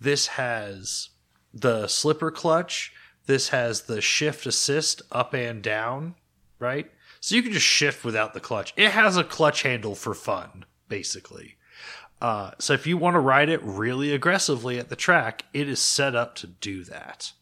This 0.00 0.28
has 0.28 1.10
the 1.52 1.86
slipper 1.86 2.30
clutch, 2.30 2.92
this 3.26 3.48
has 3.48 3.82
the 3.82 4.00
shift 4.00 4.46
assist 4.46 5.02
up 5.10 5.34
and 5.34 5.62
down, 5.62 6.14
right? 6.58 6.90
So 7.20 7.34
you 7.34 7.42
can 7.42 7.52
just 7.52 7.66
shift 7.66 8.04
without 8.04 8.34
the 8.34 8.40
clutch. 8.40 8.72
It 8.76 8.92
has 8.92 9.16
a 9.16 9.24
clutch 9.24 9.62
handle 9.62 9.94
for 9.94 10.14
fun, 10.14 10.64
basically. 10.88 11.56
Uh, 12.20 12.52
so 12.58 12.72
if 12.72 12.86
you 12.86 12.96
want 12.96 13.14
to 13.14 13.20
ride 13.20 13.48
it 13.48 13.62
really 13.62 14.12
aggressively 14.12 14.78
at 14.78 14.88
the 14.88 14.96
track, 14.96 15.44
it 15.52 15.68
is 15.68 15.80
set 15.80 16.14
up 16.14 16.34
to 16.36 16.46
do 16.46 16.84
that. 16.84 17.32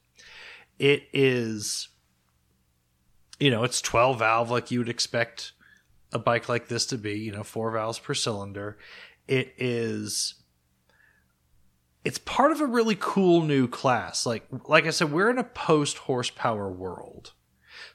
It 0.79 1.05
is, 1.12 1.89
you 3.39 3.51
know, 3.51 3.62
it's 3.62 3.81
12 3.81 4.19
valve 4.19 4.51
like 4.51 4.71
you 4.71 4.81
would 4.81 4.89
expect 4.89 5.53
a 6.15 6.19
bike 6.19 6.49
like 6.49 6.69
this 6.69 6.87
to 6.87 6.97
be, 6.97 7.19
you 7.19 7.33
know, 7.33 7.43
four 7.43 7.71
valves 7.73 7.99
per 7.99 8.15
cylinder. 8.15 8.79
It 9.27 9.53
is 9.59 10.35
it's 12.05 12.19
part 12.19 12.53
of 12.53 12.61
a 12.61 12.67
really 12.67 12.97
cool 12.99 13.43
new 13.43 13.67
class. 13.67 14.25
Like 14.25 14.47
like 14.69 14.87
I 14.87 14.91
said, 14.91 15.12
we're 15.12 15.31
in 15.31 15.39
a 15.39 15.45
post 15.45 15.99
horsepower 15.99 16.71
world. 16.71 17.33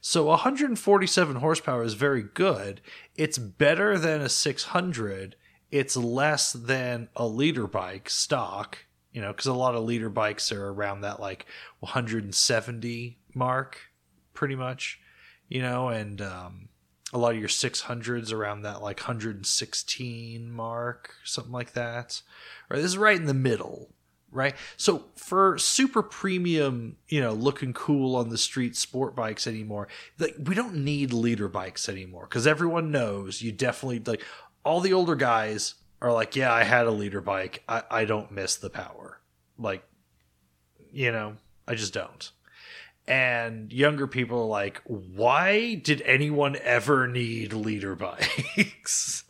So 0.02 0.26
147 0.26 1.38
horsepower 1.38 1.84
is 1.84 1.94
very 1.94 2.24
good. 2.24 2.82
It's 3.16 3.38
better 3.38 3.98
than 3.98 4.22
a 4.22 4.30
600. 4.30 5.36
It's 5.72 5.96
less 5.96 6.54
than 6.54 7.10
a 7.16 7.28
liter 7.28 7.68
bike 7.68 8.10
stock, 8.10 8.80
you 9.12 9.22
know, 9.22 9.32
because 9.32 9.46
a 9.46 9.54
lot 9.54 9.76
of 9.76 9.84
liter 9.84 10.10
bikes 10.10 10.52
are 10.52 10.68
around 10.68 11.02
that 11.02 11.20
like 11.20 11.46
170 11.80 13.20
mark, 13.34 13.80
pretty 14.34 14.56
much, 14.56 15.00
you 15.48 15.62
know, 15.62 15.90
and 15.90 16.22
um, 16.22 16.69
a 17.12 17.18
lot 17.18 17.34
of 17.34 17.40
your 17.40 17.50
600s 17.50 18.32
around 18.32 18.62
that 18.62 18.82
like 18.82 19.00
116 19.00 20.52
mark, 20.52 21.14
something 21.24 21.54
like 21.54 21.74
that. 21.74 22.22
Right, 22.70 22.78
this 22.78 22.86
is 22.86 22.98
right 22.98 23.16
in 23.16 23.26
the 23.26 23.34
middle, 23.34 23.90
right? 24.32 24.56
So 24.78 25.06
for 25.16 25.58
super 25.58 26.04
premium, 26.04 26.98
you 27.08 27.22
know, 27.22 27.34
looking 27.34 27.74
cool 27.74 28.16
on 28.16 28.30
the 28.30 28.38
street 28.38 28.76
sport 28.76 29.16
bikes 29.16 29.48
anymore, 29.48 29.88
like 30.20 30.36
we 30.44 30.56
don't 30.56 30.84
need 30.84 31.14
liter 31.14 31.48
bikes 31.48 31.90
anymore 31.90 32.28
because 32.30 32.46
everyone 32.46 32.92
knows 32.92 33.42
you 33.42 33.52
definitely 33.52 34.00
like 34.00 34.24
all 34.64 34.82
the 34.82 34.94
older 34.94 35.16
guys 35.16 35.76
are 36.02 36.14
like, 36.14 36.36
yeah, 36.36 36.54
I 36.54 36.64
had 36.64 36.86
a 36.86 36.92
liter 36.92 37.22
bike. 37.22 37.64
I, 37.68 37.84
I 37.90 38.06
don't 38.06 38.32
miss 38.32 38.56
the 38.56 38.70
power. 38.70 39.20
Like, 39.58 39.84
you 40.92 41.12
know, 41.12 41.36
I 41.68 41.76
just 41.76 41.94
don't. 41.94 42.32
And 43.10 43.74
younger 43.74 44.06
people 44.08 44.42
are 44.44 44.46
like, 44.46 44.82
why 44.86 45.76
did 45.76 46.02
anyone 46.04 46.56
ever 46.64 47.08
need 47.08 47.54
liter 47.54 47.96
bikes? 47.98 49.24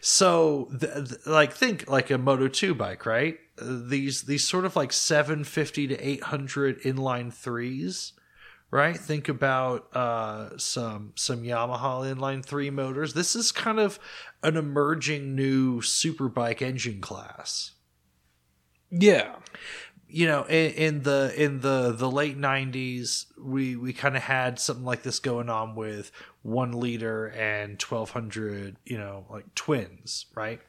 so, 0.00 0.70
th- 0.80 0.92
th- 0.92 1.26
like, 1.26 1.52
think 1.52 1.90
like 1.90 2.10
a 2.10 2.18
Moto 2.18 2.48
2 2.48 2.74
bike, 2.74 3.04
right? 3.04 3.38
these 3.62 4.22
these 4.22 4.48
sort 4.48 4.64
of 4.64 4.74
like 4.74 4.90
750 4.90 5.88
to 5.88 5.94
800 6.08 6.80
inline 6.80 7.30
threes 7.30 8.14
right 8.70 8.96
think 8.96 9.28
about 9.28 9.94
uh, 9.94 10.56
some 10.56 11.12
some 11.14 11.42
yamaha 11.42 12.10
inline 12.10 12.42
three 12.42 12.70
motors 12.70 13.12
this 13.12 13.36
is 13.36 13.52
kind 13.52 13.78
of 13.78 13.98
an 14.42 14.56
emerging 14.56 15.34
new 15.34 15.82
super 15.82 16.30
bike 16.30 16.62
engine 16.62 17.02
class 17.02 17.72
Yeah. 18.90 19.36
You 20.10 20.26
know 20.26 20.44
in, 20.44 20.72
in 20.72 21.02
the 21.02 21.32
in 21.36 21.60
the 21.60 21.92
the 21.92 22.10
late 22.10 22.38
90s 22.38 23.26
we 23.38 23.76
we 23.76 23.92
kind 23.92 24.16
of 24.16 24.22
had 24.22 24.58
something 24.58 24.84
like 24.84 25.02
this 25.02 25.18
going 25.18 25.48
on 25.48 25.74
with 25.74 26.10
one 26.42 26.72
liter 26.72 27.26
and 27.28 27.80
1200 27.80 28.76
you 28.84 28.98
know 28.98 29.26
like 29.30 29.54
twins 29.54 30.26
right? 30.34 30.60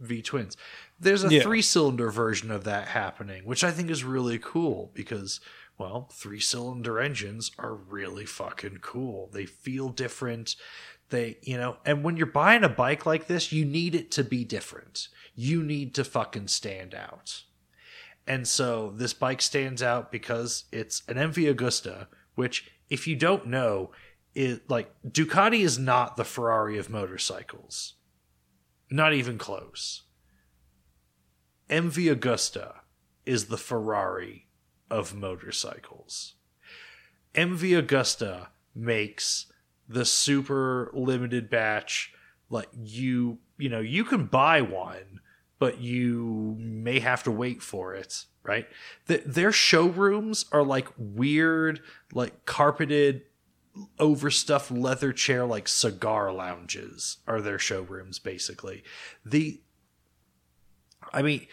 V 0.00 0.22
twins. 0.22 0.56
There's 0.98 1.24
a 1.24 1.32
Yeah. 1.32 1.42
three 1.42 1.62
cylinder 1.62 2.10
version 2.10 2.50
of 2.50 2.64
that 2.64 2.88
happening 2.88 3.44
which 3.44 3.62
i 3.64 3.70
think 3.70 3.90
is 3.90 4.04
really 4.04 4.38
cool 4.38 4.90
because 4.94 5.40
well 5.78 6.08
three 6.12 6.40
cylinder 6.40 7.00
engines 7.00 7.50
are 7.58 7.74
really 7.74 8.26
fucking 8.26 8.78
cool. 8.82 9.30
They 9.32 9.46
feel 9.46 9.88
different. 9.90 10.56
They 11.10 11.38
you 11.42 11.56
know 11.56 11.78
and 11.86 12.02
when 12.02 12.16
you're 12.16 12.26
buying 12.26 12.64
a 12.64 12.68
bike 12.68 13.06
like 13.06 13.26
this 13.28 13.52
you 13.52 13.64
need 13.64 13.94
it 13.94 14.10
to 14.12 14.24
be 14.24 14.44
different. 14.44 15.08
You 15.36 15.62
need 15.62 15.94
to 15.94 16.04
fucking 16.04 16.48
stand 16.48 16.94
out 16.94 17.42
and 18.26 18.48
so 18.48 18.92
this 18.94 19.12
bike 19.12 19.42
stands 19.42 19.82
out 19.82 20.10
because 20.10 20.64
it's 20.72 21.02
an 21.08 21.16
MV 21.16 21.54
Agusta, 21.54 22.06
which, 22.34 22.70
if 22.88 23.06
you 23.06 23.16
don't 23.16 23.46
know, 23.46 23.90
is 24.34 24.60
like 24.68 24.92
Ducati 25.06 25.60
is 25.60 25.78
not 25.78 26.16
the 26.16 26.24
Ferrari 26.24 26.78
of 26.78 26.90
motorcycles. 26.90 27.94
Not 28.90 29.12
even 29.12 29.38
close. 29.38 30.02
MV 31.68 32.14
Agusta 32.14 32.80
is 33.26 33.46
the 33.46 33.58
Ferrari 33.58 34.46
of 34.90 35.14
motorcycles. 35.14 36.34
MV 37.34 37.82
Agusta 37.82 38.48
makes 38.74 39.46
the 39.88 40.04
super 40.04 40.90
limited 40.94 41.50
batch 41.50 42.12
like 42.48 42.68
you 42.74 43.38
you 43.58 43.68
know 43.68 43.80
you 43.80 44.04
can 44.04 44.26
buy 44.26 44.60
one 44.60 45.20
but 45.64 45.80
you 45.80 46.56
may 46.58 46.98
have 46.98 47.22
to 47.22 47.30
wait 47.30 47.62
for 47.62 47.94
it, 47.94 48.26
right? 48.42 48.68
Th 49.08 49.22
their 49.24 49.50
showrooms 49.50 50.44
are 50.52 50.62
like 50.62 50.88
weird, 50.98 51.80
like 52.12 52.44
carpeted, 52.44 53.22
overstuffed 53.98 54.70
leather 54.70 55.10
chair, 55.14 55.46
like 55.46 55.66
cigar 55.66 56.30
lounges 56.34 57.16
are 57.26 57.40
their 57.40 57.58
showrooms, 57.58 58.18
basically. 58.18 58.84
The, 59.24 59.62
I 61.14 61.22
mean, 61.22 61.46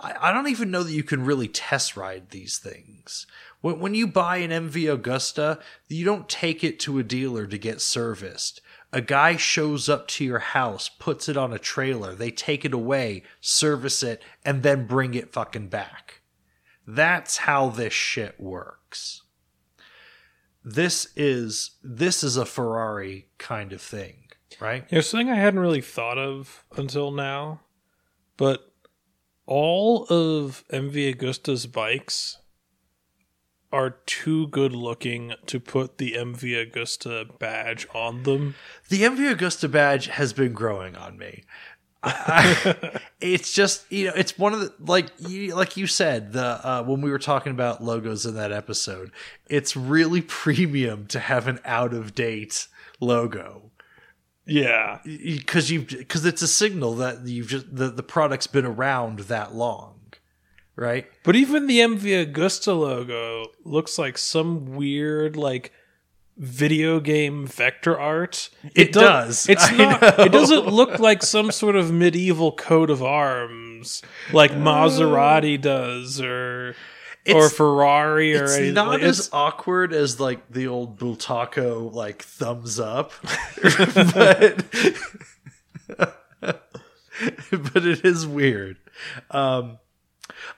I 0.00 0.30
I 0.30 0.32
don't 0.32 0.48
even 0.48 0.72
know 0.72 0.82
that 0.82 0.92
you 0.92 1.04
can 1.04 1.24
really 1.24 1.46
test 1.46 1.96
ride 1.96 2.30
these 2.30 2.58
things. 2.58 3.28
When, 3.60 3.78
when 3.78 3.94
you 3.94 4.08
buy 4.08 4.38
an 4.38 4.50
MV 4.50 4.98
Agusta, 4.98 5.60
you 5.86 6.04
don't 6.04 6.28
take 6.28 6.64
it 6.64 6.80
to 6.80 6.98
a 6.98 7.04
dealer 7.04 7.46
to 7.46 7.58
get 7.58 7.80
serviced 7.80 8.60
a 8.92 9.00
guy 9.00 9.36
shows 9.36 9.88
up 9.88 10.06
to 10.06 10.24
your 10.24 10.38
house, 10.40 10.88
puts 10.88 11.28
it 11.28 11.36
on 11.36 11.52
a 11.52 11.58
trailer, 11.58 12.14
they 12.14 12.30
take 12.30 12.64
it 12.64 12.74
away, 12.74 13.22
service 13.40 14.02
it, 14.02 14.22
and 14.44 14.62
then 14.62 14.86
bring 14.86 15.14
it 15.14 15.32
fucking 15.32 15.68
back. 15.68 16.20
That's 16.86 17.38
how 17.38 17.70
this 17.70 17.92
shit 17.92 18.38
works. 18.38 19.22
This 20.64 21.08
is 21.16 21.72
this 21.82 22.22
is 22.22 22.36
a 22.36 22.44
Ferrari 22.44 23.28
kind 23.38 23.72
of 23.72 23.80
thing, 23.80 24.28
right? 24.60 24.88
There's 24.88 25.08
something 25.08 25.30
I 25.30 25.36
hadn't 25.36 25.60
really 25.60 25.80
thought 25.80 26.18
of 26.18 26.64
until 26.76 27.10
now, 27.10 27.60
but 28.36 28.72
all 29.46 30.04
of 30.04 30.64
MV 30.72 31.16
Agusta's 31.16 31.66
bikes 31.66 32.38
are 33.72 33.90
too 34.06 34.46
good 34.48 34.72
looking 34.74 35.32
to 35.46 35.58
put 35.58 35.98
the 35.98 36.12
MV 36.12 36.70
Agusta 36.70 37.38
badge 37.38 37.86
on 37.94 38.22
them. 38.24 38.54
The 38.88 39.02
MV 39.02 39.34
Agusta 39.36 39.70
badge 39.70 40.06
has 40.08 40.32
been 40.32 40.52
growing 40.52 40.94
on 40.96 41.16
me. 41.18 41.44
I, 42.04 42.58
I- 42.64 43.00
it's 43.20 43.52
just 43.52 43.90
you 43.92 44.06
know 44.06 44.12
it's 44.16 44.36
one 44.36 44.52
of 44.52 44.60
the 44.60 44.72
like 44.80 45.06
you 45.18 45.54
like 45.54 45.76
you 45.76 45.86
said 45.86 46.32
the 46.32 46.44
uh, 46.66 46.82
when 46.82 47.00
we 47.00 47.10
were 47.10 47.18
talking 47.20 47.52
about 47.52 47.82
logos 47.82 48.26
in 48.26 48.34
that 48.34 48.50
episode 48.50 49.12
it's 49.48 49.76
really 49.76 50.20
premium 50.42 51.06
to 51.06 51.20
have 51.20 51.46
an 51.46 51.60
out 51.64 51.94
of 51.94 52.12
date 52.16 52.66
logo 52.98 53.70
Yeah. 54.46 54.98
because 55.04 55.70
you 55.70 55.82
because 55.82 56.24
it's 56.24 56.42
a 56.42 56.48
signal 56.48 56.94
that 56.96 57.24
you've 57.24 57.46
just 57.46 57.72
the, 57.74 57.88
the 57.90 58.02
product's 58.02 58.48
been 58.48 58.66
around 58.66 59.20
that 59.20 59.54
long 59.54 60.00
right 60.76 61.06
But 61.22 61.36
even 61.36 61.66
the 61.66 61.78
MV 61.80 62.32
Agusta 62.32 62.76
logo 62.78 63.46
looks 63.64 63.98
like 63.98 64.16
some 64.18 64.74
weird 64.74 65.36
like 65.36 65.72
video 66.38 66.98
game 66.98 67.46
vector 67.46 67.98
art. 68.00 68.48
It 68.74 68.92
do- 68.92 69.00
does. 69.00 69.46
It's 69.50 69.64
I 69.70 69.76
not 69.76 70.00
know. 70.00 70.24
it 70.24 70.32
doesn't 70.32 70.66
look 70.66 70.98
like 70.98 71.22
some 71.22 71.52
sort 71.52 71.76
of 71.76 71.92
medieval 71.92 72.52
coat 72.52 72.88
of 72.90 73.02
arms 73.02 74.00
like 74.32 74.50
Maserati 74.52 75.60
does 75.60 76.20
or 76.22 76.74
or 77.30 77.48
Ferrari 77.50 78.34
or 78.36 78.44
it's 78.44 78.54
anything. 78.54 78.74
not 78.74 78.88
Like, 78.88 79.02
as 79.02 79.18
it's- 79.18 79.30
awkward 79.32 79.92
as 79.92 80.18
like 80.18 80.50
the 80.50 80.66
old 80.68 80.98
Bultaco 80.98 81.92
like 81.92 82.22
thumbs 82.22 82.80
up, 82.80 83.12
but 83.62 84.64
but 86.42 87.86
it 87.86 88.04
is 88.04 88.26
weird. 88.26 88.78
Um, 89.30 89.78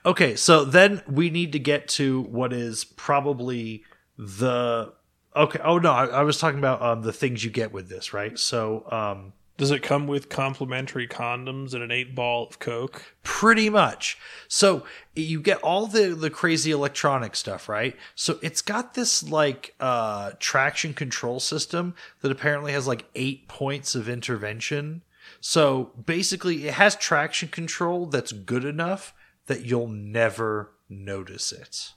okay, 0.05 0.35
so 0.35 0.65
then 0.65 1.01
we 1.07 1.29
need 1.29 1.51
to 1.53 1.59
get 1.59 1.87
to 1.89 2.21
what 2.23 2.53
is 2.53 2.83
probably 2.83 3.83
the 4.17 4.93
okay. 5.35 5.59
Oh 5.63 5.77
no, 5.77 5.91
I, 5.91 6.05
I 6.05 6.21
was 6.23 6.37
talking 6.37 6.59
about 6.59 6.81
um, 6.81 7.01
the 7.01 7.13
things 7.13 7.43
you 7.43 7.51
get 7.51 7.71
with 7.71 7.89
this, 7.89 8.13
right? 8.13 8.37
So 8.37 8.85
um, 8.91 9.33
does 9.57 9.71
it 9.71 9.83
come 9.83 10.07
with 10.07 10.29
complimentary 10.29 11.07
condoms 11.07 11.73
and 11.73 11.81
an 11.81 11.91
eight 11.91 12.13
ball 12.13 12.47
of 12.47 12.59
coke? 12.59 13.15
pretty 13.23 13.69
much 13.69 14.17
so 14.47 14.85
you 15.15 15.41
get 15.41 15.57
all 15.61 15.87
the 15.87 16.09
the 16.09 16.29
crazy 16.29 16.71
electronic 16.71 17.35
stuff 17.35 17.67
right 17.67 17.95
so 18.13 18.37
it's 18.41 18.61
got 18.61 18.93
this 18.93 19.27
like 19.29 19.73
uh 19.79 20.31
traction 20.39 20.93
control 20.93 21.39
system 21.39 21.95
that 22.21 22.31
apparently 22.31 22.71
has 22.71 22.87
like 22.87 23.05
eight 23.15 23.47
points 23.47 23.95
of 23.95 24.07
intervention 24.07 25.01
so 25.41 25.91
basically 26.05 26.67
it 26.67 26.75
has 26.75 26.95
traction 26.95 27.49
control 27.49 28.05
that's 28.05 28.31
good 28.31 28.63
enough 28.63 29.13
that 29.47 29.65
you'll 29.65 29.87
never 29.87 30.71
notice 30.89 31.51
it 31.51 31.91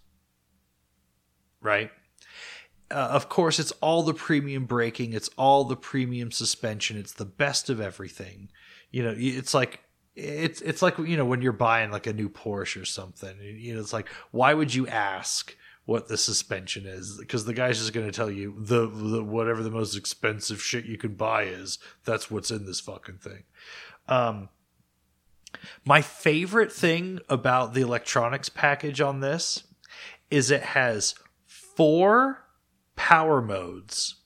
right 1.60 1.90
uh, 2.90 2.94
of 2.94 3.28
course, 3.28 3.58
it's 3.58 3.72
all 3.82 4.02
the 4.02 4.14
premium 4.14 4.64
braking, 4.64 5.12
it's 5.12 5.28
all 5.36 5.64
the 5.64 5.76
premium 5.76 6.30
suspension, 6.30 6.96
it's 6.96 7.12
the 7.12 7.24
best 7.24 7.68
of 7.68 7.80
everything. 7.80 8.48
You 8.90 9.02
know, 9.02 9.14
it's 9.16 9.52
like 9.52 9.80
it's 10.16 10.60
it's 10.62 10.80
like 10.80 10.96
you 10.98 11.16
know 11.16 11.26
when 11.26 11.42
you're 11.42 11.52
buying 11.52 11.90
like 11.90 12.06
a 12.06 12.12
new 12.12 12.30
Porsche 12.30 12.80
or 12.80 12.86
something. 12.86 13.36
You 13.40 13.74
know, 13.74 13.80
it's 13.80 13.92
like 13.92 14.08
why 14.30 14.54
would 14.54 14.74
you 14.74 14.86
ask 14.86 15.54
what 15.84 16.08
the 16.08 16.16
suspension 16.16 16.86
is? 16.86 17.18
Because 17.18 17.44
the 17.44 17.52
guy's 17.52 17.78
just 17.78 17.92
going 17.92 18.06
to 18.06 18.12
tell 18.12 18.30
you 18.30 18.54
the, 18.58 18.86
the 18.86 19.22
whatever 19.22 19.62
the 19.62 19.70
most 19.70 19.96
expensive 19.96 20.62
shit 20.62 20.86
you 20.86 20.96
can 20.96 21.14
buy 21.14 21.44
is. 21.44 21.78
That's 22.04 22.30
what's 22.30 22.50
in 22.50 22.64
this 22.64 22.80
fucking 22.80 23.18
thing. 23.18 23.44
Um, 24.06 24.48
my 25.84 26.02
favorite 26.02 26.72
thing 26.72 27.20
about 27.28 27.74
the 27.74 27.80
electronics 27.80 28.48
package 28.48 29.00
on 29.00 29.20
this 29.20 29.64
is 30.30 30.50
it 30.50 30.62
has 30.62 31.14
four 31.46 32.44
power 32.96 33.40
modes. 33.40 34.16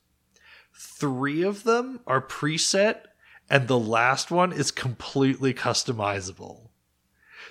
Three 0.74 1.42
of 1.42 1.64
them 1.64 2.00
are 2.06 2.26
preset, 2.26 3.02
and 3.50 3.68
the 3.68 3.78
last 3.78 4.30
one 4.30 4.52
is 4.52 4.70
completely 4.70 5.52
customizable. 5.52 6.68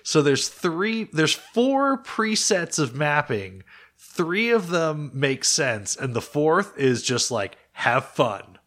So 0.03 0.21
there's 0.21 0.49
three, 0.49 1.05
there's 1.13 1.33
four 1.33 2.01
presets 2.01 2.79
of 2.79 2.95
mapping. 2.95 3.63
Three 3.97 4.49
of 4.49 4.69
them 4.69 5.11
make 5.13 5.45
sense, 5.45 5.95
and 5.95 6.13
the 6.13 6.21
fourth 6.21 6.77
is 6.77 7.03
just 7.03 7.29
like, 7.29 7.57
have 7.73 8.05
fun. 8.05 8.57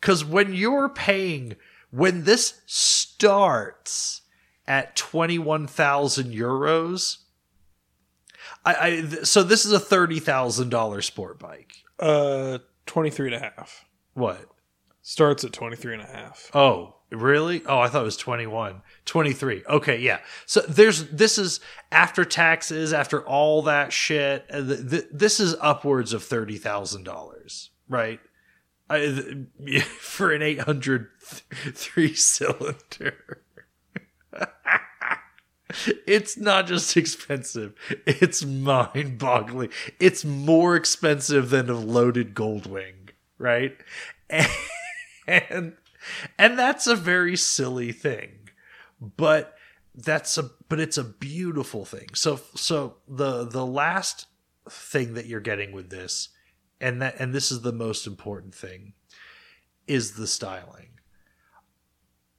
Because 0.00 0.24
when 0.24 0.52
you're 0.52 0.88
paying, 0.88 1.56
when 1.90 2.24
this 2.24 2.60
starts 2.66 4.22
at 4.66 4.94
21,000 4.96 6.32
euros, 6.32 7.18
I, 8.64 8.74
I 8.74 9.06
so 9.24 9.42
this 9.42 9.64
is 9.64 9.72
a 9.72 9.80
thirty 9.80 10.20
thousand 10.20 10.68
dollar 10.70 11.00
sport 11.02 11.38
bike. 11.38 11.72
Uh, 11.98 12.58
23 12.86 13.34
and 13.34 13.36
a 13.36 13.50
half. 13.56 13.84
What? 14.14 14.40
Starts 15.02 15.44
at 15.44 15.52
23 15.52 15.94
and 15.94 16.02
a 16.02 16.06
half. 16.06 16.50
Oh, 16.54 16.96
really? 17.10 17.62
Oh, 17.66 17.78
I 17.80 17.88
thought 17.88 18.02
it 18.02 18.04
was 18.04 18.16
21. 18.16 18.82
23. 19.04 19.64
Okay, 19.68 19.98
yeah. 19.98 20.18
So 20.46 20.60
there's 20.62 21.08
this 21.10 21.38
is 21.38 21.60
after 21.90 22.24
taxes, 22.24 22.92
after 22.92 23.26
all 23.26 23.62
that 23.62 23.92
shit. 23.92 24.46
th- 24.50 24.90
th- 24.90 25.06
This 25.12 25.40
is 25.40 25.54
upwards 25.60 26.12
of 26.12 26.22
$30,000, 26.22 27.68
right? 27.88 28.20
I, 28.90 28.98
th- 28.98 29.84
for 29.84 30.32
an 30.32 30.42
800 30.42 31.08
three 31.74 32.14
cylinder. 32.14 33.42
it's 36.06 36.36
not 36.36 36.66
just 36.66 36.96
expensive, 36.96 37.74
it's 38.06 38.44
mind 38.44 39.18
boggling. 39.18 39.70
It's 40.00 40.24
more 40.24 40.76
expensive 40.76 41.50
than 41.50 41.68
a 41.70 41.74
loaded 41.74 42.34
Goldwing, 42.34 43.10
right? 43.38 43.76
And, 45.28 45.74
and 46.38 46.58
that's 46.58 46.86
a 46.86 46.96
very 46.96 47.36
silly 47.36 47.92
thing. 47.92 48.48
But 48.98 49.58
that's 49.94 50.38
a 50.38 50.50
but 50.68 50.80
it's 50.80 50.96
a 50.96 51.04
beautiful 51.04 51.84
thing. 51.84 52.08
So 52.14 52.40
so 52.54 52.96
the 53.06 53.44
the 53.44 53.66
last 53.66 54.26
thing 54.70 55.14
that 55.14 55.26
you're 55.26 55.40
getting 55.40 55.72
with 55.72 55.90
this 55.90 56.30
and 56.80 57.02
that 57.02 57.16
and 57.18 57.34
this 57.34 57.50
is 57.50 57.62
the 57.62 57.72
most 57.72 58.06
important 58.06 58.54
thing 58.54 58.94
is 59.86 60.12
the 60.12 60.26
styling. 60.26 60.97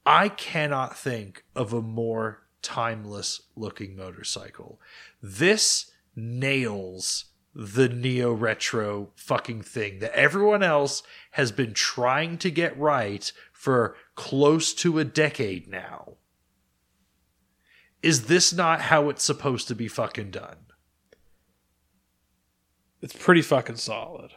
I 0.05 0.29
cannot 0.29 0.97
think 0.97 1.43
of 1.55 1.73
a 1.73 1.81
more 1.81 2.43
timeless 2.61 3.41
looking 3.55 3.95
motorcycle. 3.95 4.79
This 5.21 5.91
nails 6.15 7.25
the 7.53 7.89
neo 7.89 8.31
retro 8.31 9.09
fucking 9.15 9.61
thing 9.63 9.99
that 9.99 10.15
everyone 10.15 10.63
else 10.63 11.03
has 11.31 11.51
been 11.51 11.73
trying 11.73 12.37
to 12.37 12.51
get 12.51 12.77
right 12.77 13.31
for 13.51 13.95
close 14.15 14.73
to 14.73 14.99
a 14.99 15.03
decade 15.03 15.67
now. 15.67 16.13
Is 18.01 18.25
this 18.25 18.53
not 18.53 18.81
how 18.81 19.09
it's 19.09 19.23
supposed 19.23 19.67
to 19.67 19.75
be 19.75 19.87
fucking 19.87 20.31
done? 20.31 20.57
It's 23.01 23.15
pretty 23.15 23.41
fucking 23.41 23.77
solid. 23.77 24.31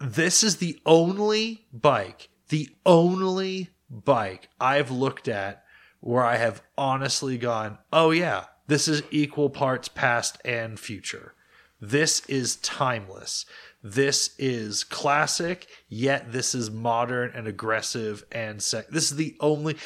This 0.00 0.44
is 0.44 0.56
the 0.56 0.78
only 0.84 1.66
bike, 1.72 2.28
the 2.48 2.68
only 2.84 3.70
bike 3.90 4.48
I've 4.60 4.90
looked 4.90 5.28
at 5.28 5.64
where 6.00 6.24
I 6.24 6.36
have 6.36 6.62
honestly 6.76 7.38
gone, 7.38 7.78
oh 7.92 8.10
yeah, 8.10 8.44
this 8.66 8.88
is 8.88 9.02
equal 9.10 9.50
parts 9.50 9.88
past 9.88 10.38
and 10.44 10.78
future. 10.78 11.34
This 11.80 12.24
is 12.26 12.56
timeless. 12.56 13.44
This 13.82 14.34
is 14.38 14.82
classic, 14.82 15.66
yet 15.88 16.32
this 16.32 16.54
is 16.54 16.70
modern 16.70 17.30
and 17.34 17.46
aggressive 17.46 18.24
and 18.32 18.62
sec- 18.62 18.88
this 18.88 19.10
is 19.10 19.16
the 19.16 19.36
only 19.40 19.76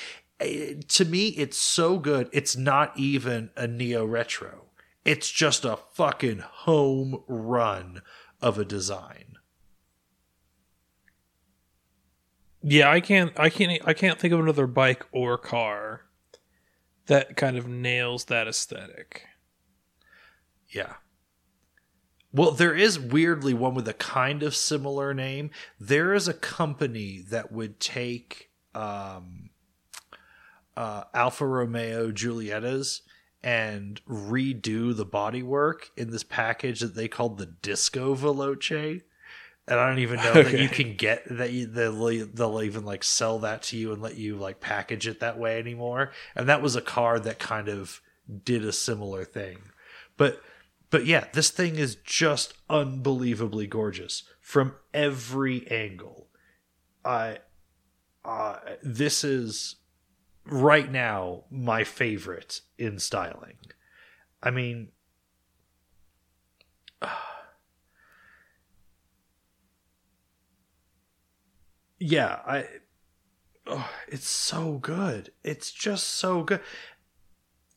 eh, 0.40 0.74
to 0.88 1.04
me 1.04 1.28
it's 1.28 1.58
so 1.58 1.98
good. 1.98 2.28
It's 2.32 2.56
not 2.56 2.98
even 2.98 3.50
a 3.56 3.66
neo 3.66 4.04
retro. 4.04 4.66
It's 5.04 5.30
just 5.30 5.64
a 5.64 5.78
fucking 5.92 6.40
home 6.40 7.22
run 7.26 8.02
of 8.40 8.58
a 8.58 8.64
design. 8.64 9.38
Yeah, 12.62 12.90
I 12.90 13.00
can't 13.00 13.32
I 13.38 13.48
can't 13.48 13.80
I 13.86 13.94
can't 13.94 14.18
think 14.18 14.34
of 14.34 14.40
another 14.40 14.66
bike 14.66 15.04
or 15.12 15.38
car 15.38 16.02
that 17.06 17.36
kind 17.36 17.56
of 17.56 17.66
nails 17.66 18.26
that 18.26 18.46
aesthetic. 18.46 19.26
Yeah. 20.68 20.94
Well, 22.32 22.52
there 22.52 22.74
is 22.74 23.00
weirdly 23.00 23.54
one 23.54 23.74
with 23.74 23.88
a 23.88 23.94
kind 23.94 24.44
of 24.44 24.54
similar 24.54 25.12
name. 25.12 25.50
There 25.80 26.14
is 26.14 26.28
a 26.28 26.34
company 26.34 27.24
that 27.28 27.50
would 27.50 27.80
take 27.80 28.50
um, 28.72 29.50
uh, 30.76 31.04
Alfa 31.12 31.46
Romeo 31.46 32.12
Giuliettas 32.12 33.00
and 33.42 34.00
redo 34.06 34.96
the 34.96 35.06
bodywork 35.06 35.90
in 35.96 36.10
this 36.10 36.22
package 36.22 36.80
that 36.80 36.94
they 36.94 37.08
called 37.08 37.38
the 37.38 37.46
Disco 37.46 38.14
Veloce. 38.14 39.02
And 39.70 39.78
I 39.78 39.88
don't 39.88 40.00
even 40.00 40.16
know 40.16 40.42
that 40.42 40.60
you 40.60 40.68
can 40.68 40.96
get 40.96 41.22
that 41.30 41.52
you, 41.52 41.66
they'll, 41.66 42.26
they'll 42.26 42.62
even 42.62 42.84
like 42.84 43.04
sell 43.04 43.38
that 43.38 43.62
to 43.64 43.76
you 43.76 43.92
and 43.92 44.02
let 44.02 44.16
you 44.16 44.34
like 44.34 44.58
package 44.58 45.06
it 45.06 45.20
that 45.20 45.38
way 45.38 45.60
anymore. 45.60 46.10
And 46.34 46.48
that 46.48 46.60
was 46.60 46.74
a 46.74 46.80
car 46.80 47.20
that 47.20 47.38
kind 47.38 47.68
of 47.68 48.00
did 48.44 48.64
a 48.64 48.72
similar 48.72 49.24
thing. 49.24 49.58
But 50.16 50.42
but 50.90 51.06
yeah, 51.06 51.26
this 51.32 51.50
thing 51.50 51.76
is 51.76 51.94
just 51.94 52.52
unbelievably 52.68 53.68
gorgeous 53.68 54.24
from 54.40 54.74
every 54.92 55.70
angle. 55.70 56.26
I 57.04 57.38
uh, 58.24 58.56
this 58.82 59.22
is 59.22 59.76
right 60.44 60.90
now 60.90 61.44
my 61.48 61.84
favorite 61.84 62.60
in 62.76 62.98
styling. 62.98 63.56
I 64.42 64.50
mean, 64.50 64.88
yeah, 72.00 72.40
I. 72.46 72.64
Oh, 73.66 73.88
it's 74.08 74.28
so 74.28 74.78
good. 74.78 75.30
It's 75.44 75.70
just 75.70 76.08
so 76.08 76.42
good. 76.42 76.60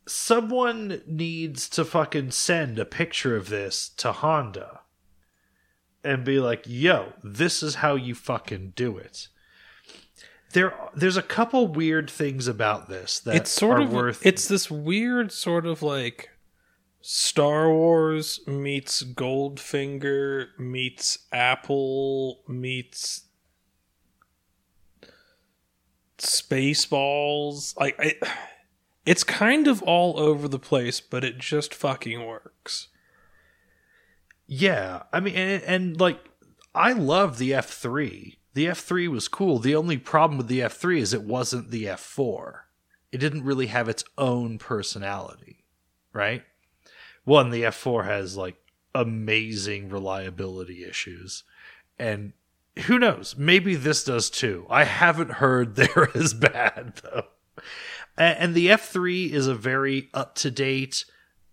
Someone 0.08 1.02
needs 1.06 1.70
to 1.70 1.86
fucking 1.86 2.32
send 2.32 2.80
a 2.80 2.86
picture 2.86 3.36
of 3.36 3.50
this 3.50 3.90
to 3.98 4.12
Honda 4.12 4.82
and 6.04 6.24
be 6.24 6.40
like, 6.40 6.64
"Yo, 6.66 7.14
this 7.24 7.62
is 7.62 7.76
how 7.76 7.96
you 7.96 8.16
fucking 8.16 8.74
do 8.76 8.98
it." 8.98 9.28
There, 10.54 10.74
there's 10.96 11.18
a 11.18 11.24
couple 11.24 11.68
weird 11.68 12.10
things 12.10 12.48
about 12.48 12.88
this 12.88 13.20
that 13.22 13.36
it's 13.36 13.52
sort 13.52 13.80
are 13.80 13.84
of 13.84 13.92
worth. 13.92 14.26
it's 14.26 14.48
this 14.48 14.70
weird 14.70 15.32
sort 15.32 15.66
of 15.66 15.82
like 15.82 16.30
Star 17.02 17.70
Wars 17.70 18.40
meets 18.48 19.04
Goldfinger 19.04 20.58
meets 20.60 21.20
Apple 21.32 22.44
meets 22.48 23.26
Spaceballs. 26.24 27.78
Like 27.80 28.24
it's 29.06 29.24
kind 29.24 29.68
of 29.68 29.84
all 29.84 30.20
over 30.20 30.48
the 30.48 30.60
place, 30.60 31.02
but 31.02 31.24
it 31.24 31.38
just 31.38 31.74
fucking 31.74 32.26
works. 32.26 32.88
Yeah, 34.46 35.04
I 35.12 35.20
mean, 35.20 35.36
and, 35.36 35.64
and 35.64 36.00
like, 36.00 36.20
I 36.76 36.92
love 36.92 37.38
the 37.38 37.54
F 37.54 37.70
three. 37.70 38.40
The 38.54 38.68
F 38.68 38.80
three 38.80 39.08
was 39.08 39.28
cool. 39.28 39.60
The 39.60 39.76
only 39.76 39.98
problem 39.98 40.38
with 40.38 40.48
the 40.48 40.62
F 40.62 40.74
three 40.74 41.00
is 41.02 41.14
it 41.14 41.24
wasn't 41.24 41.72
the 41.72 41.88
F 41.88 42.00
four. 42.00 42.68
It 43.12 43.20
didn't 43.20 43.44
really 43.44 43.68
have 43.68 43.90
its 43.90 44.04
own 44.18 44.58
personality, 44.58 45.66
right? 46.14 46.44
One, 47.24 47.52
the 47.52 47.66
F 47.66 47.76
four 47.76 48.04
has 48.04 48.36
like 48.38 48.56
amazing 48.94 49.90
reliability 49.90 50.84
issues, 50.84 51.44
and 51.98 52.34
who 52.86 53.00
knows? 53.00 53.36
Maybe 53.38 53.76
this 53.76 54.04
does 54.04 54.30
too. 54.30 54.66
I 54.70 54.84
haven't 54.84 55.34
heard 55.34 55.76
they're 55.76 56.10
as 56.16 56.34
bad 56.34 57.02
though. 57.04 57.26
And 58.18 58.54
the 58.54 58.70
F 58.70 58.90
three 58.90 59.32
is 59.32 59.48
a 59.48 59.56
very 59.56 60.10
up 60.14 60.36
to 60.36 60.52
date 60.52 61.06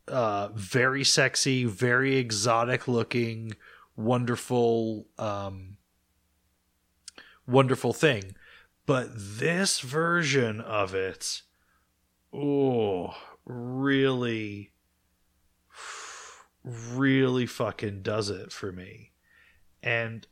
uh, 0.09 0.49
very 0.55 1.05
sexy, 1.05 1.65
very 1.65 2.17
exotic 2.17 2.89
looking, 2.89 3.53
wonderful 4.01 5.07
um 5.19 5.77
wonderful 7.47 7.93
thing 7.93 8.35
but 8.87 9.09
this 9.13 9.81
version 9.81 10.61
of 10.61 10.95
it 10.95 11.43
oh 12.33 13.15
really 13.45 14.73
really 16.65 17.45
fucking 17.45 18.01
does 18.03 18.31
it 18.31 18.53
for 18.53 18.73
me 18.73 19.11
and 19.83 20.27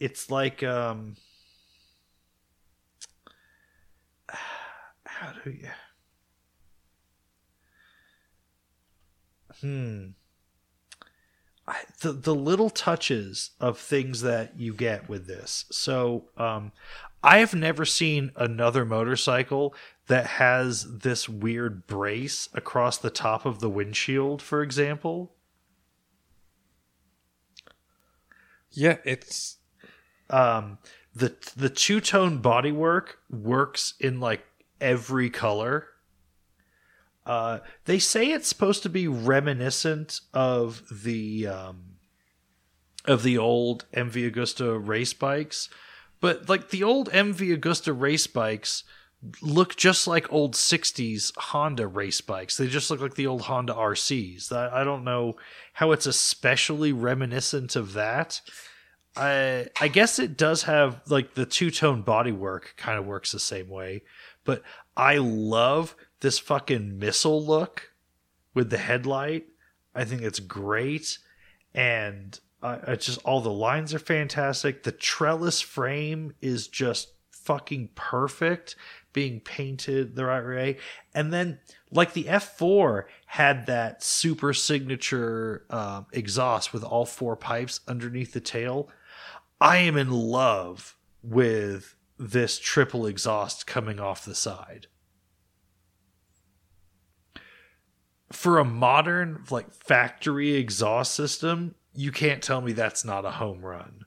it's 0.00 0.30
like 0.30 0.62
um 0.62 1.16
how 5.06 5.32
do 5.44 5.50
you 5.50 5.68
hmm 9.60 10.14
I, 11.66 11.82
the 12.00 12.12
the 12.12 12.34
little 12.34 12.70
touches 12.70 13.50
of 13.60 13.78
things 13.78 14.22
that 14.22 14.58
you 14.58 14.74
get 14.74 15.08
with 15.08 15.26
this. 15.26 15.66
So, 15.70 16.24
um, 16.36 16.72
I 17.22 17.38
have 17.38 17.54
never 17.54 17.84
seen 17.84 18.32
another 18.34 18.84
motorcycle 18.84 19.74
that 20.08 20.26
has 20.26 20.98
this 20.98 21.28
weird 21.28 21.86
brace 21.86 22.48
across 22.54 22.98
the 22.98 23.10
top 23.10 23.46
of 23.46 23.60
the 23.60 23.70
windshield, 23.70 24.42
for 24.42 24.62
example. 24.62 25.32
Yeah, 28.72 28.98
it's 29.04 29.58
Um, 30.30 30.78
the 31.14 31.34
the 31.56 31.68
two 31.68 32.00
tone 32.00 32.40
bodywork 32.40 33.14
works 33.28 33.94
in 34.00 34.20
like 34.20 34.44
every 34.80 35.28
color. 35.30 35.88
Uh, 37.26 37.58
they 37.84 37.98
say 37.98 38.30
it's 38.30 38.48
supposed 38.48 38.82
to 38.82 38.88
be 38.88 39.06
reminiscent 39.06 40.20
of 40.32 40.82
the 40.90 41.46
um, 41.46 41.96
of 43.04 43.22
the 43.22 43.36
old 43.36 43.84
MV 43.92 44.32
Agusta 44.32 44.78
race 44.86 45.12
bikes, 45.12 45.68
but 46.20 46.48
like 46.48 46.70
the 46.70 46.82
old 46.82 47.10
MV 47.10 47.58
Agusta 47.58 47.98
race 47.98 48.26
bikes 48.26 48.84
look 49.42 49.76
just 49.76 50.06
like 50.06 50.32
old 50.32 50.54
60s 50.54 51.36
Honda 51.36 51.86
race 51.86 52.20
bikes. 52.20 52.56
They 52.56 52.68
just 52.68 52.90
look 52.90 53.00
like 53.00 53.14
the 53.14 53.26
old 53.26 53.42
Honda 53.42 53.74
RCs. 53.74 54.50
I, 54.50 54.80
I 54.80 54.84
don't 54.84 55.04
know 55.04 55.36
how 55.74 55.92
it's 55.92 56.06
especially 56.06 56.92
reminiscent 56.92 57.76
of 57.76 57.92
that. 57.92 58.40
I 59.16 59.66
I 59.80 59.88
guess 59.88 60.18
it 60.18 60.36
does 60.36 60.64
have 60.64 61.02
like 61.08 61.34
the 61.34 61.46
two 61.46 61.70
tone 61.70 62.02
bodywork 62.02 62.76
kind 62.76 62.98
of 62.98 63.06
works 63.06 63.32
the 63.32 63.40
same 63.40 63.68
way, 63.68 64.02
but 64.44 64.62
I 64.96 65.16
love 65.18 65.96
this 66.20 66.38
fucking 66.38 66.98
missile 66.98 67.44
look 67.44 67.92
with 68.54 68.70
the 68.70 68.78
headlight. 68.78 69.46
I 69.94 70.04
think 70.04 70.22
it's 70.22 70.40
great, 70.40 71.18
and 71.74 72.38
uh, 72.62 72.78
it's 72.88 73.06
just 73.06 73.18
all 73.24 73.40
the 73.40 73.50
lines 73.50 73.94
are 73.94 73.98
fantastic. 73.98 74.84
The 74.84 74.92
trellis 74.92 75.60
frame 75.60 76.34
is 76.40 76.68
just 76.68 77.12
fucking 77.30 77.88
perfect, 77.96 78.76
being 79.12 79.40
painted 79.40 80.14
the 80.14 80.26
right 80.26 80.44
way, 80.44 80.76
and 81.14 81.32
then 81.32 81.58
like 81.90 82.12
the 82.12 82.24
F4 82.24 83.04
had 83.26 83.66
that 83.66 84.04
super 84.04 84.52
signature 84.52 85.64
um, 85.70 86.06
exhaust 86.12 86.72
with 86.72 86.84
all 86.84 87.04
four 87.04 87.34
pipes 87.34 87.80
underneath 87.88 88.32
the 88.32 88.40
tail. 88.40 88.88
I 89.60 89.78
am 89.78 89.96
in 89.96 90.10
love 90.10 90.96
with 91.22 91.96
this 92.18 92.58
triple 92.58 93.06
exhaust 93.06 93.66
coming 93.66 94.00
off 94.00 94.24
the 94.24 94.34
side. 94.34 94.86
For 98.32 98.58
a 98.58 98.64
modern 98.64 99.44
like 99.50 99.72
factory 99.72 100.54
exhaust 100.54 101.14
system, 101.14 101.74
you 101.92 102.12
can't 102.12 102.42
tell 102.42 102.60
me 102.60 102.72
that's 102.72 103.04
not 103.04 103.24
a 103.24 103.32
home 103.32 103.62
run. 103.62 104.04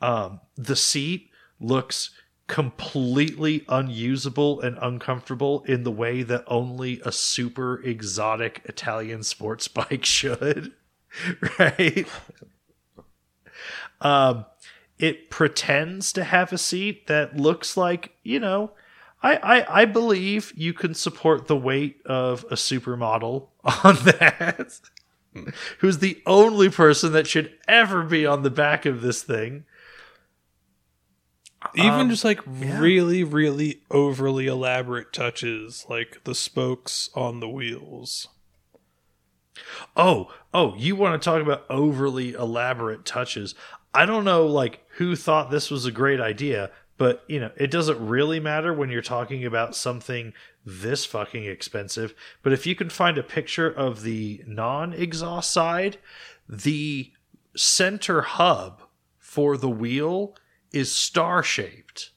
Um, 0.00 0.40
the 0.56 0.76
seat 0.76 1.30
looks 1.58 2.10
completely 2.46 3.64
unusable 3.68 4.60
and 4.60 4.76
uncomfortable 4.82 5.64
in 5.66 5.82
the 5.82 5.90
way 5.90 6.22
that 6.22 6.44
only 6.46 7.00
a 7.04 7.10
super 7.10 7.82
exotic 7.82 8.60
Italian 8.66 9.22
sports 9.22 9.66
bike 9.68 10.04
should, 10.04 10.72
right? 11.58 12.06
Um, 14.00 14.46
it 14.98 15.28
pretends 15.30 16.12
to 16.12 16.24
have 16.24 16.52
a 16.52 16.58
seat 16.58 17.06
that 17.08 17.36
looks 17.36 17.76
like 17.76 18.16
you 18.22 18.38
know 18.38 18.70
I, 19.22 19.36
I 19.36 19.80
i 19.82 19.84
believe 19.84 20.52
you 20.56 20.72
can 20.72 20.94
support 20.94 21.46
the 21.48 21.56
weight 21.56 22.00
of 22.06 22.44
a 22.44 22.54
supermodel 22.54 23.48
on 23.84 23.96
that 24.04 24.80
who's 25.80 25.98
the 25.98 26.22
only 26.26 26.68
person 26.70 27.12
that 27.12 27.26
should 27.26 27.52
ever 27.66 28.02
be 28.04 28.24
on 28.24 28.42
the 28.42 28.50
back 28.50 28.86
of 28.86 29.00
this 29.02 29.22
thing 29.22 29.64
even 31.74 32.00
Um, 32.00 32.10
just 32.10 32.24
like 32.24 32.40
yeah. 32.60 32.78
really, 32.78 33.24
really 33.24 33.82
overly 33.90 34.46
elaborate 34.46 35.12
touches, 35.12 35.86
like 35.88 36.22
the 36.24 36.34
spokes 36.34 37.08
on 37.14 37.40
the 37.40 37.48
wheels. 37.48 38.28
Oh, 39.96 40.32
oh, 40.52 40.74
you 40.76 40.96
want 40.96 41.20
to 41.20 41.24
talk 41.24 41.40
about 41.40 41.64
overly 41.70 42.32
elaborate 42.32 43.04
touches. 43.04 43.54
I 43.94 44.06
don't 44.06 44.24
know 44.24 44.46
like 44.46 44.84
who 44.96 45.14
thought 45.14 45.50
this 45.50 45.70
was 45.70 45.86
a 45.86 45.92
great 45.92 46.20
idea, 46.20 46.70
but 46.98 47.24
you 47.28 47.38
know, 47.40 47.50
it 47.56 47.70
doesn't 47.70 48.04
really 48.04 48.40
matter 48.40 48.74
when 48.74 48.90
you're 48.90 49.02
talking 49.02 49.44
about 49.44 49.76
something 49.76 50.32
this 50.66 51.04
fucking 51.04 51.44
expensive. 51.44 52.14
But 52.42 52.52
if 52.52 52.66
you 52.66 52.74
can 52.74 52.90
find 52.90 53.16
a 53.18 53.22
picture 53.22 53.70
of 53.70 54.02
the 54.02 54.42
non-exhaust 54.46 55.50
side, 55.50 55.98
the 56.48 57.12
center 57.56 58.22
hub 58.22 58.82
for 59.18 59.56
the 59.56 59.68
wheel 59.68 60.34
is 60.72 60.92
star-shaped. 60.92 62.10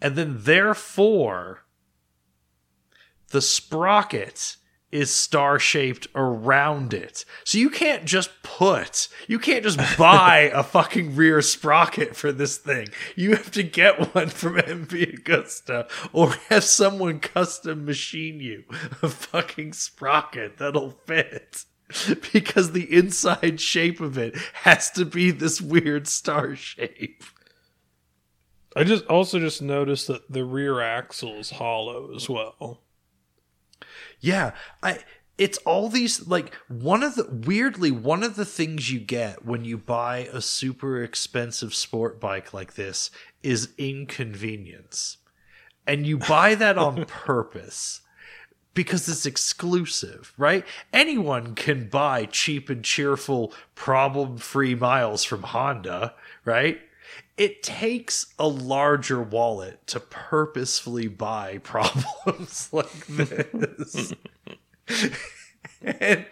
And 0.00 0.16
then 0.16 0.42
therefore 0.42 1.64
the 3.30 3.42
sprocket 3.42 4.56
is 4.92 5.10
star 5.10 5.58
shaped 5.58 6.06
around 6.14 6.92
it. 6.94 7.24
So 7.44 7.58
you 7.58 7.70
can't 7.70 8.04
just 8.04 8.30
put, 8.42 9.08
you 9.26 9.38
can't 9.38 9.64
just 9.64 9.78
buy 9.98 10.50
a 10.54 10.62
fucking 10.62 11.16
rear 11.16 11.40
sprocket 11.42 12.14
for 12.14 12.30
this 12.30 12.58
thing. 12.58 12.88
You 13.16 13.30
have 13.34 13.50
to 13.52 13.62
get 13.62 14.14
one 14.14 14.28
from 14.28 14.56
MV 14.56 15.22
Agusta 15.22 15.90
or 16.12 16.34
have 16.50 16.64
someone 16.64 17.18
custom 17.18 17.84
machine 17.84 18.38
you 18.38 18.64
a 19.02 19.08
fucking 19.08 19.72
sprocket 19.72 20.58
that'll 20.58 20.90
fit. 20.90 21.64
Because 22.32 22.72
the 22.72 22.90
inside 22.90 23.60
shape 23.60 24.00
of 24.00 24.16
it 24.16 24.36
has 24.54 24.90
to 24.92 25.04
be 25.04 25.30
this 25.30 25.60
weird 25.60 26.08
star 26.08 26.56
shape. 26.56 27.22
I 28.74 28.84
just 28.84 29.04
also 29.06 29.38
just 29.38 29.60
noticed 29.60 30.06
that 30.06 30.30
the 30.32 30.44
rear 30.44 30.80
axle 30.80 31.34
is 31.34 31.50
hollow 31.50 32.14
as 32.14 32.28
well. 32.28 32.80
Yeah, 34.22 34.52
I 34.82 35.00
it's 35.36 35.58
all 35.58 35.88
these 35.88 36.26
like 36.28 36.54
one 36.68 37.02
of 37.02 37.16
the 37.16 37.28
weirdly 37.28 37.90
one 37.90 38.22
of 38.22 38.36
the 38.36 38.44
things 38.44 38.90
you 38.92 39.00
get 39.00 39.44
when 39.44 39.64
you 39.64 39.76
buy 39.76 40.28
a 40.32 40.40
super 40.40 41.02
expensive 41.02 41.74
sport 41.74 42.20
bike 42.20 42.54
like 42.54 42.74
this 42.74 43.10
is 43.42 43.70
inconvenience. 43.76 45.18
And 45.84 46.06
you 46.06 46.16
buy 46.16 46.54
that 46.54 46.78
on 46.78 47.04
purpose 47.06 48.02
because 48.72 49.08
it's 49.08 49.26
exclusive, 49.26 50.32
right? 50.38 50.64
Anyone 50.92 51.56
can 51.56 51.88
buy 51.88 52.26
cheap 52.26 52.70
and 52.70 52.84
cheerful 52.84 53.52
problem-free 53.74 54.76
miles 54.76 55.24
from 55.24 55.42
Honda, 55.42 56.14
right? 56.44 56.80
It 57.36 57.62
takes 57.62 58.32
a 58.38 58.46
larger 58.46 59.22
wallet 59.22 59.86
to 59.88 60.00
purposefully 60.00 61.08
buy 61.08 61.58
problems 61.62 62.68
like 62.72 63.06
this. 63.06 64.12
and 65.82 66.26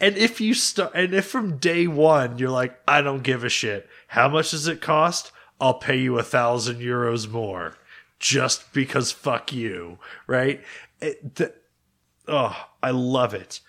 and 0.00 0.16
if 0.16 0.40
you 0.40 0.54
start 0.54 0.92
and 0.94 1.12
if 1.12 1.26
from 1.26 1.58
day 1.58 1.86
one 1.86 2.38
you're 2.38 2.50
like, 2.50 2.78
I 2.88 3.02
don't 3.02 3.22
give 3.22 3.44
a 3.44 3.48
shit. 3.48 3.88
How 4.08 4.28
much 4.28 4.52
does 4.52 4.66
it 4.68 4.80
cost? 4.80 5.32
I'll 5.60 5.74
pay 5.74 5.98
you 5.98 6.18
a 6.18 6.22
thousand 6.22 6.80
euros 6.80 7.28
more. 7.28 7.76
Just 8.18 8.72
because 8.72 9.12
fuck 9.12 9.52
you. 9.52 9.98
Right? 10.26 10.62
It, 11.00 11.36
the, 11.36 11.54
oh, 12.28 12.68
I 12.82 12.90
love 12.90 13.34
it. 13.34 13.60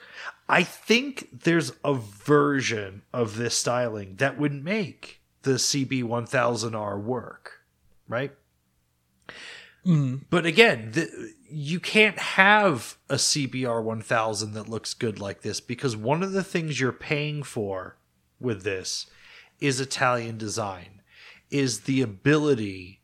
I 0.51 0.63
think 0.63 1.43
there's 1.43 1.71
a 1.81 1.93
version 1.93 3.03
of 3.13 3.37
this 3.37 3.57
styling 3.57 4.17
that 4.17 4.37
would 4.37 4.65
make 4.65 5.21
the 5.43 5.51
CB1000R 5.51 7.01
work, 7.01 7.61
right? 8.05 8.33
Mm-hmm. 9.85 10.23
But 10.29 10.45
again, 10.45 10.91
the, 10.91 11.33
you 11.49 11.79
can't 11.79 12.19
have 12.19 12.97
a 13.09 13.15
CBR 13.15 13.81
1000 13.81 14.51
that 14.51 14.67
looks 14.67 14.93
good 14.93 15.21
like 15.21 15.41
this 15.41 15.61
because 15.61 15.95
one 15.95 16.21
of 16.21 16.33
the 16.33 16.43
things 16.43 16.81
you're 16.81 16.91
paying 16.91 17.43
for 17.43 17.95
with 18.37 18.63
this 18.63 19.05
is 19.61 19.79
Italian 19.79 20.37
design, 20.37 21.01
is 21.49 21.81
the 21.81 22.01
ability 22.01 22.99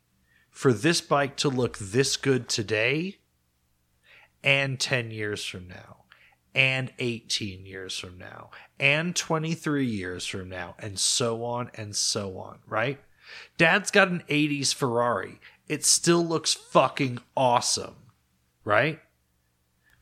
for 0.50 0.74
this 0.74 1.00
bike 1.00 1.36
to 1.36 1.48
look 1.48 1.78
this 1.78 2.18
good 2.18 2.46
today 2.46 3.16
and 4.44 4.78
10 4.78 5.10
years 5.10 5.42
from 5.42 5.66
now. 5.66 5.97
And 6.58 6.92
18 6.98 7.64
years 7.64 7.96
from 7.96 8.18
now 8.18 8.50
and 8.80 9.14
23 9.14 9.86
years 9.86 10.26
from 10.26 10.48
now 10.48 10.74
and 10.80 10.98
so 10.98 11.44
on 11.44 11.70
and 11.74 11.94
so 11.94 12.36
on, 12.36 12.58
right? 12.66 12.98
Dad's 13.56 13.92
got 13.92 14.08
an 14.08 14.24
80s 14.28 14.74
Ferrari. 14.74 15.40
It 15.68 15.84
still 15.84 16.26
looks 16.26 16.54
fucking 16.54 17.20
awesome, 17.36 17.94
right? 18.64 18.98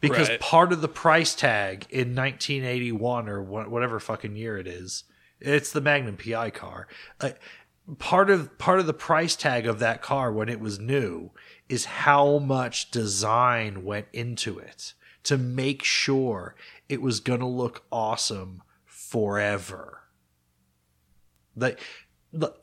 Because 0.00 0.30
Right. 0.30 0.40
part 0.40 0.72
of 0.72 0.80
the 0.80 0.88
price 0.88 1.34
tag 1.34 1.86
in 1.90 2.14
1981 2.14 3.28
or 3.28 3.42
whatever 3.42 4.00
fucking 4.00 4.36
year 4.36 4.56
it 4.56 4.66
is, 4.66 5.04
it's 5.40 5.70
the 5.70 5.82
Magnum 5.82 6.16
PI 6.16 6.50
car. 6.50 6.88
Uh, 7.20 7.32
part 7.98 8.30
of 8.30 8.56
part 8.56 8.80
of 8.80 8.86
the 8.86 8.94
price 8.94 9.36
tag 9.36 9.66
of 9.66 9.78
that 9.80 10.00
car 10.00 10.32
when 10.32 10.48
it 10.48 10.60
was 10.60 10.78
new 10.78 11.32
is 11.68 11.84
how 11.84 12.38
much 12.38 12.90
design 12.90 13.84
went 13.84 14.06
into 14.14 14.58
it 14.58 14.94
to 15.26 15.38
make 15.38 15.82
sure 15.82 16.54
it 16.88 17.02
was 17.02 17.20
going 17.20 17.40
to 17.40 17.46
look 17.46 17.84
awesome 17.92 18.62
forever. 18.84 20.02
The 21.54 21.76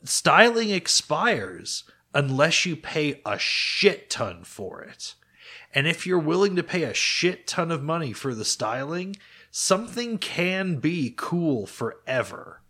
styling 0.04 0.70
expires 0.70 1.84
unless 2.14 2.64
you 2.64 2.76
pay 2.76 3.20
a 3.26 3.38
shit 3.38 4.08
ton 4.08 4.44
for 4.44 4.82
it. 4.82 5.14
And 5.74 5.88
if 5.88 6.06
you're 6.06 6.18
willing 6.18 6.54
to 6.56 6.62
pay 6.62 6.84
a 6.84 6.94
shit 6.94 7.46
ton 7.46 7.72
of 7.72 7.82
money 7.82 8.12
for 8.12 8.34
the 8.34 8.44
styling, 8.44 9.16
something 9.50 10.18
can 10.18 10.76
be 10.76 11.12
cool 11.16 11.66
forever. 11.66 12.60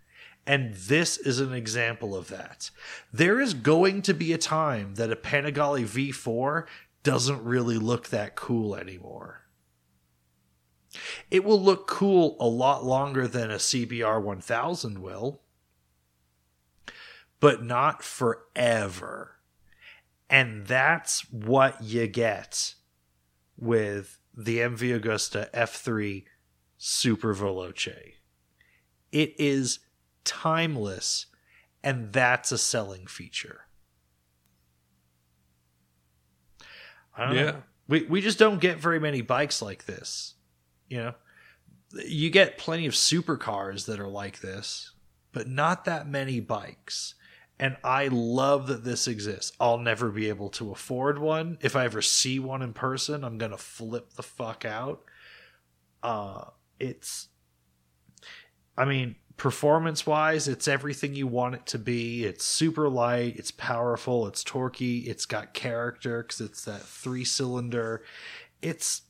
And 0.47 0.75
this 0.75 1.19
is 1.19 1.41
an 1.41 1.53
example 1.53 2.17
of 2.17 2.29
that. 2.29 2.71
There 3.13 3.41
is 3.41 3.55
going 3.55 4.03
to 4.03 4.15
be 4.15 4.33
a 4.33 4.39
time 4.39 4.95
that 4.95 5.13
a 5.13 5.17
Panigale 5.17 5.87
V4 5.87 6.67
doesn't 7.03 7.45
really 7.45 7.79
look 7.79 8.09
that 8.09 8.35
cool 8.35 8.75
anymore. 8.75 9.44
It 11.31 11.45
will 11.45 11.61
look 11.61 11.87
cool 11.87 12.37
a 12.41 12.47
lot 12.47 12.85
longer 12.85 13.27
than 13.27 13.51
a 13.51 13.57
CBR 13.57 14.23
1000 14.23 14.99
will, 15.01 15.41
but 17.41 17.63
not 17.65 18.03
forever. 18.03 19.37
And 20.31 20.67
that's 20.67 21.31
what 21.31 21.83
you 21.83 22.07
get 22.07 22.75
with 23.57 24.19
the 24.37 24.59
MV 24.59 25.01
Agusta 25.01 25.51
F3 25.53 26.25
Super 26.77 27.35
Veloce. 27.35 28.15
It 29.13 29.35
is 29.39 29.79
timeless, 30.25 31.27
and 31.83 32.13
that's 32.13 32.51
a 32.51 32.59
selling 32.59 33.07
feature. 33.07 33.63
I 37.17 37.27
don't 37.27 37.35
Yeah. 37.37 37.43
know. 37.45 37.63
We 37.87 38.03
we 38.05 38.21
just 38.21 38.39
don't 38.39 38.61
get 38.61 38.79
very 38.79 38.99
many 38.99 39.21
bikes 39.21 39.61
like 39.63 39.85
this. 39.85 40.35
You 40.89 40.99
know, 40.99 41.15
you 42.07 42.31
get 42.31 42.59
plenty 42.59 42.87
of 42.87 42.95
supercars 42.95 43.87
that 43.87 44.01
are 44.01 44.09
like 44.09 44.41
this, 44.41 44.93
but 45.33 45.49
not 45.49 45.85
that 45.85 46.09
many 46.09 46.41
bikes. 46.41 47.15
And 47.59 47.77
I 47.85 48.09
love 48.09 48.67
that 48.67 48.85
this 48.85 49.07
exists. 49.07 49.53
I'll 49.61 49.79
never 49.79 50.11
be 50.11 50.29
able 50.29 50.51
to 50.51 50.73
afford 50.73 51.19
one. 51.19 51.59
If 51.61 51.77
I 51.77 51.85
ever 51.85 52.03
see 52.03 52.39
one 52.41 52.63
in 52.63 52.73
person, 52.73 53.23
I'm 53.23 53.39
gonna 53.39 53.57
flip 53.57 54.15
the 54.15 54.23
fuck 54.23 54.65
out. 54.65 55.03
Uh 56.03 56.47
it's 56.81 57.29
I 58.77 58.85
mean, 58.85 59.15
performance 59.37 60.05
wise, 60.05 60.49
it's 60.49 60.67
everything 60.67 61.15
you 61.15 61.29
want 61.29 61.55
it 61.55 61.67
to 61.67 61.79
be. 61.79 62.25
It's 62.25 62.45
super 62.45 62.89
light, 62.89 63.37
it's 63.37 63.53
powerful, 63.53 64.27
it's 64.27 64.43
torquey, 64.43 65.07
it's 65.07 65.27
got 65.27 65.55
character 65.55 66.23
because 66.23 66.41
it's 66.41 66.65
that 66.65 66.83
three 66.83 67.25
cylinder. 67.25 68.03
It's 68.63 69.03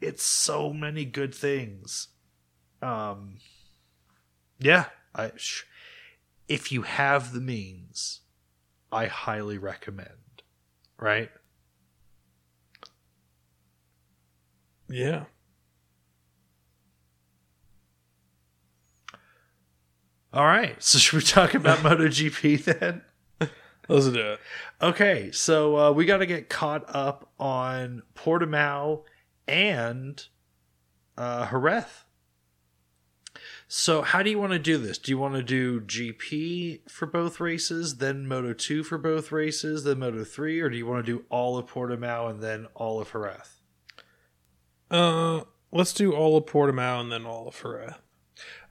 it's 0.00 0.22
so 0.22 0.72
many 0.72 1.04
good 1.04 1.34
things. 1.34 2.08
Um, 2.82 3.38
yeah, 4.58 4.86
I 5.14 5.32
sh- 5.36 5.64
if 6.48 6.72
you 6.72 6.82
have 6.82 7.32
the 7.32 7.40
means, 7.40 8.20
I 8.90 9.06
highly 9.06 9.58
recommend. 9.58 10.08
Right? 10.98 11.30
Yeah. 14.88 15.24
All 20.32 20.44
right. 20.44 20.80
So 20.82 20.98
should 20.98 21.16
we 21.16 21.22
talk 21.22 21.54
about 21.54 21.78
MotoGP 21.84 22.64
then? 22.64 23.02
Let's 23.88 24.08
do 24.08 24.20
it. 24.20 24.40
Okay, 24.80 25.32
so 25.32 25.76
uh, 25.76 25.90
we 25.90 26.04
got 26.04 26.18
to 26.18 26.26
get 26.26 26.48
caught 26.48 26.84
up 26.94 27.32
on 27.40 28.02
Portimao 28.14 29.02
and 29.50 30.26
uh, 31.18 31.50
Jerez. 31.50 32.04
So, 33.68 34.02
how 34.02 34.22
do 34.22 34.30
you 34.30 34.38
want 34.38 34.52
to 34.52 34.58
do 34.58 34.78
this? 34.78 34.98
Do 34.98 35.12
you 35.12 35.18
want 35.18 35.34
to 35.34 35.42
do 35.42 35.80
GP 35.80 36.90
for 36.90 37.06
both 37.06 37.38
races, 37.38 37.98
then 37.98 38.26
Moto 38.26 38.52
2 38.52 38.82
for 38.82 38.98
both 38.98 39.30
races, 39.30 39.84
then 39.84 40.00
Moto 40.00 40.24
3, 40.24 40.60
or 40.60 40.68
do 40.68 40.76
you 40.76 40.86
want 40.86 41.04
to 41.06 41.12
do 41.12 41.24
all 41.28 41.56
of 41.56 41.66
Portimao 41.66 42.28
and 42.30 42.42
then 42.42 42.66
all 42.74 43.00
of 43.00 43.12
Jerez? 43.12 43.60
Uh, 44.90 45.42
let's 45.70 45.92
do 45.92 46.12
all 46.12 46.36
of 46.36 46.46
Portimao 46.46 47.00
and 47.00 47.12
then 47.12 47.24
all 47.24 47.46
of 47.46 47.60
Jerez. 47.62 47.94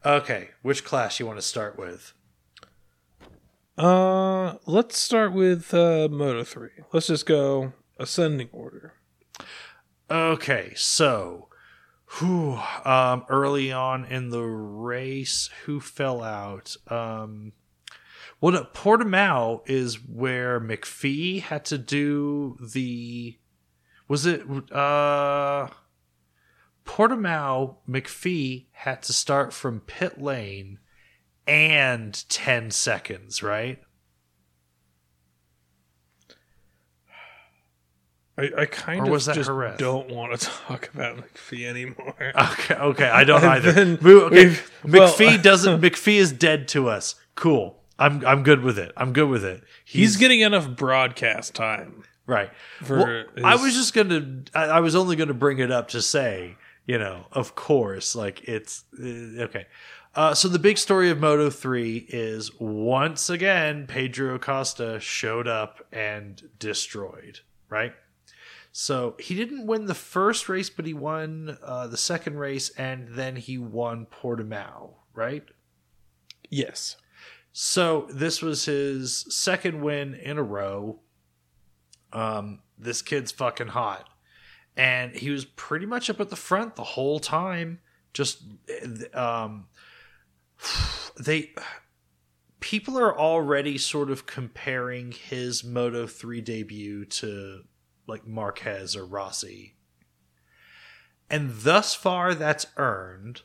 Okay, 0.06 0.50
which 0.62 0.84
class 0.84 1.20
you 1.20 1.26
want 1.26 1.38
to 1.38 1.46
start 1.46 1.78
with? 1.78 2.14
Uh, 3.78 4.56
let's 4.66 4.98
start 4.98 5.32
with 5.32 5.74
uh, 5.74 6.10
Moto 6.12 6.44
3. 6.44 6.70
Let's 6.92 7.08
just 7.08 7.26
go 7.26 7.72
ascending 7.98 8.50
order. 8.52 8.96
Okay, 10.12 10.74
so 10.76 11.50
who 12.06 12.54
um 12.84 13.26
early 13.30 13.72
on 13.72 14.06
in 14.06 14.30
the 14.30 14.42
race 14.42 15.50
who 15.66 15.80
fell 15.80 16.24
out? 16.24 16.76
Um 16.88 17.54
well 18.42 18.54
no, 18.54 18.64
Portimao 18.74 19.62
is 19.68 20.04
where 20.04 20.60
McPhee 20.60 21.42
had 21.42 21.66
to 21.66 21.78
do 21.78 22.58
the 22.60 23.38
was 24.08 24.26
it 24.26 24.42
uh 24.72 25.68
Portimao 26.86 27.76
McPhee 27.88 28.66
had 28.72 29.04
to 29.04 29.14
start 29.14 29.54
from 29.54 29.82
pit 29.82 30.20
lane 30.20 30.80
and 31.46 32.28
10 32.30 32.72
seconds, 32.72 33.44
right? 33.44 33.80
I, 38.40 38.62
I 38.62 38.66
kind 38.66 39.02
Or 39.02 39.06
of 39.06 39.10
was 39.10 39.26
that 39.26 39.36
just 39.36 39.48
Jerez? 39.50 39.78
don't 39.78 40.10
want 40.10 40.40
to 40.40 40.46
talk 40.48 40.90
about 40.94 41.18
McPhee 41.18 41.66
anymore. 41.66 42.16
Okay, 42.36 42.76
okay, 42.76 43.10
I 43.10 43.24
don't 43.24 43.44
And 43.44 43.52
either. 43.52 43.72
then 43.72 43.98
Mo- 44.02 44.22
okay, 44.26 44.46
we've- 44.48 44.60
well- 44.86 45.12
McPhee 45.14 45.42
doesn't. 45.50 45.82
McPhee 45.82 46.18
is 46.18 46.32
dead 46.32 46.68
to 46.70 46.90
us. 46.90 47.16
Cool. 47.36 47.76
I'm 47.98 48.26
I'm 48.26 48.44
good 48.44 48.62
with 48.64 48.80
it. 48.80 48.92
I'm 48.96 49.12
good 49.14 49.28
with 49.30 49.44
it. 49.44 49.64
He's 49.84 50.16
getting 50.18 50.40
enough 50.40 50.70
broadcast 50.70 51.54
time. 51.54 52.04
right. 52.26 52.50
for 52.82 52.98
Well, 52.98 53.26
I 53.44 53.54
his- 53.54 53.62
was 53.62 53.74
just 53.76 53.94
gonna. 53.94 54.44
I, 54.56 54.64
I 54.66 54.80
was 54.80 54.96
only 54.96 55.16
gonna 55.18 55.34
bring 55.34 55.60
it 55.60 55.70
up 55.72 55.90
to 55.90 56.02
say, 56.02 56.56
you 56.86 56.98
know, 56.98 57.26
of 57.34 57.56
course, 57.56 58.16
like 58.16 58.44
it's 58.48 58.84
uh, 58.98 59.44
okay. 59.44 59.66
Uh, 60.16 60.34
so 60.34 60.48
the 60.48 60.60
big 60.60 60.78
story 60.78 61.10
of 61.12 61.20
Moto 61.20 61.50
three 61.50 62.06
is 62.10 62.52
once 62.60 63.30
again 63.30 63.86
Pedro 63.88 64.36
Acosta 64.36 65.00
showed 65.00 65.48
up 65.48 65.86
and 65.92 66.42
destroyed. 66.58 67.42
Right. 67.70 67.94
So 68.82 69.16
he 69.20 69.36
didn't 69.36 69.68
win 69.68 69.88
the 69.88 69.94
first 69.94 70.48
race, 70.48 70.70
but 70.70 70.86
he 70.86 70.94
won 70.94 71.58
uh, 71.62 71.88
the 71.88 71.98
second 71.98 72.38
race, 72.38 72.70
and 72.78 73.10
then 73.10 73.36
he 73.36 73.58
won 73.58 74.06
Portimao. 74.06 74.92
Right. 75.14 75.44
Yes. 76.50 76.96
So 77.52 78.08
this 78.10 78.42
was 78.42 78.64
his 78.64 79.26
second 79.30 79.82
win 79.82 80.14
in 80.16 80.38
a 80.38 80.44
row. 80.44 81.02
Um, 82.14 82.60
this 82.78 83.02
kid's 83.02 83.34
fucking 83.34 83.68
hot, 83.68 84.08
and 84.78 85.14
he 85.14 85.30
was 85.30 85.44
pretty 85.44 85.86
much 85.86 86.10
up 86.10 86.22
at 86.22 86.30
the 86.30 86.38
front 86.38 86.78
the 86.78 86.84
whole 86.86 87.20
time. 87.20 87.82
Just 88.14 88.44
um, 89.14 89.68
they 91.20 91.52
people 92.62 92.98
are 92.98 93.20
already 93.20 93.78
sort 93.78 94.10
of 94.10 94.26
comparing 94.26 95.12
his 95.12 95.66
Moto 95.66 96.08
three 96.08 96.40
debut 96.40 97.04
to 97.04 97.66
like 98.10 98.28
Marquez 98.28 98.96
or 98.96 99.06
Rossi, 99.06 99.76
and 101.30 101.52
thus 101.62 101.96
far 101.96 102.36
that's 102.36 102.66
earned 102.76 103.44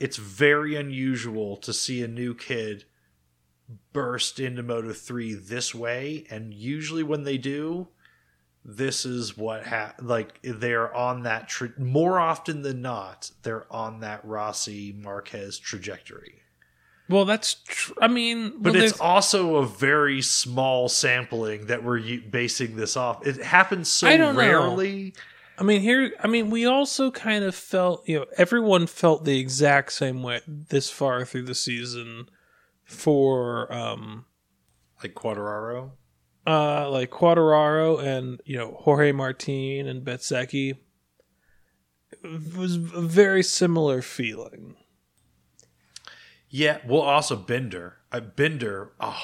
it's 0.00 0.16
very 0.16 0.74
unusual 0.74 1.56
to 1.56 1.72
see 1.72 2.02
a 2.02 2.08
new 2.08 2.34
kid 2.34 2.84
burst 3.92 4.38
into 4.38 4.62
Moto 4.62 4.92
3 4.92 5.34
this 5.34 5.74
way. 5.74 6.26
And 6.30 6.52
usually 6.52 7.02
when 7.02 7.24
they 7.24 7.38
do 7.38 7.88
this 8.64 9.04
is 9.04 9.36
what 9.36 9.66
ha- 9.66 9.94
like 10.00 10.40
they're 10.42 10.94
on 10.94 11.22
that 11.22 11.48
tra- 11.48 11.72
more 11.78 12.18
often 12.18 12.62
than 12.62 12.80
not 12.80 13.30
they're 13.42 13.70
on 13.70 14.00
that 14.00 14.24
Rossi 14.24 14.92
Marquez 14.92 15.58
trajectory 15.58 16.40
Well, 17.08 17.24
that's. 17.26 17.54
Tr- 17.66 17.92
I 18.00 18.08
mean, 18.08 18.54
but 18.58 18.72
well, 18.72 18.82
it's 18.82 18.98
also 19.00 19.56
a 19.56 19.66
very 19.66 20.22
small 20.22 20.88
sampling 20.88 21.66
that 21.66 21.84
we're 21.84 21.98
u- 21.98 22.22
basing 22.22 22.76
this 22.76 22.96
off 22.96 23.26
it 23.26 23.42
happens 23.42 23.90
so 23.90 24.06
I 24.08 24.16
don't 24.16 24.34
know. 24.34 24.40
rarely 24.40 25.14
I 25.56 25.62
mean, 25.62 25.82
here, 25.82 26.12
I 26.20 26.26
mean, 26.26 26.50
we 26.50 26.66
also 26.66 27.12
kind 27.12 27.44
of 27.44 27.54
felt, 27.54 28.08
you 28.08 28.18
know, 28.18 28.26
everyone 28.36 28.88
felt 28.88 29.24
the 29.24 29.38
exact 29.38 29.92
same 29.92 30.22
way 30.22 30.40
this 30.48 30.90
far 30.90 31.24
through 31.24 31.44
the 31.44 31.54
season 31.54 32.26
for, 32.84 33.72
um, 33.72 34.24
Like 35.00 35.14
Quadraro. 35.14 35.92
uh, 36.44 36.90
like 36.90 37.10
Quadraro 37.10 38.02
and, 38.02 38.40
you 38.44 38.56
know, 38.58 38.72
Jorge 38.80 39.12
Martin 39.12 39.86
and 39.86 40.04
Bezecchi. 40.04 40.76
It 42.24 42.56
was 42.56 42.74
a 42.76 43.00
very 43.00 43.44
similar 43.44 44.02
feeling. 44.02 44.74
Yeah, 46.56 46.78
well, 46.86 47.00
also 47.00 47.34
Binder. 47.34 47.96
Uh, 48.12 48.20
Binder. 48.20 48.92
Oh, 49.00 49.20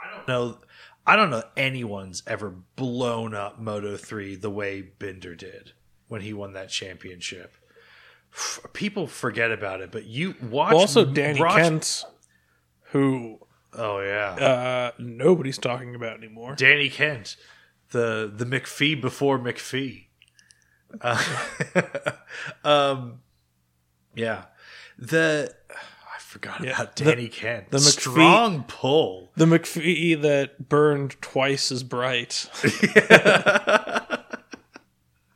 I 0.00 0.14
don't 0.16 0.28
know. 0.28 0.58
I 1.04 1.16
don't 1.16 1.28
know 1.30 1.42
anyone's 1.56 2.22
ever 2.24 2.50
blown 2.76 3.34
up 3.34 3.58
Moto 3.58 3.96
three 3.96 4.36
the 4.36 4.48
way 4.48 4.82
Binder 4.82 5.34
did 5.34 5.72
when 6.06 6.20
he 6.20 6.32
won 6.32 6.52
that 6.52 6.68
championship. 6.68 7.56
F- 8.32 8.60
People 8.74 9.08
forget 9.08 9.50
about 9.50 9.80
it, 9.80 9.90
but 9.90 10.04
you 10.04 10.36
watch. 10.40 10.72
also, 10.74 11.04
Danny 11.04 11.40
watch- 11.40 11.56
Kent, 11.56 12.04
who 12.92 13.40
Oh 13.72 13.98
yeah, 14.00 14.30
uh, 14.34 14.90
nobody's 15.00 15.58
talking 15.58 15.96
about 15.96 16.16
anymore. 16.18 16.54
Danny 16.54 16.90
Kent, 16.90 17.34
the 17.90 18.32
the 18.32 18.44
McPhee 18.44 19.00
before 19.00 19.36
McPhee. 19.40 20.04
Uh, 21.00 21.24
um, 22.64 23.20
yeah, 24.14 24.44
the 24.96 25.52
forgot 26.40 26.64
Yeah, 26.64 26.70
about 26.82 26.96
the- 26.96 27.04
Danny 27.04 27.28
Kent. 27.28 27.70
the 27.70 27.78
The 27.78 27.84
McPhee- 27.84 28.00
strong 28.00 28.64
pull. 28.64 29.30
The 29.36 29.44
McPhee 29.46 30.20
that 30.22 30.68
burned 30.68 31.20
twice 31.20 31.70
as 31.72 31.82
bright. 31.82 32.48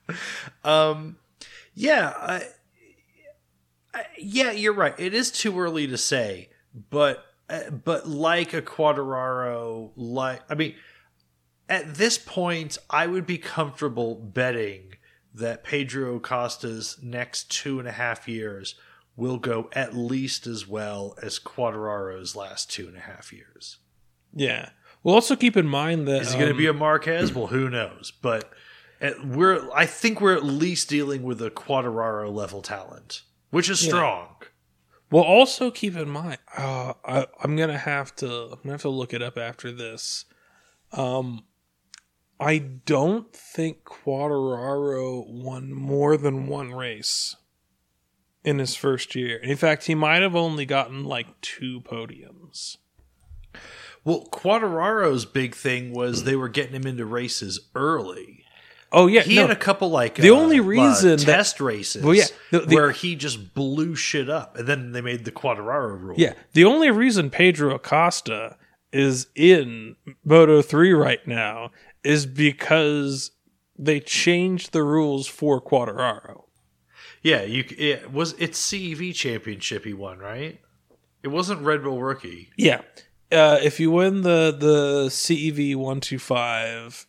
um, 0.64 1.16
yeah, 1.74 2.12
I, 2.16 2.42
I, 3.94 4.04
yeah, 4.18 4.52
you're 4.52 4.72
right. 4.74 4.94
It 4.98 5.14
is 5.14 5.30
too 5.30 5.58
early 5.58 5.86
to 5.86 5.96
say, 5.98 6.50
but 6.90 7.24
uh, 7.48 7.70
but 7.70 8.08
like 8.08 8.52
a 8.54 8.62
Quadraro, 8.62 9.90
like 9.96 10.40
I 10.48 10.54
mean, 10.54 10.74
at 11.68 11.94
this 11.94 12.18
point, 12.18 12.78
I 12.90 13.06
would 13.06 13.26
be 13.26 13.38
comfortable 13.38 14.14
betting 14.14 14.94
that 15.34 15.64
Pedro 15.64 16.16
Acosta's 16.18 16.98
next 17.02 17.50
two 17.50 17.78
and 17.78 17.88
a 17.88 17.92
half 17.92 18.28
years 18.28 18.74
will 19.16 19.38
go 19.38 19.68
at 19.72 19.94
least 19.94 20.46
as 20.46 20.66
well 20.66 21.16
as 21.22 21.38
Quadraro's 21.38 22.34
last 22.34 22.70
two 22.70 22.88
and 22.88 22.96
a 22.96 23.00
half 23.00 23.32
years. 23.32 23.78
Yeah. 24.34 24.70
We'll 25.02 25.14
also 25.14 25.36
keep 25.36 25.56
in 25.56 25.66
mind 25.66 26.06
that 26.08 26.22
Is 26.22 26.34
it 26.34 26.38
going 26.38 26.46
to 26.46 26.52
um, 26.52 26.58
be 26.58 26.66
a 26.66 26.72
Marquez? 26.72 27.34
Well, 27.34 27.48
who 27.48 27.68
knows? 27.68 28.12
But 28.22 28.50
at, 29.00 29.24
we're 29.26 29.68
I 29.72 29.84
think 29.86 30.20
we're 30.20 30.36
at 30.36 30.44
least 30.44 30.88
dealing 30.88 31.22
with 31.24 31.42
a 31.42 31.50
Quadraro 31.50 32.32
level 32.32 32.62
talent, 32.62 33.22
which 33.50 33.68
is 33.68 33.82
Yeah. 33.82 33.88
strong. 33.90 34.28
We'll 35.10 35.24
also 35.24 35.70
keep 35.70 35.94
in 35.94 36.08
mind. 36.08 36.38
Uh, 36.56 36.94
I, 37.04 37.26
I'm 37.42 37.54
gonna 37.56 37.76
have 37.76 38.16
to. 38.16 38.44
I'm 38.44 38.58
gonna 38.62 38.72
have 38.72 38.82
to 38.82 38.88
look 38.88 39.12
it 39.12 39.20
up 39.20 39.36
after 39.36 39.70
this. 39.70 40.24
Um, 40.92 41.44
I 42.40 42.58
don't 42.58 43.30
think 43.34 43.84
Quadraro 43.84 45.26
won 45.28 45.72
more 45.72 46.16
than 46.16 46.46
one 46.46 46.72
race 46.72 47.36
in 48.44 48.58
his 48.58 48.74
first 48.74 49.14
year. 49.14 49.36
In 49.38 49.56
fact, 49.56 49.84
he 49.86 49.94
might 49.94 50.22
have 50.22 50.34
only 50.36 50.66
gotten 50.66 51.04
like 51.04 51.40
two 51.40 51.80
podiums. 51.82 52.76
Well, 54.04 54.26
Quadraro's 54.32 55.24
big 55.24 55.54
thing 55.54 55.92
was 55.92 56.24
they 56.24 56.34
were 56.36 56.48
getting 56.48 56.74
him 56.74 56.86
into 56.86 57.06
races 57.06 57.60
early. 57.74 58.44
Oh 58.94 59.06
yeah, 59.06 59.22
He 59.22 59.36
no, 59.36 59.42
had 59.42 59.50
a 59.50 59.56
couple 59.56 59.88
like 59.88 60.16
The 60.16 60.30
uh, 60.30 60.34
only 60.34 60.58
uh, 60.58 60.62
reason 60.64 61.10
that- 61.16 61.20
test 61.24 61.60
races 61.60 62.02
Well, 62.04 62.14
yeah, 62.14 62.24
the- 62.50 62.60
the- 62.60 62.74
where 62.74 62.90
he 62.90 63.14
just 63.16 63.54
blew 63.54 63.94
shit 63.94 64.28
up, 64.28 64.56
and 64.58 64.66
then 64.68 64.92
they 64.92 65.00
made 65.00 65.24
the 65.24 65.30
Quadraro 65.32 65.98
rule. 65.98 66.16
Yeah, 66.18 66.34
the 66.52 66.64
only 66.64 66.90
reason 66.90 67.30
Pedro 67.30 67.74
Acosta 67.74 68.56
is 68.92 69.28
in 69.34 69.96
Moto 70.24 70.60
3 70.60 70.92
right 70.92 71.26
now 71.26 71.70
is 72.04 72.26
because 72.26 73.30
they 73.78 73.98
changed 74.00 74.72
the 74.72 74.82
rules 74.82 75.26
for 75.26 75.58
Quadraro. 75.62 76.42
Yeah. 77.22 77.42
You 77.42 77.64
it 77.76 78.12
was 78.12 78.34
it's 78.38 78.60
CEV 78.60 79.14
championship 79.14 79.84
he 79.84 79.94
won, 79.94 80.18
right? 80.18 80.60
It 81.22 81.28
wasn't 81.28 81.62
Red 81.62 81.82
Bull 81.82 82.00
rookie. 82.00 82.50
Yeah. 82.56 82.82
Uh, 83.30 83.58
if 83.62 83.80
you 83.80 83.90
win 83.90 84.22
the 84.22 84.54
the 84.58 85.06
CEV 85.08 85.76
125 85.76 87.06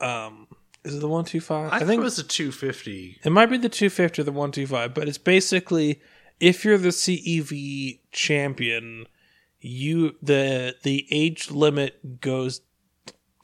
um 0.00 0.48
is 0.84 0.96
it 0.96 1.00
the 1.00 1.08
125? 1.08 1.72
I, 1.72 1.78
think 1.84 2.00
it 2.00 2.02
was 2.02 2.16
the 2.16 2.24
250. 2.24 3.20
It 3.22 3.30
might 3.30 3.46
be 3.46 3.56
the 3.56 3.68
250 3.68 4.22
or 4.22 4.24
the 4.24 4.32
125, 4.32 4.92
but 4.92 5.08
it's 5.08 5.16
basically 5.16 6.00
if 6.40 6.64
you're 6.64 6.78
the 6.78 6.88
CEV 6.88 8.00
champion, 8.10 9.06
you 9.60 10.16
the 10.20 10.74
the 10.82 11.06
age 11.10 11.50
limit 11.50 12.20
goes 12.20 12.62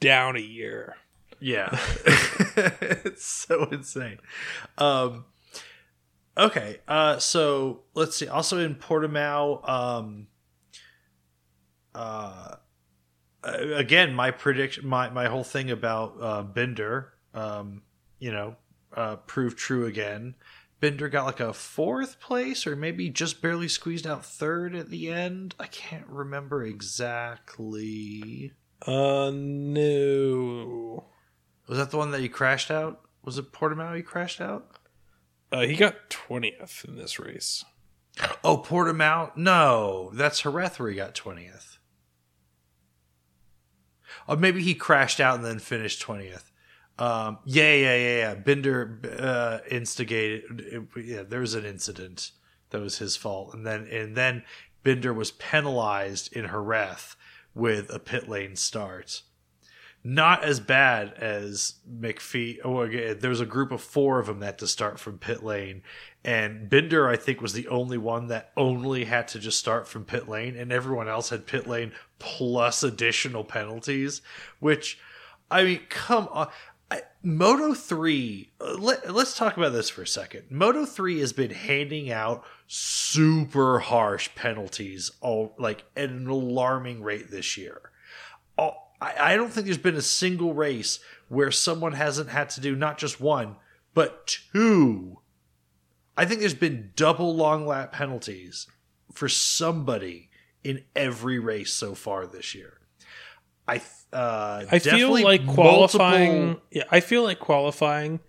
down 0.01 0.35
a 0.35 0.41
year. 0.41 0.97
Yeah. 1.39 1.69
it's 2.05 3.25
so 3.25 3.69
insane. 3.71 4.19
Um 4.77 5.25
okay, 6.37 6.79
uh 6.87 7.17
so 7.19 7.81
let's 7.93 8.15
see. 8.15 8.27
Also 8.27 8.59
in 8.59 8.75
Portimao, 8.75 9.67
um 9.67 10.27
uh 11.95 12.55
again 13.43 14.13
my 14.13 14.31
prediction 14.31 14.87
my 14.87 15.09
my 15.09 15.27
whole 15.27 15.43
thing 15.43 15.71
about 15.71 16.15
uh 16.21 16.43
Binder 16.43 17.13
um 17.33 17.81
you 18.19 18.31
know 18.31 18.55
uh 18.95 19.15
proved 19.17 19.57
true 19.57 19.85
again. 19.85 20.35
Binder 20.79 21.09
got 21.09 21.25
like 21.25 21.41
a 21.41 21.51
fourth 21.53 22.21
place 22.21 22.65
or 22.65 22.75
maybe 22.75 23.09
just 23.09 23.41
barely 23.41 23.67
squeezed 23.67 24.07
out 24.07 24.23
third 24.23 24.75
at 24.75 24.89
the 24.89 25.09
end. 25.11 25.53
I 25.59 25.67
can't 25.67 26.07
remember 26.07 26.63
exactly. 26.63 28.53
Uh 28.85 29.31
no. 29.33 31.05
Was 31.67 31.77
that 31.77 31.91
the 31.91 31.97
one 31.97 32.11
that 32.11 32.21
he 32.21 32.29
crashed 32.29 32.71
out? 32.71 33.01
Was 33.23 33.37
it 33.37 33.51
Portimao 33.51 33.95
he 33.95 34.01
crashed 34.01 34.39
out? 34.39 34.78
Uh, 35.51 35.61
he 35.61 35.75
got 35.75 36.09
20th 36.09 36.85
in 36.85 36.95
this 36.95 37.19
race. 37.19 37.65
Oh, 38.43 38.57
Portimao? 38.57 39.35
No, 39.35 40.11
that's 40.13 40.41
Jerez 40.41 40.77
where 40.77 40.89
he 40.89 40.95
got 40.95 41.15
20th. 41.15 41.77
Or 44.27 44.37
maybe 44.37 44.61
he 44.61 44.75
crashed 44.75 45.19
out 45.19 45.35
and 45.35 45.45
then 45.45 45.59
finished 45.59 46.05
20th. 46.05 46.51
Um, 46.99 47.39
yeah, 47.45 47.73
yeah, 47.73 47.95
yeah, 47.95 48.17
yeah. 48.17 48.35
Binder 48.35 48.99
uh, 49.17 49.59
instigated. 49.71 50.87
Yeah, 50.97 51.23
there 51.23 51.39
was 51.39 51.55
an 51.55 51.65
incident 51.65 52.31
that 52.71 52.81
was 52.81 52.97
his 52.97 53.15
fault, 53.15 53.53
and 53.53 53.65
then 53.65 53.87
and 53.87 54.17
then 54.17 54.43
Binder 54.83 55.13
was 55.13 55.31
penalized 55.31 56.33
in 56.33 56.45
Jerez 56.45 57.15
with 57.55 57.89
a 57.89 57.99
pit 57.99 58.27
lane 58.27 58.57
start. 58.57 59.21
Not 60.03 60.45
as 60.45 60.61
bad 60.61 61.13
as 61.13 61.75
McPhee. 61.89 62.59
Oh, 62.63 62.87
there 62.87 63.29
was 63.29 63.41
a 63.41 63.45
group 63.45 63.71
of 63.71 63.81
four 63.81 64.19
of 64.19 64.27
them 64.27 64.39
that 64.39 64.57
to 64.59 64.67
start 64.67 64.97
from 64.99 65.17
pit 65.17 65.43
lane, 65.43 65.83
and 66.23 66.69
Binder, 66.69 67.07
I 67.07 67.15
think, 67.15 67.41
was 67.41 67.53
the 67.53 67.67
only 67.67 67.97
one 67.97 68.27
that 68.27 68.51
only 68.57 69.05
had 69.05 69.27
to 69.29 69.39
just 69.39 69.57
start 69.57 69.87
from 69.87 70.05
pit 70.05 70.27
lane, 70.27 70.55
and 70.55 70.71
everyone 70.71 71.07
else 71.07 71.29
had 71.29 71.45
pit 71.45 71.67
lane 71.67 71.91
plus 72.17 72.83
additional 72.83 73.43
penalties. 73.43 74.21
Which, 74.59 74.99
I 75.49 75.63
mean, 75.63 75.81
come 75.89 76.27
on. 76.31 76.47
I, 76.91 77.03
Moto 77.21 77.73
3, 77.73 78.51
uh, 78.59 78.73
let, 78.79 79.13
let's 79.13 79.37
talk 79.37 79.57
about 79.57 79.73
this 79.73 79.89
for 79.89 80.01
a 80.01 80.07
second. 80.07 80.45
Moto 80.49 80.85
3 80.85 81.19
has 81.19 81.33
been 81.33 81.51
handing 81.51 82.11
out 82.11 82.43
super 82.67 83.79
harsh 83.79 84.29
penalties, 84.35 85.11
all 85.21 85.53
like 85.57 85.85
at 85.95 86.09
an 86.09 86.27
alarming 86.27 87.03
rate 87.03 87.29
this 87.29 87.57
year. 87.57 87.91
All, 88.57 88.88
I, 89.01 89.33
I 89.33 89.35
don't 89.35 89.51
think 89.51 89.65
there's 89.65 89.77
been 89.77 89.95
a 89.95 90.01
single 90.01 90.53
race 90.53 90.99
where 91.27 91.51
someone 91.51 91.93
hasn't 91.93 92.29
had 92.29 92.49
to 92.51 92.61
do 92.61 92.75
not 92.75 92.97
just 92.97 93.21
one, 93.21 93.55
but 93.93 94.27
two. 94.53 95.19
I 96.17 96.25
think 96.25 96.41
there's 96.41 96.53
been 96.53 96.91
double 96.95 97.35
long 97.35 97.65
lap 97.65 97.93
penalties 97.93 98.67
for 99.13 99.29
somebody 99.29 100.29
in 100.63 100.83
every 100.95 101.39
race 101.39 101.73
so 101.73 101.95
far 101.95 102.27
this 102.27 102.53
year. 102.53 102.79
I 103.67 103.81
uh, 104.11 104.65
I 104.71 104.79
feel 104.79 105.11
like 105.11 105.43
multiple- 105.43 105.53
qualifying. 105.53 106.61
Yeah, 106.71 106.83
I 106.89 106.99
feel 106.99 107.23
like 107.23 107.39
qualifying 107.39 108.19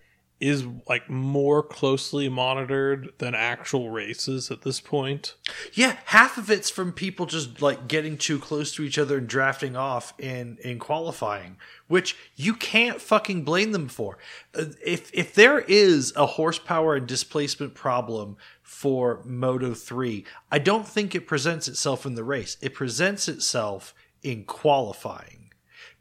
is 0.40 0.64
like 0.88 1.08
more 1.10 1.62
closely 1.62 2.28
monitored 2.28 3.12
than 3.18 3.34
actual 3.34 3.90
races 3.90 4.50
at 4.50 4.62
this 4.62 4.80
point. 4.80 5.34
Yeah, 5.74 5.98
half 6.06 6.38
of 6.38 6.50
it's 6.50 6.70
from 6.70 6.92
people 6.92 7.26
just 7.26 7.60
like 7.60 7.88
getting 7.88 8.16
too 8.16 8.38
close 8.38 8.72
to 8.74 8.82
each 8.82 8.98
other 8.98 9.18
and 9.18 9.28
drafting 9.28 9.76
off 9.76 10.14
in 10.18 10.56
in 10.64 10.78
qualifying, 10.78 11.58
which 11.88 12.16
you 12.36 12.54
can't 12.54 13.02
fucking 13.02 13.44
blame 13.44 13.72
them 13.72 13.88
for. 13.88 14.16
Uh, 14.54 14.66
If 14.84 15.10
if 15.12 15.34
there 15.34 15.60
is 15.60 16.12
a 16.16 16.24
horsepower 16.24 16.94
and 16.96 17.06
displacement 17.06 17.74
problem 17.74 18.38
for 18.62 19.20
Moto 19.24 19.74
3, 19.74 20.24
I 20.50 20.58
don't 20.58 20.88
think 20.88 21.14
it 21.14 21.26
presents 21.26 21.68
itself 21.68 22.06
in 22.06 22.14
the 22.14 22.24
race. 22.24 22.56
It 22.62 22.72
presents 22.74 23.28
itself 23.28 23.94
in 24.22 24.44
qualifying 24.44 25.50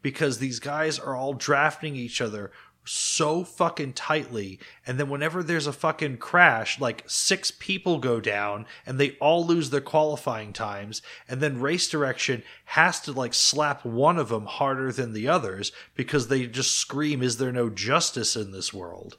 because 0.02 0.38
these 0.38 0.60
guys 0.60 0.98
are 0.98 1.14
all 1.14 1.34
drafting 1.34 1.94
each 1.94 2.22
other 2.22 2.50
so 2.92 3.44
fucking 3.44 3.92
tightly 3.92 4.58
and 4.84 4.98
then 4.98 5.08
whenever 5.08 5.44
there's 5.44 5.68
a 5.68 5.72
fucking 5.72 6.16
crash 6.16 6.80
like 6.80 7.04
six 7.06 7.52
people 7.52 7.98
go 7.98 8.18
down 8.18 8.66
and 8.84 8.98
they 8.98 9.12
all 9.20 9.46
lose 9.46 9.70
their 9.70 9.80
qualifying 9.80 10.52
times 10.52 11.00
and 11.28 11.40
then 11.40 11.60
race 11.60 11.88
direction 11.88 12.42
has 12.64 12.98
to 12.98 13.12
like 13.12 13.32
slap 13.32 13.84
one 13.84 14.18
of 14.18 14.28
them 14.28 14.44
harder 14.44 14.90
than 14.90 15.12
the 15.12 15.28
others 15.28 15.70
because 15.94 16.26
they 16.26 16.48
just 16.48 16.74
scream 16.74 17.22
is 17.22 17.36
there 17.36 17.52
no 17.52 17.70
justice 17.70 18.34
in 18.34 18.50
this 18.50 18.74
world 18.74 19.16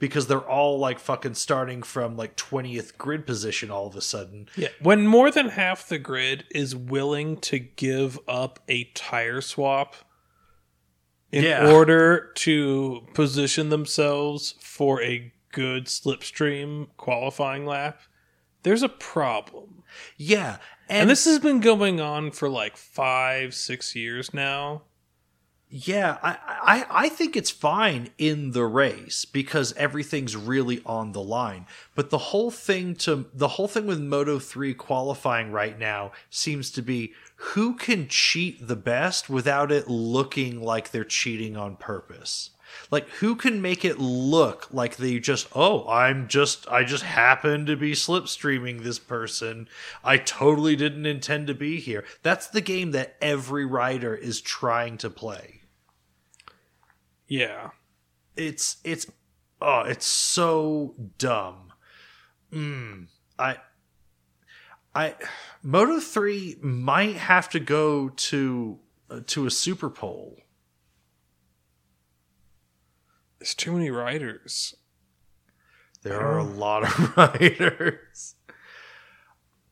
because 0.00 0.26
they're 0.26 0.40
all 0.40 0.80
like 0.80 0.98
fucking 0.98 1.34
starting 1.34 1.84
from 1.84 2.16
like 2.16 2.36
20th 2.36 2.98
grid 2.98 3.24
position 3.24 3.70
all 3.70 3.86
of 3.86 3.94
a 3.94 4.00
sudden 4.00 4.48
Yeah. 4.56 4.68
When 4.80 5.06
more 5.06 5.30
than 5.30 5.50
half 5.50 5.88
the 5.88 6.00
grid 6.00 6.46
is 6.50 6.74
willing 6.74 7.36
to 7.42 7.60
give 7.60 8.18
up 8.26 8.58
a 8.68 8.84
tire 8.94 9.40
swap 9.40 9.94
in 11.34 11.44
Yeah. 11.44 11.70
order 11.72 12.30
to 12.36 13.06
position 13.14 13.68
themselves 13.70 14.54
for 14.60 15.02
a 15.02 15.32
good 15.52 15.86
slipstream 15.86 16.88
qualifying 16.96 17.66
lap, 17.66 18.00
there's 18.62 18.82
a 18.82 18.88
problem. 18.88 19.82
yeah 20.16 20.56
And, 20.88 21.08
this 21.10 21.24
has 21.24 21.38
been 21.38 21.60
going 21.60 22.00
on 22.00 22.30
for 22.30 22.48
like 22.48 22.76
five, 22.76 23.54
six 23.54 23.94
years 23.96 24.32
now. 24.34 24.82
Yeah, 25.76 26.18
I, 26.22 26.36
I 26.46 26.86
I 26.88 27.08
think 27.08 27.36
it's 27.36 27.50
fine 27.50 28.10
in 28.16 28.52
the 28.52 28.64
race 28.64 29.24
because 29.24 29.72
everything's 29.72 30.36
really 30.36 30.80
on 30.86 31.10
the 31.10 31.20
line. 31.20 31.66
But 31.96 32.10
the 32.10 32.30
whole 32.30 32.52
thing 32.52 32.94
to 32.98 33.26
the 33.34 33.48
whole 33.48 33.66
thing 33.66 33.84
with 33.84 34.00
Moto 34.00 34.38
3 34.38 34.72
qualifying 34.74 35.50
right 35.50 35.76
now 35.76 36.12
seems 36.30 36.70
to 36.70 36.82
be 36.82 37.12
who 37.34 37.74
can 37.74 38.06
cheat 38.06 38.68
the 38.68 38.76
best 38.76 39.28
without 39.28 39.72
it 39.72 39.88
looking 39.88 40.62
like 40.62 40.92
they're 40.92 41.02
cheating 41.02 41.56
on 41.56 41.74
purpose. 41.74 42.50
Like 42.92 43.08
who 43.08 43.34
can 43.34 43.60
make 43.60 43.84
it 43.84 43.98
look 43.98 44.68
like 44.72 44.94
they 44.94 45.18
just 45.18 45.48
oh 45.56 45.88
I'm 45.88 46.28
just 46.28 46.68
I 46.68 46.84
just 46.84 47.02
happen 47.02 47.66
to 47.66 47.74
be 47.74 47.94
slipstreaming 47.94 48.84
this 48.84 49.00
person. 49.00 49.66
I 50.04 50.18
totally 50.18 50.76
didn't 50.76 51.06
intend 51.06 51.48
to 51.48 51.54
be 51.54 51.80
here. 51.80 52.04
That's 52.22 52.46
the 52.46 52.60
game 52.60 52.92
that 52.92 53.16
every 53.20 53.64
rider 53.66 54.14
is 54.14 54.40
trying 54.40 54.98
to 54.98 55.10
play 55.10 55.62
Yeah. 57.28 57.70
it's 58.36 58.76
it's 58.84 59.06
oh 59.60 59.80
it's 59.80 60.06
so 60.06 60.94
dumb. 61.18 61.72
Mm, 62.52 63.08
i 63.38 63.56
i 64.94 65.14
moto 65.62 65.98
3 66.00 66.58
might 66.62 67.16
have 67.16 67.48
to 67.50 67.58
go 67.60 68.08
to 68.10 68.78
uh, 69.10 69.20
to 69.26 69.46
a 69.46 69.50
super 69.50 69.90
pole 69.90 70.38
There's 73.38 73.54
too 73.54 73.72
many 73.72 73.90
riders. 73.90 74.74
there 76.02 76.20
are 76.20 76.38
a 76.38 76.44
lot 76.44 76.84
of 76.84 77.16
riders. 77.16 78.34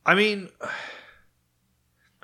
I 0.05 0.15
mean 0.15 0.49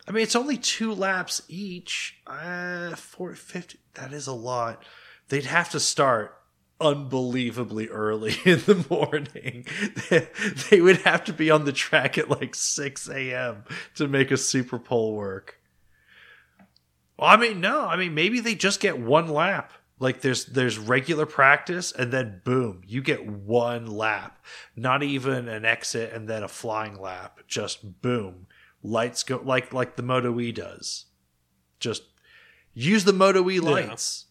i 0.08 0.10
mean 0.10 0.22
it's 0.22 0.34
only 0.36 0.56
two 0.56 0.92
laps 0.94 1.42
each. 1.48 2.20
Uh 2.26 2.96
450 2.96 3.78
that 3.94 4.12
is 4.12 4.26
a 4.26 4.32
lot 4.32 4.84
they'd 5.28 5.46
have 5.46 5.70
to 5.70 5.80
start 5.80 6.38
unbelievably 6.80 7.88
early 7.88 8.36
in 8.44 8.60
the 8.60 8.84
morning. 8.90 9.66
They, 10.70 10.80
would 10.80 10.98
have 10.98 11.24
to 11.24 11.32
be 11.32 11.50
on 11.50 11.64
the 11.64 11.72
track 11.72 12.18
at 12.18 12.30
like 12.30 12.54
6 12.54 13.08
a.m. 13.08 13.64
to 13.96 14.08
make 14.08 14.30
a 14.30 14.36
Super 14.36 14.78
Pole 14.78 15.14
work. 15.14 15.60
Well, 17.18 17.28
I 17.28 17.36
mean, 17.36 17.60
no, 17.60 17.86
I 17.86 17.96
mean 17.96 18.14
maybe 18.14 18.40
they 18.40 18.54
just 18.54 18.80
get 18.80 18.98
one 18.98 19.28
lap. 19.28 19.72
Like 19.98 20.20
there's 20.20 20.46
there's 20.46 20.78
regular 20.78 21.26
practice 21.26 21.90
and 21.90 22.12
then 22.12 22.40
boom, 22.44 22.82
you 22.86 23.02
get 23.02 23.26
one 23.26 23.86
lap. 23.86 24.44
Not 24.76 25.02
even 25.02 25.48
an 25.48 25.64
exit 25.64 26.12
and 26.12 26.28
then 26.28 26.42
a 26.42 26.48
flying 26.48 27.00
lap. 27.00 27.40
Just 27.48 28.00
boom. 28.00 28.46
Lights 28.82 29.24
go 29.24 29.40
like 29.44 29.72
like 29.72 29.96
the 29.96 30.02
Moto 30.02 30.38
E 30.40 30.52
does. 30.52 31.06
Just 31.80 32.04
use 32.74 33.04
the 33.04 33.12
Moto 33.12 33.50
E 33.50 33.58
lights. 33.58 34.26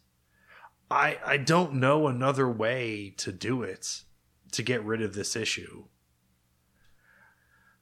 I 0.90 1.18
I 1.26 1.38
don't 1.38 1.76
know 1.76 2.08
another 2.08 2.50
way 2.50 3.14
to 3.18 3.32
do 3.32 3.64
it 3.64 4.04
to 4.54 4.64
get 4.64 4.84
rid 4.84 5.02
of 5.02 5.14
this 5.14 5.36
issue. 5.36 5.86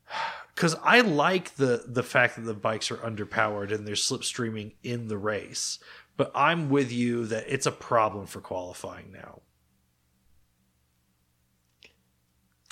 Cuz 0.56 0.76
I 0.84 1.02
like 1.02 1.56
the 1.56 1.84
the 1.86 2.03
fact 2.03 2.36
that 2.36 2.44
the 2.44 2.53
bikes 2.53 2.90
are 2.90 2.98
underpowered 2.98 3.72
and 3.73 3.86
they're 3.86 3.95
slipstreaming 3.95 4.76
in 4.84 5.07
the 5.07 5.18
race, 5.18 5.80
but 6.18 6.32
I'm 6.34 6.69
with 6.69 6.91
you 6.91 7.26
that 7.27 7.45
it's 7.48 7.65
a 7.65 7.72
problem 7.72 8.26
for 8.26 8.41
qualifying 8.41 9.11
now. 9.11 9.41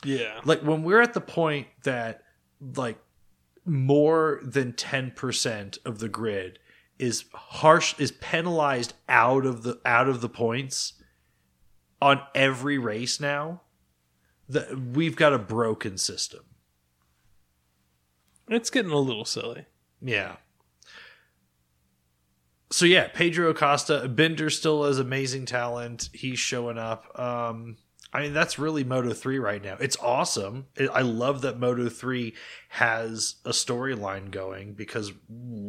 Yeah. 0.03 0.41
Like 0.43 0.61
when 0.61 0.83
we're 0.83 1.01
at 1.01 1.13
the 1.13 1.21
point 1.21 1.67
that 1.83 2.23
like 2.59 2.97
more 3.65 4.39
than 4.43 4.73
10% 4.73 5.77
of 5.85 5.99
the 5.99 6.09
grid 6.09 6.59
is 6.99 7.25
harsh 7.33 7.95
is 7.99 8.11
penalized 8.11 8.93
out 9.09 9.45
of 9.45 9.63
the 9.63 9.79
out 9.85 10.07
of 10.07 10.21
the 10.21 10.29
points 10.29 10.93
on 12.01 12.21
every 12.35 12.77
race 12.77 13.19
now 13.19 13.61
that 14.49 14.77
we've 14.79 15.15
got 15.15 15.33
a 15.33 15.39
broken 15.39 15.97
system. 15.97 16.41
It's 18.49 18.69
getting 18.69 18.91
a 18.91 18.97
little 18.97 19.25
silly. 19.25 19.65
yeah. 20.01 20.35
So 22.71 22.85
yeah 22.85 23.07
pedro 23.07 23.49
acosta 23.49 24.07
binder 24.09 24.49
still 24.49 24.83
has 24.83 24.97
amazing 24.99 25.45
talent. 25.45 26.09
He's 26.13 26.39
showing 26.39 26.77
up. 26.77 27.17
Um 27.19 27.77
I 28.13 28.21
mean, 28.21 28.33
that's 28.33 28.59
really 28.59 28.83
Moto 28.83 29.11
3 29.11 29.39
right 29.39 29.63
now. 29.63 29.75
It's 29.79 29.97
awesome. 29.99 30.67
I 30.93 31.01
love 31.01 31.41
that 31.41 31.59
Moto 31.59 31.89
3 31.89 32.33
has 32.69 33.35
a 33.43 33.49
storyline 33.49 34.29
going 34.29 34.73
because 34.73 35.11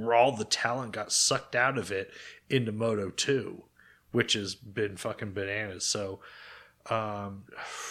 all 0.07 0.33
the 0.33 0.45
talent 0.45 0.93
got 0.93 1.11
sucked 1.11 1.57
out 1.57 1.79
of 1.79 1.91
it 1.91 2.11
into 2.51 2.71
Moto 2.71 3.09
2, 3.09 3.65
which 4.13 4.35
has 4.35 4.55
been 4.55 4.99
fucking 4.99 5.33
bananas. 5.33 5.87
So, 5.87 6.21
um, 6.91 7.45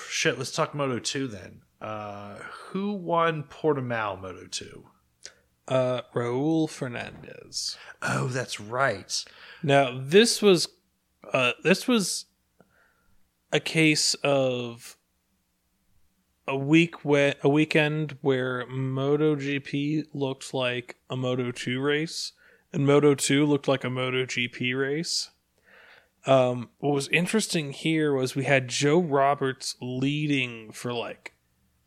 shit, 0.08 0.38
let's 0.38 0.52
talk 0.52 0.76
Moto 0.76 1.00
2 1.00 1.28
then. 1.28 1.62
Uh, 1.82 2.36
who 2.70 2.94
won 2.94 3.44
Portimao 3.44 4.22
Moto 4.22 4.46
2? 4.46 4.86
Uh, 5.68 6.02
Raul 6.14 6.70
Fernandez. 6.70 7.76
Oh, 8.04 8.28
that's 8.28 8.60
right. 8.60 9.24
Now 9.64 9.98
this 10.00 10.42
was, 10.44 10.68
uh, 11.32 11.54
this 11.64 11.88
was 11.88 12.26
a 13.54 13.60
case 13.60 14.16
of 14.16 14.98
a 16.48 16.58
week 16.58 17.06
where 17.06 17.36
a 17.44 17.48
weekend 17.48 18.18
where 18.22 18.66
MotoGP 18.66 20.08
looked 20.14 20.54
like 20.54 20.98
a 21.10 21.16
Moto 21.16 21.52
2 21.52 21.80
race 21.80 22.34
and 22.74 22.86
Moto 22.86 23.14
2 23.14 23.46
looked 23.46 23.68
like 23.68 23.84
a 23.84 23.90
Moto 23.90 24.26
GP 24.26 24.78
race. 24.78 25.30
Um, 26.26 26.70
what 26.80 26.94
was 26.94 27.08
interesting 27.10 27.72
here 27.72 28.14
was 28.14 28.36
we 28.36 28.46
had 28.46 28.68
Joe 28.68 29.00
Roberts 29.00 29.76
leading 29.80 30.72
for 30.72 30.92
like 30.92 31.34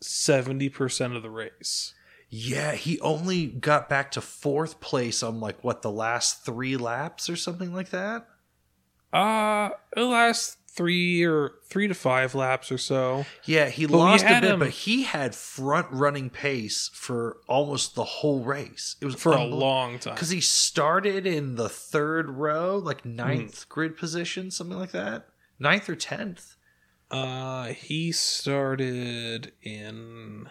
70% 0.00 1.16
of 1.16 1.22
the 1.22 1.30
race. 1.30 1.94
Yeah, 2.28 2.72
he 2.72 3.00
only 3.00 3.46
got 3.46 3.88
back 3.88 4.10
to 4.12 4.20
fourth 4.20 4.80
place 4.80 5.22
on 5.22 5.40
like 5.40 5.62
what 5.64 5.82
the 5.82 5.90
last 5.90 6.44
three 6.44 6.76
laps 6.76 7.28
or 7.28 7.36
something 7.36 7.74
like 7.74 7.90
that. 7.90 8.28
Uh, 9.12 9.70
the 9.94 10.04
last 10.04 10.58
three 10.76 11.24
or 11.24 11.52
three 11.68 11.88
to 11.88 11.94
five 11.94 12.34
laps 12.34 12.70
or 12.70 12.76
so. 12.78 13.24
Yeah, 13.44 13.68
he 13.70 13.86
But 13.86 13.96
lost 13.96 14.24
a 14.24 14.28
bit, 14.40 14.44
him- 14.44 14.58
but 14.58 14.70
he 14.70 15.02
had 15.04 15.34
front 15.34 15.86
running 15.90 16.28
pace 16.30 16.90
for 16.92 17.38
almost 17.48 17.94
the 17.94 18.04
whole 18.04 18.44
race. 18.44 18.94
It 19.00 19.06
was 19.06 19.14
For 19.16 19.32
a 19.32 19.42
long 19.44 19.98
time. 19.98 20.14
because 20.14 20.28
he 20.30 20.40
started 20.42 21.26
in 21.26 21.54
the 21.56 21.68
third 21.70 22.28
row, 22.30 22.76
like 22.76 23.02
Hmm. 23.02 23.16
ninth 23.16 23.68
grid 23.68 23.96
position, 23.96 24.50
something 24.50 24.78
like 24.78 24.92
that, 24.92 25.26
ninth 25.58 25.88
or 25.88 25.96
tenth. 25.96 26.56
Uh, 27.10 27.68
he 27.68 28.12
started 28.12 29.52
in 29.62 30.50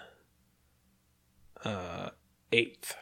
uh 1.64 2.10
eighth. 2.52 2.96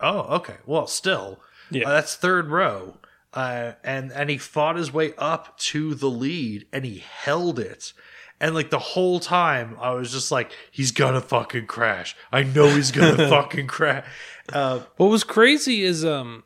Oh, 0.00 0.20
okay. 0.36 0.56
Well, 0.66 0.86
still, 0.86 1.40
Yeah. 1.70 1.86
uh, 1.88 1.90
that's 1.90 2.14
third 2.14 2.48
row, 2.48 2.98
uh, 3.36 3.72
and 3.84 4.10
and 4.12 4.30
he 4.30 4.38
fought 4.38 4.76
his 4.76 4.92
way 4.92 5.12
up 5.18 5.56
to 5.58 5.94
the 5.94 6.08
lead, 6.10 6.66
and 6.72 6.84
he 6.84 6.98
held 6.98 7.58
it. 7.60 7.92
And 8.40 8.54
like 8.54 8.70
the 8.70 8.78
whole 8.78 9.20
time, 9.20 9.76
I 9.80 9.92
was 9.92 10.10
just 10.10 10.32
like, 10.32 10.50
"He's 10.70 10.90
gonna 10.90 11.20
fucking 11.20 11.66
crash! 11.66 12.16
I 12.32 12.42
know 12.42 12.68
he's 12.68 12.90
gonna 12.90 13.28
fucking 13.30 13.66
crash." 13.66 14.06
Uh, 14.52 14.80
What 14.96 15.10
was 15.10 15.22
crazy 15.24 15.82
is 15.82 16.04
um, 16.04 16.44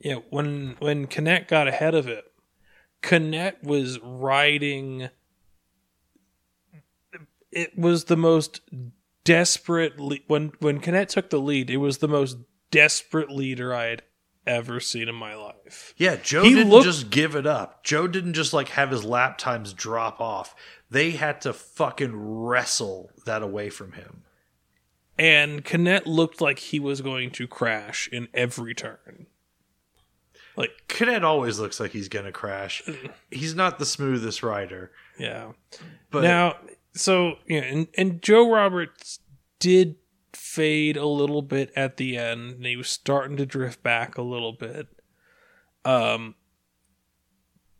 yeah, 0.00 0.16
when 0.30 0.76
when 0.80 1.06
Canet 1.06 1.46
got 1.48 1.68
ahead 1.68 1.94
of 1.94 2.08
it, 2.08 2.24
Canet 3.02 3.58
was 3.62 3.98
riding. 4.02 5.08
It 7.52 7.78
was 7.78 8.04
the 8.04 8.16
most 8.16 8.60
desperate 9.24 9.98
le- 10.00 10.18
when 10.26 10.52
when 10.58 10.80
Canet 10.80 11.08
took 11.10 11.30
the 11.30 11.38
lead. 11.40 11.70
It 11.70 11.76
was 11.78 11.98
the 11.98 12.08
most 12.08 12.36
desperate 12.70 13.30
leader 13.30 13.72
I 13.74 13.84
had 13.84 14.02
ever 14.46 14.80
seen 14.80 15.08
in 15.08 15.14
my 15.14 15.34
life. 15.34 15.94
Yeah, 15.96 16.16
Joe 16.16 16.42
He 16.42 16.54
didn't 16.54 16.70
looked- 16.70 16.84
just 16.84 17.10
give 17.10 17.34
it 17.34 17.46
up. 17.46 17.82
Joe 17.84 18.06
didn't 18.06 18.34
just 18.34 18.52
like 18.52 18.68
have 18.70 18.90
his 18.90 19.04
lap 19.04 19.38
times 19.38 19.72
drop 19.72 20.20
off. 20.20 20.54
They 20.90 21.12
had 21.12 21.40
to 21.42 21.52
fucking 21.52 22.12
wrestle 22.14 23.10
that 23.26 23.42
away 23.42 23.70
from 23.70 23.92
him. 23.92 24.22
And 25.18 25.64
Canet 25.64 26.06
looked 26.06 26.40
like 26.40 26.58
he 26.58 26.80
was 26.80 27.00
going 27.00 27.30
to 27.32 27.46
crash 27.46 28.08
in 28.12 28.28
every 28.34 28.74
turn. 28.74 29.26
Like, 30.56 30.70
Canet 30.88 31.24
always 31.24 31.58
looks 31.58 31.80
like 31.80 31.90
he's 31.92 32.08
gonna 32.08 32.30
crash. 32.32 32.82
Mm. 32.86 33.10
He's 33.30 33.54
not 33.56 33.78
the 33.78 33.86
smoothest 33.86 34.42
rider, 34.42 34.92
yeah. 35.18 35.52
but 36.10 36.22
now, 36.22 36.56
so 36.94 37.36
yeah, 37.48 37.62
and, 37.62 37.88
and 37.96 38.22
Joe 38.22 38.48
Roberts 38.52 39.18
did 39.58 39.96
fade 40.36 40.96
a 40.96 41.06
little 41.06 41.42
bit 41.42 41.72
at 41.76 41.96
the 41.96 42.16
end, 42.16 42.56
and 42.56 42.66
he 42.66 42.76
was 42.76 42.88
starting 42.88 43.36
to 43.36 43.46
drift 43.46 43.82
back 43.82 44.16
a 44.16 44.22
little 44.22 44.52
bit. 44.52 44.88
Um, 45.84 46.34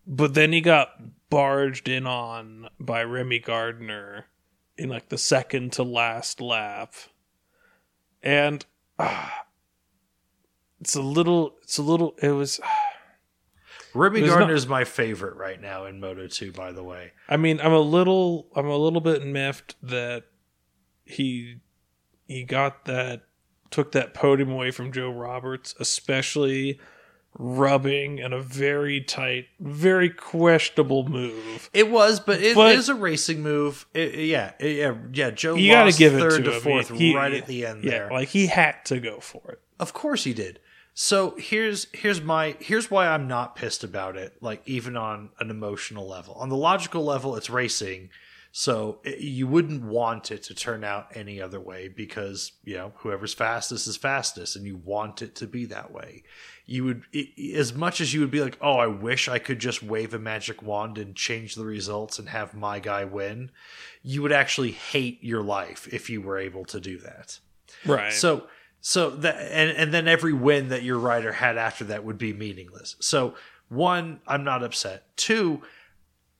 but 0.06 0.34
then 0.34 0.52
he 0.52 0.60
got 0.60 0.88
barged 1.30 1.88
in 1.88 2.06
on 2.06 2.68
by 2.78 3.02
Remy 3.02 3.40
Gardner 3.40 4.26
in 4.76 4.88
like 4.88 5.08
the 5.08 5.18
second 5.18 5.72
to 5.74 5.82
last 5.82 6.40
lap, 6.40 6.94
and 8.22 8.64
ah, 8.98 9.46
it's 10.80 10.94
a 10.94 11.02
little, 11.02 11.56
it's 11.62 11.78
a 11.78 11.82
little, 11.82 12.14
it 12.22 12.30
was. 12.30 12.60
Remy 13.94 14.26
Gardner 14.26 14.54
is 14.54 14.66
my 14.66 14.84
favorite 14.84 15.36
right 15.36 15.60
now 15.60 15.86
in 15.86 16.00
Moto 16.00 16.26
2, 16.26 16.50
by 16.50 16.72
the 16.72 16.82
way. 16.82 17.12
I 17.28 17.36
mean, 17.36 17.60
I'm 17.60 17.72
a 17.72 17.78
little, 17.78 18.48
I'm 18.56 18.66
a 18.66 18.76
little 18.76 19.00
bit 19.00 19.24
miffed 19.24 19.76
that 19.82 20.24
he 21.04 21.60
he 22.28 22.42
got 22.44 22.84
that 22.86 23.22
took 23.70 23.92
that 23.92 24.14
podium 24.14 24.50
away 24.50 24.70
from 24.70 24.92
Joe 24.92 25.10
Roberts, 25.10 25.74
especially 25.80 26.78
rubbing 27.36 28.18
in 28.18 28.32
a 28.32 28.40
very 28.40 29.00
tight, 29.00 29.46
very 29.58 30.08
questionable 30.08 31.08
move. 31.08 31.68
It 31.72 31.90
was, 31.90 32.20
but 32.20 32.40
it 32.40 32.54
But- 32.54 32.76
is 32.76 32.88
a 32.88 32.94
racing 32.94 33.42
move. 33.42 33.86
It, 33.92 34.14
yeah, 34.14 34.52
it- 34.60 34.76
yeah, 34.76 34.94
yeah. 35.12 35.30
Joe 35.30 35.56
You 35.56 35.72
got 35.72 35.90
to 35.90 35.98
give 35.98 36.14
it 36.14 36.20
third 36.20 36.44
to 36.44 36.52
to 36.52 36.60
fourth 36.60 36.90
He- 36.90 37.14
right 37.14 37.32
at 37.32 37.46
the 37.46 37.66
end 37.66 37.82
yeah, 37.84 37.90
there. 37.90 38.10
like 38.10 38.28
he 38.28 38.46
had 38.46 38.84
to 38.86 39.00
go 39.00 39.18
for 39.20 39.42
it. 39.50 39.60
Of 39.80 39.92
course 39.92 40.22
he 40.24 40.32
did. 40.32 40.60
So 40.96 41.34
here's 41.36 41.88
here's 41.92 42.20
my 42.20 42.54
here's 42.60 42.88
why 42.88 43.08
I'm 43.08 43.26
not 43.26 43.56
pissed 43.56 43.82
about 43.82 44.16
it. 44.16 44.34
Like 44.40 44.62
even 44.64 44.96
on 44.96 45.30
an 45.40 45.50
emotional 45.50 46.06
level, 46.08 46.34
on 46.34 46.50
the 46.50 46.56
logical 46.56 47.04
level, 47.04 47.34
it's 47.34 47.50
racing. 47.50 48.10
So 48.56 49.00
it, 49.02 49.18
you 49.18 49.48
wouldn't 49.48 49.82
want 49.82 50.30
it 50.30 50.44
to 50.44 50.54
turn 50.54 50.84
out 50.84 51.08
any 51.16 51.40
other 51.40 51.58
way 51.58 51.88
because 51.88 52.52
you 52.62 52.76
know 52.76 52.92
whoever's 52.98 53.34
fastest 53.34 53.88
is 53.88 53.96
fastest, 53.96 54.54
and 54.54 54.64
you 54.64 54.76
want 54.76 55.22
it 55.22 55.34
to 55.36 55.48
be 55.48 55.64
that 55.64 55.90
way. 55.90 56.22
You 56.64 56.84
would 56.84 57.02
i 57.12 57.32
as 57.56 57.74
much 57.74 58.00
as 58.00 58.14
you 58.14 58.20
would 58.20 58.30
be 58.30 58.40
like, 58.40 58.56
oh, 58.60 58.74
I 58.74 58.86
wish 58.86 59.28
I 59.28 59.40
could 59.40 59.58
just 59.58 59.82
wave 59.82 60.14
a 60.14 60.20
magic 60.20 60.62
wand 60.62 60.98
and 60.98 61.16
change 61.16 61.56
the 61.56 61.64
results 61.64 62.20
and 62.20 62.28
have 62.28 62.54
my 62.54 62.78
guy 62.78 63.04
win. 63.04 63.50
You 64.04 64.22
would 64.22 64.30
actually 64.30 64.70
hate 64.70 65.18
your 65.24 65.42
life 65.42 65.92
if 65.92 66.08
you 66.08 66.22
were 66.22 66.38
able 66.38 66.64
to 66.66 66.78
do 66.78 66.98
that. 66.98 67.40
Right. 67.84 68.12
So 68.12 68.46
so 68.80 69.10
that 69.10 69.34
and 69.50 69.76
and 69.76 69.92
then 69.92 70.06
every 70.06 70.32
win 70.32 70.68
that 70.68 70.84
your 70.84 71.00
rider 71.00 71.32
had 71.32 71.58
after 71.58 71.86
that 71.86 72.04
would 72.04 72.18
be 72.18 72.32
meaningless. 72.32 72.94
So 73.00 73.34
one, 73.68 74.20
I'm 74.28 74.44
not 74.44 74.62
upset. 74.62 75.16
Two, 75.16 75.62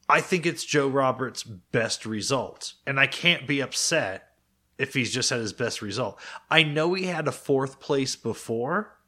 I 0.09 0.21
think 0.21 0.45
it's 0.47 0.65
Joe 0.65 0.89
Roberts' 0.89 1.43
best 1.43 2.05
result, 2.05 2.75
and 2.87 3.01
I 3.01 3.07
can't 3.07 3.47
be 3.47 3.61
upset 3.61 4.29
if 4.77 4.93
he's 4.93 5.13
just 5.13 5.31
had 5.31 5.41
his 5.41 5.53
best 5.53 5.81
result. 5.81 6.21
I 6.51 6.63
know 6.63 6.95
he 6.95 7.05
had 7.05 7.27
a 7.29 7.33
fourth 7.33 7.81
place 7.81 8.17
before, 8.17 8.99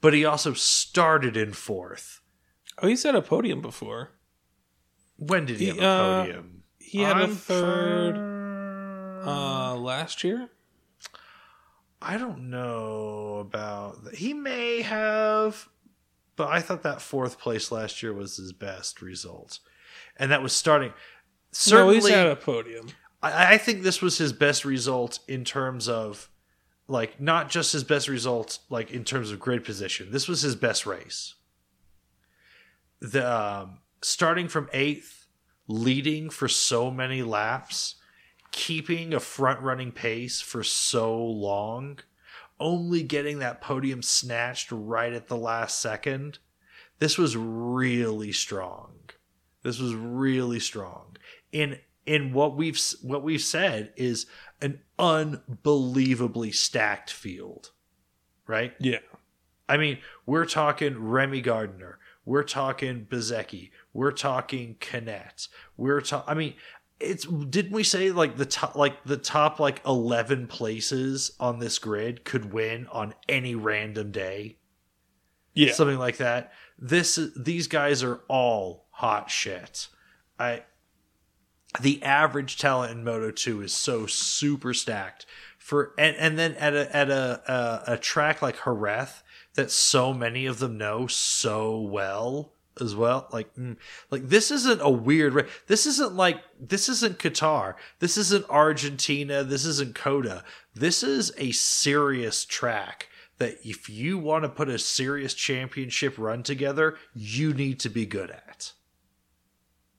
but 0.00 0.14
he 0.14 0.24
also 0.24 0.52
started 0.52 1.36
in 1.36 1.52
fourth. 1.52 2.20
oh, 2.80 2.86
he's 2.88 3.02
had 3.02 3.14
a 3.14 3.22
podium 3.22 3.60
before. 3.60 4.12
When 5.16 5.46
did 5.46 5.58
he, 5.58 5.66
He, 5.66 5.70
have 5.70 5.78
a 5.78 5.86
uh, 5.86 6.20
podium? 6.22 6.62
He 6.78 7.00
had 7.00 7.16
a 7.16 7.20
I'm 7.24 7.34
third 7.34 8.14
for- 8.16 9.22
uh, 9.26 9.74
last 9.76 10.22
year. 10.22 10.50
I 12.02 12.18
don't 12.18 12.50
know 12.50 13.38
about 13.40 14.04
that. 14.04 14.16
He 14.16 14.34
may 14.34 14.82
have, 14.82 15.68
but 16.36 16.48
I 16.48 16.60
thought 16.60 16.82
that 16.82 17.00
fourth 17.00 17.38
place 17.38 17.72
last 17.72 18.02
year 18.02 18.12
was 18.12 18.36
his 18.36 18.52
best 18.52 19.00
result, 19.00 19.60
and 20.16 20.30
that 20.30 20.42
was 20.42 20.52
starting. 20.52 20.92
no, 21.70 21.90
he's 21.90 22.08
had 22.08 22.26
a 22.26 22.36
podium. 22.36 22.88
I, 23.22 23.54
I 23.54 23.58
think 23.58 23.82
this 23.82 24.02
was 24.02 24.18
his 24.18 24.32
best 24.32 24.64
result 24.64 25.20
in 25.28 25.44
terms 25.44 25.88
of, 25.88 26.28
like, 26.88 27.20
not 27.20 27.48
just 27.48 27.72
his 27.72 27.84
best 27.84 28.08
result, 28.08 28.58
like 28.68 28.90
in 28.90 29.04
terms 29.04 29.30
of 29.30 29.40
grid 29.40 29.64
position. 29.64 30.10
This 30.10 30.28
was 30.28 30.42
his 30.42 30.56
best 30.56 30.86
race. 30.86 31.34
The 33.00 33.30
um, 33.30 33.78
starting 34.02 34.48
from 34.48 34.68
eighth, 34.72 35.26
leading 35.66 36.30
for 36.30 36.48
so 36.48 36.90
many 36.90 37.22
laps, 37.22 37.96
keeping 38.50 39.12
a 39.12 39.20
front 39.20 39.60
running 39.60 39.92
pace 39.92 40.40
for 40.40 40.62
so 40.62 41.16
long, 41.22 41.98
only 42.60 43.02
getting 43.02 43.38
that 43.40 43.60
podium 43.60 44.02
snatched 44.02 44.70
right 44.70 45.12
at 45.12 45.28
the 45.28 45.36
last 45.36 45.80
second. 45.80 46.38
This 46.98 47.18
was 47.18 47.36
really 47.36 48.32
strong. 48.32 48.93
This 49.64 49.80
was 49.80 49.94
really 49.94 50.60
strong. 50.60 51.16
In 51.50 51.78
in 52.06 52.32
what 52.32 52.54
we've 52.56 52.80
what 53.02 53.24
we've 53.24 53.40
said 53.42 53.92
is 53.96 54.26
an 54.60 54.80
unbelievably 54.98 56.52
stacked 56.52 57.10
field. 57.10 57.72
Right? 58.46 58.74
Yeah. 58.78 58.98
I 59.68 59.78
mean, 59.78 59.98
we're 60.26 60.44
talking 60.44 60.98
Remy 61.02 61.40
Gardner. 61.40 61.98
We're 62.26 62.42
talking 62.44 63.06
Bezecchi. 63.10 63.70
We're 63.94 64.12
talking 64.12 64.76
Canet. 64.80 65.48
We're 65.76 66.02
talking. 66.02 66.30
I 66.30 66.34
mean, 66.34 66.54
it's 67.00 67.26
didn't 67.26 67.72
we 67.72 67.82
say 67.82 68.10
like 68.10 68.36
the 68.36 68.46
top 68.46 68.76
like 68.76 69.02
the 69.04 69.16
top 69.16 69.58
like 69.58 69.80
eleven 69.86 70.46
places 70.46 71.32
on 71.40 71.58
this 71.58 71.78
grid 71.78 72.24
could 72.24 72.52
win 72.52 72.86
on 72.88 73.14
any 73.28 73.54
random 73.54 74.12
day, 74.12 74.58
Yeah. 75.54 75.72
something 75.72 75.98
like 75.98 76.18
that. 76.18 76.52
This 76.78 77.18
these 77.36 77.66
guys 77.66 78.02
are 78.02 78.20
all 78.28 78.83
hot 78.94 79.30
shit. 79.30 79.88
I 80.38 80.62
the 81.80 82.02
average 82.02 82.56
talent 82.56 82.92
in 82.92 83.04
Moto 83.04 83.30
2 83.30 83.62
is 83.62 83.72
so 83.72 84.06
super 84.06 84.72
stacked 84.72 85.26
for 85.58 85.92
and, 85.98 86.16
and 86.16 86.38
then 86.38 86.54
at 86.54 86.74
a 86.74 86.96
at 86.96 87.10
a, 87.10 87.42
a 87.88 87.94
a 87.94 87.98
track 87.98 88.42
like 88.42 88.64
Jerez 88.64 89.22
that 89.54 89.70
so 89.70 90.12
many 90.12 90.46
of 90.46 90.58
them 90.58 90.78
know 90.78 91.06
so 91.06 91.80
well 91.80 92.52
as 92.80 92.94
well 92.94 93.28
like 93.32 93.54
mm, 93.56 93.76
like 94.10 94.28
this 94.28 94.50
isn't 94.50 94.80
a 94.80 94.90
weird 94.90 95.48
this 95.66 95.86
isn't 95.86 96.14
like 96.14 96.40
this 96.60 96.88
isn't 96.88 97.18
Qatar 97.18 97.74
this 97.98 98.16
isn't 98.16 98.48
Argentina 98.50 99.42
this 99.42 99.64
isn't 99.64 99.94
COTA 99.94 100.44
this 100.74 101.02
is 101.02 101.32
a 101.38 101.52
serious 101.52 102.44
track 102.44 103.08
that 103.38 103.56
if 103.64 103.88
you 103.88 104.18
want 104.18 104.44
to 104.44 104.48
put 104.48 104.68
a 104.68 104.78
serious 104.78 105.34
championship 105.34 106.18
run 106.18 106.42
together 106.42 106.96
you 107.14 107.52
need 107.52 107.80
to 107.80 107.88
be 107.88 108.06
good 108.06 108.30
at 108.30 108.43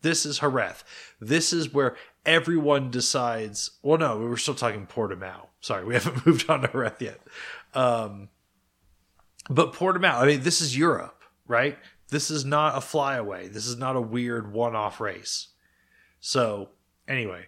this 0.01 0.25
is 0.25 0.39
Jerez. 0.39 0.83
This 1.19 1.53
is 1.53 1.73
where 1.73 1.95
everyone 2.25 2.91
decides. 2.91 3.71
Well, 3.81 3.97
no, 3.97 4.17
we 4.17 4.25
were 4.25 4.37
still 4.37 4.55
talking 4.55 4.87
Portimao. 4.87 5.47
Sorry, 5.61 5.85
we 5.85 5.93
haven't 5.95 6.25
moved 6.25 6.49
on 6.49 6.61
to 6.61 6.67
Jerez 6.67 6.93
yet. 6.99 7.19
Um, 7.73 8.29
but 9.49 9.73
Portimao, 9.73 10.15
I 10.15 10.25
mean, 10.25 10.41
this 10.41 10.61
is 10.61 10.77
Europe, 10.77 11.23
right? 11.47 11.77
This 12.09 12.29
is 12.29 12.45
not 12.45 12.77
a 12.77 12.81
flyaway. 12.81 13.47
This 13.47 13.65
is 13.65 13.77
not 13.77 13.95
a 13.95 14.01
weird 14.01 14.51
one-off 14.51 14.99
race. 14.99 15.49
So, 16.19 16.69
anyway, 17.07 17.45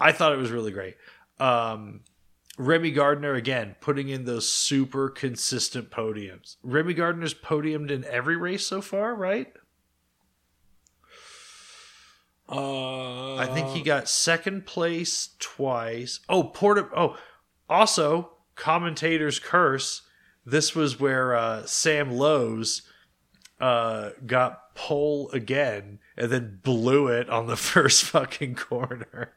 I 0.00 0.12
thought 0.12 0.32
it 0.32 0.38
was 0.38 0.50
really 0.50 0.72
great. 0.72 0.96
Um, 1.38 2.00
Remy 2.56 2.92
Gardner 2.92 3.34
again 3.34 3.76
putting 3.80 4.08
in 4.08 4.24
those 4.24 4.50
super 4.50 5.08
consistent 5.08 5.90
podiums. 5.90 6.56
Remy 6.62 6.94
Gardner's 6.94 7.34
podiumed 7.34 7.90
in 7.90 8.04
every 8.04 8.36
race 8.36 8.66
so 8.66 8.80
far, 8.80 9.14
right? 9.14 9.52
Uh, 12.48 13.36
I 13.36 13.46
think 13.46 13.68
he 13.68 13.82
got 13.82 14.08
second 14.08 14.66
place 14.66 15.30
twice. 15.38 16.20
Oh, 16.28 16.44
Porta. 16.44 16.88
Oh, 16.94 17.16
also 17.68 18.30
commentator's 18.54 19.38
curse. 19.38 20.02
This 20.44 20.74
was 20.74 21.00
where 21.00 21.34
uh, 21.34 21.64
Sam 21.64 22.12
Lowes 22.12 22.82
uh, 23.60 24.10
got 24.26 24.74
pole 24.74 25.30
again 25.32 26.00
and 26.16 26.30
then 26.30 26.60
blew 26.62 27.08
it 27.08 27.30
on 27.30 27.46
the 27.46 27.56
first 27.56 28.04
fucking 28.04 28.56
corner. 28.56 29.32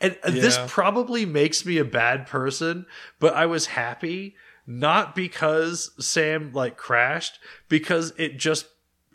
And 0.00 0.16
uh, 0.22 0.30
this 0.30 0.58
probably 0.66 1.26
makes 1.26 1.66
me 1.66 1.78
a 1.78 1.84
bad 1.84 2.26
person, 2.26 2.86
but 3.18 3.34
I 3.34 3.46
was 3.46 3.66
happy 3.66 4.36
not 4.66 5.14
because 5.14 5.90
Sam 5.98 6.52
like 6.52 6.76
crashed, 6.76 7.40
because 7.68 8.12
it 8.18 8.38
just 8.38 8.66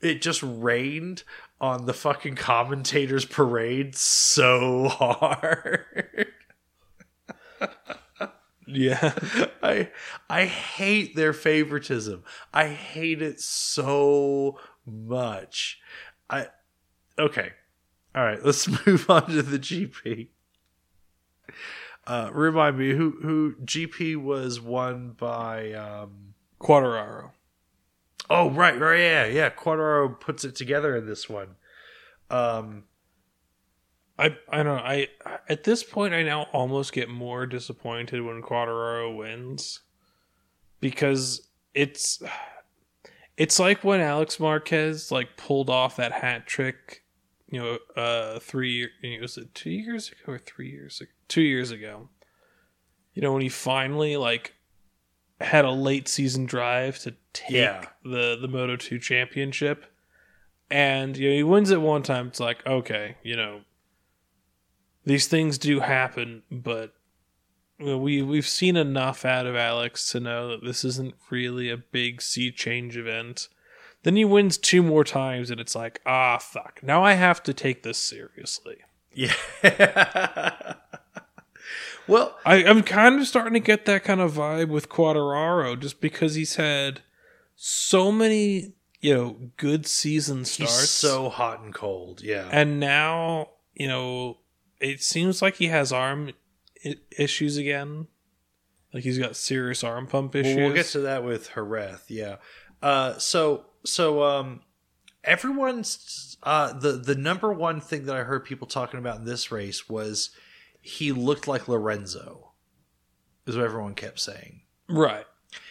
it 0.02 0.22
just 0.22 0.42
rained 0.44 1.24
on 1.64 1.86
the 1.86 1.94
fucking 1.94 2.36
commentators 2.36 3.24
parade 3.24 3.96
so 3.96 4.88
hard. 4.90 6.28
Yeah. 8.68 9.14
I 9.64 9.90
I 10.30 10.44
hate 10.46 11.16
their 11.16 11.32
favoritism. 11.32 12.26
I 12.54 12.68
hate 12.68 13.22
it 13.22 13.40
so 13.40 14.60
much. 14.86 15.80
I 16.30 16.48
okay. 17.18 17.52
All 18.14 18.26
right, 18.26 18.44
let's 18.44 18.68
move 18.86 19.10
on 19.10 19.28
to 19.28 19.42
the 19.42 19.58
GP. 19.58 20.28
Uh, 22.06 22.30
remind 22.34 22.78
me 22.78 22.92
who 22.92 23.12
who 23.22 23.56
GP 23.64 24.18
was 24.18 24.60
won 24.60 25.12
by. 25.12 25.72
Um, 25.72 26.34
Quadraro. 26.60 27.32
Oh 28.30 28.50
right, 28.50 28.80
right, 28.80 29.00
yeah, 29.00 29.26
yeah. 29.26 29.50
Quadraro 29.50 30.20
puts 30.20 30.44
it 30.44 30.56
together 30.56 30.96
in 30.96 31.06
this 31.06 31.30
one. 31.30 31.56
Um, 32.30 32.84
I 34.18 34.38
I 34.50 34.64
don't 34.64 34.78
know. 34.78 34.84
I 34.84 35.08
at 35.50 35.64
this 35.64 35.84
point 35.84 36.14
I 36.14 36.24
now 36.24 36.44
almost 36.54 36.94
get 36.94 37.10
more 37.10 37.46
disappointed 37.46 38.22
when 38.22 38.42
Quadraro 38.42 39.16
wins 39.16 39.82
because 40.80 41.48
it's 41.74 42.22
it's 43.38 43.60
like 43.60 43.84
when 43.84 44.00
Alex 44.00 44.40
Marquez 44.40 45.12
like 45.12 45.38
pulled 45.38 45.70
off 45.70 45.96
that 45.96 46.12
hat 46.12 46.46
trick, 46.46 47.04
you 47.48 47.60
know, 47.60 47.78
uh, 47.96 48.40
three 48.40 48.90
was 49.20 49.38
it 49.38 49.54
two 49.56 49.72
years 49.72 50.10
ago 50.10 50.34
or 50.34 50.40
three 50.40 50.70
years 50.70 51.02
ago? 51.02 51.12
Two 51.28 51.42
years 51.42 51.72
ago. 51.72 52.10
You 53.14 53.22
know 53.22 53.34
when 53.34 53.42
he 53.42 53.50
finally 53.50 54.18
like 54.18 54.54
had 55.44 55.66
a 55.66 55.72
late 55.72 56.08
season 56.08 56.46
drive 56.46 57.00
to 57.00 57.16
take 57.34 57.52
Yeah. 57.52 57.86
the 58.04 58.38
the 58.40 58.48
Moto 58.48 58.76
two 58.76 59.00
championship, 59.00 59.86
and 60.72 61.16
you 61.18 61.30
know 61.30 61.36
he 61.36 61.44
wins 61.44 61.72
it 61.72 61.82
one 61.82 62.04
time. 62.04 62.28
It's 62.28 62.40
like 62.40 62.66
okay, 62.66 63.18
you 63.24 63.36
know 63.36 63.62
these 65.06 65.28
things 65.28 65.58
do 65.58 65.82
happen, 65.82 66.44
but 66.50 66.94
we 67.80 68.22
we've 68.22 68.48
seen 68.48 68.78
enough 68.78 69.26
out 69.26 69.46
of 69.46 69.56
Alex 69.56 70.10
to 70.12 70.20
know 70.20 70.48
that 70.50 70.64
this 70.64 70.86
isn't 70.86 71.16
really 71.30 71.70
a 71.70 71.78
big 71.78 72.22
sea 72.22 72.52
change 72.52 72.96
event. 72.98 73.50
Then 74.04 74.16
he 74.18 74.26
wins 74.26 74.58
two 74.58 74.84
more 74.84 75.04
times, 75.06 75.50
and 75.50 75.60
it's 75.62 75.76
like, 75.76 76.02
ah, 76.06 76.38
fuck. 76.38 76.82
Now 76.84 77.04
I 77.06 77.14
have 77.14 77.42
to 77.44 77.54
take 77.54 77.84
this 77.84 77.98
seriously. 77.98 78.78
yeah. 79.14 79.34
well, 82.08 82.38
I, 82.46 82.64
I'm 82.66 82.84
kind 82.84 83.20
of 83.20 83.28
starting 83.28 83.54
to 83.54 83.60
get 83.60 83.86
that 83.86 84.04
kind 84.04 84.22
of 84.22 84.34
vibe 84.34 84.70
with 84.70 84.90
Quadraro, 84.90 85.80
just 85.80 86.02
because 86.02 86.36
he's 86.36 86.56
had 86.56 87.02
so 87.56 88.12
many, 88.12 88.74
you 89.02 89.14
know, 89.14 89.38
good 89.58 89.86
season 89.86 90.46
starts. 90.46 90.80
he's 90.82 90.90
so 90.90 91.30
hot 91.30 91.62
and 91.62 91.74
cold. 91.74 92.22
Yeah. 92.22 92.50
and 92.52 92.80
now 92.80 93.50
you 93.74 93.88
know 93.88 94.38
it 94.80 95.02
seems 95.02 95.42
like 95.42 95.56
he 95.56 95.68
has 95.68 95.92
arm 95.92 96.32
I- 96.86 96.98
issues 97.18 97.58
again 97.58 98.08
like 98.94 99.04
he's 99.04 99.18
got 99.18 99.36
serious 99.36 99.84
arm 99.84 100.06
pump 100.06 100.36
issues 100.36 100.56
Well, 100.56 100.66
we'll 100.68 100.76
get 100.76 100.86
to 100.88 101.00
that 101.00 101.24
with 101.24 101.52
Jerez, 101.56 102.02
yeah. 102.08 102.36
Uh, 102.82 103.18
so 103.18 103.66
so 103.84 104.22
um, 104.24 104.62
everyone's 105.24 106.38
uh, 106.44 106.74
the 106.74 106.94
the 106.94 107.16
number 107.16 107.52
one 107.52 107.82
thing 107.82 108.06
that 108.06 108.16
I 108.16 108.24
heard 108.24 108.46
people 108.46 108.68
talking 108.68 109.00
about 109.00 109.18
in 109.18 109.26
this 109.26 109.52
race 109.52 109.90
was 109.90 110.30
he 110.84 111.14
looked 111.14 111.48
like 111.48 111.68
Lorenzo, 111.68 112.52
is 113.48 113.56
what 113.56 113.66
everyone 113.66 113.96
kept 113.96 114.20
saying. 114.20 114.62
right 114.90 115.26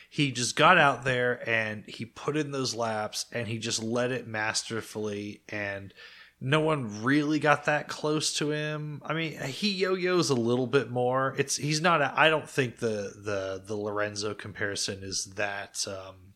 He 0.09 0.33
just 0.33 0.57
got 0.57 0.79
out 0.79 1.05
there 1.05 1.47
and 1.49 1.85
he 1.87 2.07
put 2.07 2.37
in 2.37 2.51
those 2.51 2.75
laps 2.75 3.27
and 3.31 3.47
he 3.47 3.59
just 3.59 3.83
led 3.83 4.11
it 4.11 4.27
masterfully 4.27 5.43
and 5.49 5.93
no 6.41 6.61
one 6.61 7.05
really 7.05 7.39
got 7.39 7.67
that 7.67 7.87
close 7.87 8.35
to 8.35 8.51
him. 8.51 9.01
I 9.05 9.15
mean, 9.15 9.39
he 9.41 9.71
yo-yos 9.71 10.29
a 10.29 10.35
little 10.35 10.67
bit 10.67 10.91
more. 10.91 11.35
It's 11.39 11.55
he's 11.55 11.81
not. 11.81 12.03
A, 12.03 12.13
I 12.17 12.31
don't 12.31 12.51
think 12.51 12.79
the 12.79 13.13
the 13.17 13.63
the 13.65 13.77
Lorenzo 13.77 14.35
comparison 14.35 15.05
is 15.05 15.27
that 15.37 15.87
um, 15.87 16.35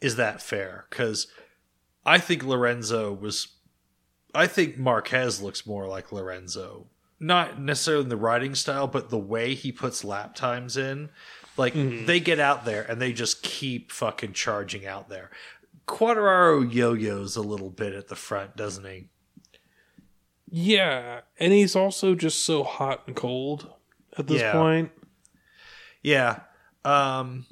is 0.00 0.16
that 0.16 0.40
fair 0.40 0.86
because 0.88 1.26
I 2.06 2.18
think 2.18 2.42
Lorenzo 2.42 3.12
was. 3.12 3.48
I 4.34 4.46
think 4.46 4.78
Marquez 4.78 5.42
looks 5.42 5.66
more 5.66 5.86
like 5.86 6.10
Lorenzo, 6.12 6.86
not 7.20 7.60
necessarily 7.60 8.04
in 8.04 8.08
the 8.08 8.16
writing 8.16 8.54
style, 8.54 8.86
but 8.86 9.10
the 9.10 9.18
way 9.18 9.54
he 9.54 9.72
puts 9.72 10.04
lap 10.04 10.34
times 10.34 10.76
in. 10.76 11.10
Like 11.56 11.74
they 11.74 12.20
get 12.20 12.38
out 12.38 12.64
there 12.64 12.82
and 12.88 13.00
they 13.02 13.12
just 13.12 13.42
keep 13.42 13.90
fucking 13.90 14.32
charging 14.34 14.86
out 14.86 15.08
there. 15.08 15.30
Quadraro 15.88 16.72
yo-yos 16.72 17.34
a 17.34 17.40
little 17.42 17.70
bit 17.70 17.94
at 17.94 18.08
the 18.08 18.14
front, 18.16 18.56
doesn't 18.56 18.84
he? 18.86 19.08
yeah 20.50 21.20
and 21.38 21.52
he's 21.52 21.76
also 21.76 22.14
just 22.14 22.42
so 22.42 22.64
hot 22.64 23.02
and 23.06 23.14
cold 23.14 23.70
at 24.16 24.26
this 24.26 24.40
Yeah. 24.40 24.52
point 24.52 24.90
Yeah. 26.02 26.40
Um 26.84 27.44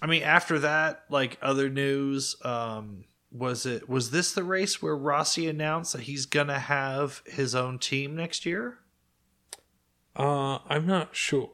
I 0.00 0.06
mean 0.06 0.22
after 0.22 0.60
that, 0.60 1.02
like 1.10 1.38
other 1.42 1.68
news, 1.68 2.36
um 2.44 3.04
was 3.30 3.66
it 3.66 3.88
was 3.88 4.10
this 4.10 4.32
the 4.32 4.42
race 4.44 4.80
where 4.82 4.96
Rossi 4.96 5.48
announced 5.48 5.92
that 5.92 6.02
he's 6.02 6.26
gonna 6.26 6.58
have 6.58 7.22
his 7.26 7.54
own 7.54 7.78
team 7.78 8.16
next 8.16 8.44
year? 8.46 8.78
uh 10.16 10.58
i'm 10.68 10.86
not 10.86 11.14
sure 11.14 11.50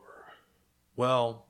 Well, 0.96 1.46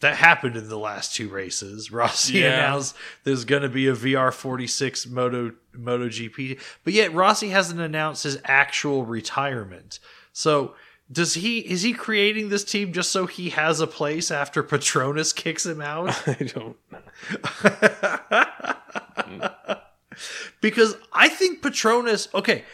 that 0.00 0.16
happened 0.16 0.56
in 0.56 0.68
the 0.68 0.78
last 0.78 1.14
two 1.14 1.28
races. 1.28 1.90
Rossi 2.00 2.38
Yeah. 2.40 2.54
announced 2.54 2.96
there's 3.24 3.44
going 3.44 3.62
to 3.62 3.68
be 3.68 3.86
a 3.86 3.92
VR46 3.94 5.08
Moto 5.08 5.52
MotoGP, 5.76 6.58
but 6.84 6.92
yet 6.94 7.12
Rossi 7.14 7.50
hasn't 7.50 7.80
announced 7.80 8.24
his 8.24 8.38
actual 8.44 9.04
retirement. 9.04 10.00
So, 10.32 10.74
does 11.12 11.34
he 11.34 11.58
is 11.60 11.82
he 11.82 11.92
creating 11.92 12.48
this 12.48 12.64
team 12.64 12.92
just 12.92 13.10
so 13.10 13.26
he 13.26 13.50
has 13.50 13.80
a 13.80 13.86
place 13.86 14.30
after 14.30 14.62
Petronas 14.62 15.34
kicks 15.34 15.66
him 15.66 15.80
out? 15.80 16.08
i 16.28 16.34
don't 16.54 16.76
because 20.60 20.96
I 21.12 21.28
think 21.28 21.62
Petronas. 21.62 22.32
Okay, 22.34 22.64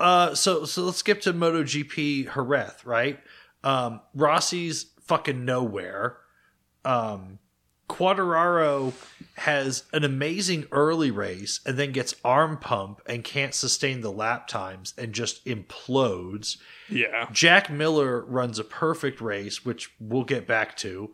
uh, 0.00 0.34
so 0.34 0.64
so 0.64 0.82
let's 0.82 0.98
skip 0.98 1.20
to 1.22 1.32
MotoGP 1.32 2.34
Jerez, 2.34 2.84
right? 2.84 3.20
Um, 3.62 4.00
Rossi's 4.14 4.86
fucking 5.00 5.44
nowhere. 5.44 6.18
Um, 6.84 7.38
Quadraro 7.88 8.92
has 9.36 9.84
an 9.92 10.04
amazing 10.04 10.66
early 10.72 11.10
race 11.10 11.60
and 11.66 11.76
then 11.76 11.92
gets 11.92 12.14
arm 12.24 12.56
pump 12.56 13.00
and 13.06 13.22
can't 13.22 13.54
sustain 13.54 14.00
the 14.00 14.10
lap 14.10 14.46
times 14.46 14.94
and 14.96 15.12
just 15.12 15.44
implodes. 15.44 16.56
yeah 16.88 17.28
Jack 17.30 17.70
Miller 17.70 18.24
runs 18.24 18.58
a 18.58 18.64
perfect 18.64 19.20
race, 19.20 19.64
which 19.64 19.90
we'll 20.00 20.24
get 20.24 20.46
back 20.46 20.76
to. 20.78 21.12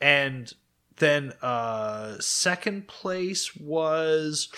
And 0.00 0.52
then 0.98 1.32
uh 1.42 2.18
second 2.20 2.88
place 2.88 3.56
was 3.56 4.48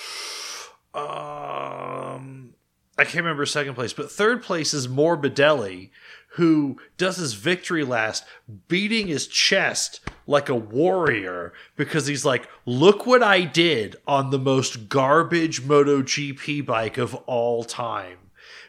um 0.94 2.54
I 2.96 3.02
can't 3.02 3.16
remember 3.16 3.44
second 3.44 3.74
place, 3.74 3.92
but 3.92 4.10
third 4.10 4.42
place 4.42 4.72
is 4.72 4.86
Morbidelli, 4.86 5.90
who 6.34 6.78
does 6.96 7.16
his 7.16 7.34
victory 7.34 7.84
last 7.84 8.24
beating 8.68 9.08
his 9.08 9.26
chest 9.26 10.00
like 10.26 10.48
a 10.48 10.54
warrior 10.54 11.52
because 11.76 12.06
he's 12.06 12.24
like, 12.24 12.48
look 12.66 13.04
what 13.04 13.22
I 13.22 13.42
did 13.42 13.96
on 14.06 14.30
the 14.30 14.38
most 14.38 14.88
garbage 14.88 15.62
MotoGP 15.62 16.64
bike 16.64 16.96
of 16.98 17.14
all 17.26 17.64
time. 17.64 18.18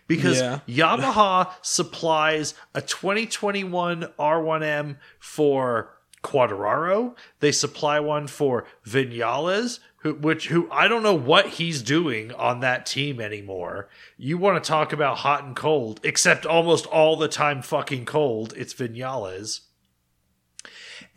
Because 0.08 0.40
Yeah. 0.40 0.60
Yamaha 0.68 1.52
supplies 1.62 2.54
a 2.74 2.82
2021 2.82 4.10
R1M 4.20 4.98
for 5.20 5.95
Quadraro. 6.26 7.16
They 7.40 7.52
supply 7.52 8.00
one 8.00 8.26
for 8.28 8.66
Vinales, 8.86 9.80
who, 9.98 10.16
which 10.16 10.48
who 10.48 10.68
I 10.72 10.88
don't 10.88 11.04
know 11.04 11.16
what 11.16 11.48
he's 11.52 11.82
doing 11.84 12.34
on 12.34 12.62
that 12.62 12.86
team 12.86 13.22
anymore. 13.22 13.90
You 14.18 14.38
want 14.38 14.62
to 14.62 14.68
talk 14.68 14.92
about 14.92 15.20
hot 15.20 15.44
and 15.44 15.56
cold, 15.56 16.00
except 16.04 16.46
almost 16.46 16.88
all 16.88 17.16
the 17.16 17.28
time 17.28 17.62
fucking 17.62 18.06
cold. 18.06 18.54
It's 18.58 18.74
Vinales. 18.74 19.62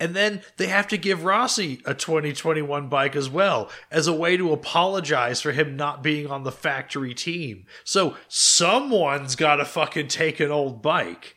And 0.00 0.14
then 0.14 0.42
they 0.58 0.66
have 0.66 0.86
to 0.88 0.96
give 0.96 1.24
Rossi 1.24 1.80
a 1.84 1.94
2021 1.94 2.88
bike 2.88 3.16
as 3.16 3.28
well 3.28 3.70
as 3.90 4.06
a 4.06 4.12
way 4.12 4.36
to 4.36 4.52
apologize 4.52 5.40
for 5.40 5.52
him 5.52 5.76
not 5.76 6.02
being 6.02 6.26
on 6.26 6.44
the 6.44 6.52
factory 6.52 7.14
team. 7.14 7.66
So 7.84 8.16
someone's 8.28 9.36
got 9.36 9.56
to 9.56 9.64
fucking 9.64 10.08
take 10.08 10.38
an 10.38 10.50
old 10.50 10.82
bike. 10.82 11.36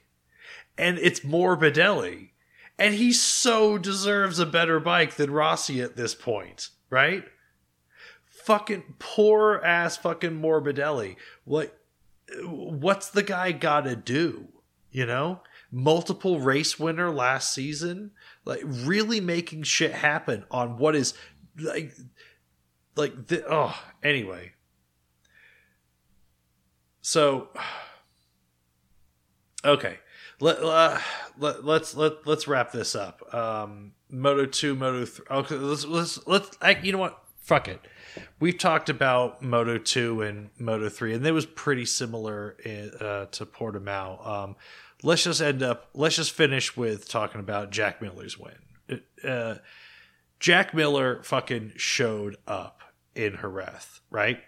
And 0.78 0.98
it's 1.00 1.22
Morbidelli. 1.22 2.31
And 2.82 2.96
he 2.96 3.14
so 3.14 3.78
deserves 3.78 4.40
a 4.40 4.46
better 4.48 4.80
bike 4.80 5.14
than 5.14 5.30
Rossi 5.30 5.84
at 5.84 5.96
this 5.96 6.16
point, 6.16 6.70
right? 6.90 7.24
Fucking 8.26 8.96
poor 8.98 9.62
ass 9.64 9.98
fucking 9.98 10.42
Morbidelli. 10.42 11.16
What 11.44 11.78
what's 12.44 13.12
the 13.12 13.22
guy 13.22 13.52
got 13.52 13.82
to 13.82 13.96
do? 13.96 14.48
You 14.90 15.06
know? 15.06 15.42
Multiple 15.72 16.40
race 16.40 16.80
winner 16.80 17.12
last 17.12 17.54
season, 17.54 18.14
like 18.46 18.62
really 18.66 19.22
making 19.22 19.62
shit 19.62 19.92
happen 19.92 20.44
on 20.50 20.80
what 20.80 20.96
is 20.96 21.14
like 21.60 21.94
like 22.96 23.28
the, 23.28 23.44
oh 23.48 23.80
anyway. 24.02 24.54
So 27.02 27.50
okay. 29.64 30.00
Let, 30.42 30.64
uh, 30.64 30.98
let, 31.38 31.64
let's 31.64 31.96
let 31.96 32.26
let's 32.26 32.48
wrap 32.48 32.72
this 32.72 32.96
up. 32.96 33.34
Um, 33.34 33.94
Moto 34.10 34.46
two, 34.46 34.76
Moto 34.76 35.06
three. 35.06 35.26
Okay, 35.30 35.56
let's 35.56 35.86
let's 35.86 36.28
let's. 36.28 36.58
I, 36.62 36.72
you 36.82 36.92
know 36.92 36.98
what? 36.98 37.22
Fuck 37.38 37.68
it. 37.68 37.80
We've 38.40 38.58
talked 38.58 38.90
about 38.90 39.44
Moto 39.44 39.78
two 39.78 40.22
and 40.22 40.50
Moto 40.58 40.90
three, 40.90 41.14
and 41.14 41.24
they 41.24 41.32
was 41.32 41.46
pretty 41.46 41.86
similar 41.86 42.58
uh, 42.66 43.28
to 43.28 43.46
Portimao. 43.46 44.28
Um, 44.28 44.56
let's 45.04 45.24
just 45.26 45.42
end 45.42 45.62
up. 45.62 45.90
Let's 45.94 46.16
just 46.16 46.32
finish 46.32 46.76
with 46.76 47.08
talking 47.08 47.40
about 47.40 47.70
Jack 47.70 48.02
Miller's 48.02 48.38
win. 48.38 49.02
Uh, 49.24 49.56
Jack 50.40 50.74
Miller 50.74 51.22
fucking 51.22 51.74
showed 51.76 52.36
up 52.48 52.82
in 53.14 53.38
Jerez, 53.38 54.02
right? 54.10 54.40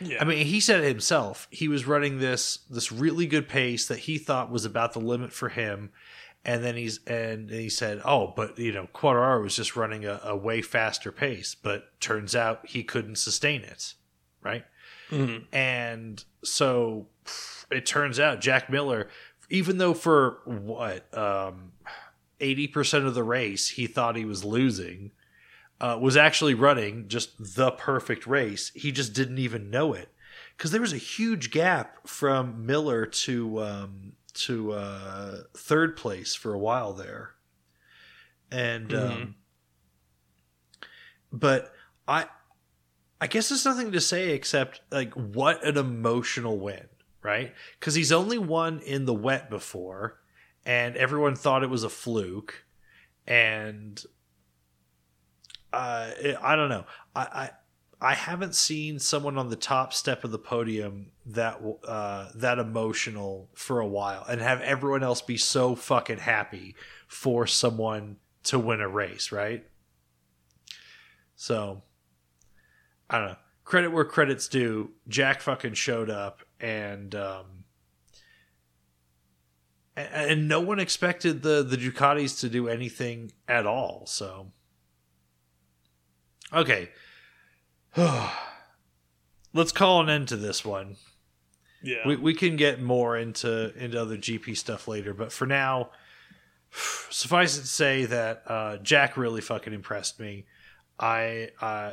Yeah. 0.00 0.18
I 0.20 0.24
mean, 0.24 0.46
he 0.46 0.60
said 0.60 0.84
it 0.84 0.88
himself. 0.88 1.48
He 1.50 1.68
was 1.68 1.86
running 1.86 2.18
this 2.18 2.58
this 2.70 2.92
really 2.92 3.26
good 3.26 3.48
pace 3.48 3.88
that 3.88 4.00
he 4.00 4.18
thought 4.18 4.50
was 4.50 4.64
about 4.64 4.92
the 4.92 5.00
limit 5.00 5.32
for 5.32 5.48
him, 5.48 5.90
and 6.44 6.62
then 6.62 6.76
he's 6.76 7.00
and 7.06 7.50
he 7.50 7.68
said, 7.68 8.00
"Oh, 8.04 8.32
but 8.36 8.58
you 8.58 8.72
know, 8.72 8.88
Quartararo 8.94 9.42
was 9.42 9.56
just 9.56 9.76
running 9.76 10.04
a, 10.04 10.20
a 10.24 10.36
way 10.36 10.62
faster 10.62 11.10
pace, 11.10 11.54
but 11.54 12.00
turns 12.00 12.36
out 12.36 12.66
he 12.68 12.82
couldn't 12.84 13.16
sustain 13.16 13.62
it, 13.62 13.94
right?" 14.42 14.64
Mhm. 15.10 15.46
And 15.52 16.22
so 16.44 17.08
it 17.70 17.86
turns 17.86 18.20
out 18.20 18.40
Jack 18.40 18.70
Miller, 18.70 19.08
even 19.50 19.78
though 19.78 19.94
for 19.94 20.40
what 20.44 21.12
um, 21.16 21.72
eighty 22.40 22.68
percent 22.68 23.04
of 23.06 23.14
the 23.14 23.24
race 23.24 23.68
he 23.70 23.86
thought 23.86 24.16
he 24.16 24.24
was 24.24 24.44
losing, 24.44 25.10
uh, 25.80 25.98
was 26.00 26.16
actually 26.16 26.54
running 26.54 27.08
just 27.08 27.54
the 27.54 27.70
perfect 27.70 28.26
race. 28.26 28.72
He 28.74 28.92
just 28.92 29.12
didn't 29.12 29.38
even 29.38 29.70
know 29.70 29.92
it 29.92 30.12
because 30.56 30.72
there 30.72 30.80
was 30.80 30.92
a 30.92 30.98
huge 30.98 31.50
gap 31.50 32.06
from 32.06 32.66
Miller 32.66 33.06
to 33.06 33.62
um, 33.62 34.12
to 34.34 34.72
uh, 34.72 35.38
third 35.54 35.96
place 35.96 36.34
for 36.34 36.52
a 36.52 36.58
while 36.58 36.92
there, 36.92 37.30
and 38.50 38.92
um, 38.92 39.34
but 41.32 41.72
I 42.06 42.26
I 43.20 43.26
guess 43.26 43.48
there's 43.48 43.64
nothing 43.64 43.92
to 43.92 44.00
say 44.00 44.30
except 44.30 44.80
like 44.90 45.12
what 45.14 45.64
an 45.64 45.76
emotional 45.76 46.58
win, 46.58 46.88
right? 47.22 47.54
Because 47.78 47.94
he's 47.94 48.12
only 48.12 48.38
won 48.38 48.80
in 48.80 49.06
the 49.06 49.14
wet 49.14 49.50
before, 49.50 50.20
and 50.66 50.96
everyone 50.96 51.36
thought 51.36 51.62
it 51.62 51.70
was 51.70 51.84
a 51.84 51.88
fluke, 51.88 52.64
and 53.26 54.02
uh, 55.72 56.10
I 56.42 56.56
don't 56.56 56.68
know. 56.68 56.84
I, 57.14 57.20
I 57.20 57.50
I 58.00 58.14
haven't 58.14 58.54
seen 58.54 59.00
someone 59.00 59.38
on 59.38 59.50
the 59.50 59.56
top 59.56 59.92
step 59.92 60.22
of 60.22 60.30
the 60.30 60.38
podium 60.38 61.10
that 61.26 61.60
uh, 61.86 62.28
that 62.36 62.58
emotional 62.58 63.48
for 63.54 63.80
a 63.80 63.86
while, 63.86 64.24
and 64.28 64.40
have 64.40 64.60
everyone 64.60 65.02
else 65.02 65.20
be 65.20 65.36
so 65.36 65.74
fucking 65.74 66.18
happy 66.18 66.76
for 67.08 67.46
someone 67.46 68.16
to 68.44 68.58
win 68.58 68.80
a 68.80 68.88
race, 68.88 69.32
right? 69.32 69.66
So 71.34 71.82
I 73.10 73.18
don't 73.18 73.28
know. 73.28 73.36
Credit 73.64 73.90
where 73.90 74.04
credit's 74.04 74.48
due. 74.48 74.92
Jack 75.08 75.40
fucking 75.40 75.74
showed 75.74 76.08
up, 76.08 76.42
and 76.60 77.14
um, 77.16 77.64
and, 79.96 80.30
and 80.30 80.48
no 80.48 80.60
one 80.60 80.78
expected 80.78 81.42
the 81.42 81.64
the 81.64 81.76
Ducatis 81.76 82.40
to 82.40 82.48
do 82.48 82.68
anything 82.68 83.32
at 83.48 83.66
all. 83.66 84.06
So 84.06 84.52
okay, 86.52 86.90
let's 89.54 89.72
call 89.72 90.00
an 90.02 90.08
end 90.08 90.28
to 90.28 90.36
this 90.36 90.64
one. 90.64 90.96
yeah. 91.82 92.06
We 92.06 92.16
we 92.16 92.34
can 92.34 92.56
get 92.56 92.80
more 92.80 93.16
into 93.16 93.76
into 93.82 94.00
other 94.00 94.16
GP 94.16 94.56
stuff 94.56 94.88
later, 94.88 95.14
but 95.14 95.32
for 95.32 95.46
now, 95.46 95.90
suffice 97.10 97.56
it 97.58 97.62
to 97.62 97.66
say 97.66 98.04
that 98.06 98.42
uh, 98.46 98.76
Jack 98.78 99.16
really 99.16 99.40
fucking 99.40 99.72
impressed 99.72 100.20
me. 100.20 100.46
I 100.98 101.50
uh, 101.60 101.92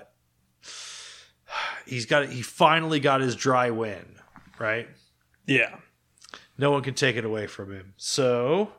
he's 1.86 2.06
got 2.06 2.30
he 2.30 2.41
finally 2.41 2.99
got 2.99 3.22
his 3.22 3.36
dry 3.36 3.69
win, 3.69 4.06
right? 4.60 4.88
yeah. 5.45 5.76
No 6.57 6.72
one 6.72 6.84
can 6.84 6.94
take 6.94 7.18
it 7.18 7.26
away 7.26 7.48
from 7.48 7.73
him. 7.73 7.94
So, 7.98 8.72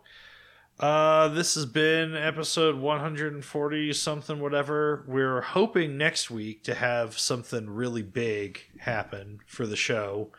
uh, 0.79 1.29
this 1.29 1.55
has 1.55 1.65
been 1.65 2.15
episode 2.15 2.77
140 2.77 3.93
something, 3.95 4.41
whatever. 4.41 5.05
We're 5.07 5.41
hoping 5.41 5.97
next 5.97 6.31
week 6.31 6.65
to 6.65 6.75
have 6.75 7.19
something 7.19 7.71
really 7.71 8.03
big 8.03 8.61
happen 8.79 9.41
for 9.47 9.67
the 9.67 9.77
show, 9.77 10.33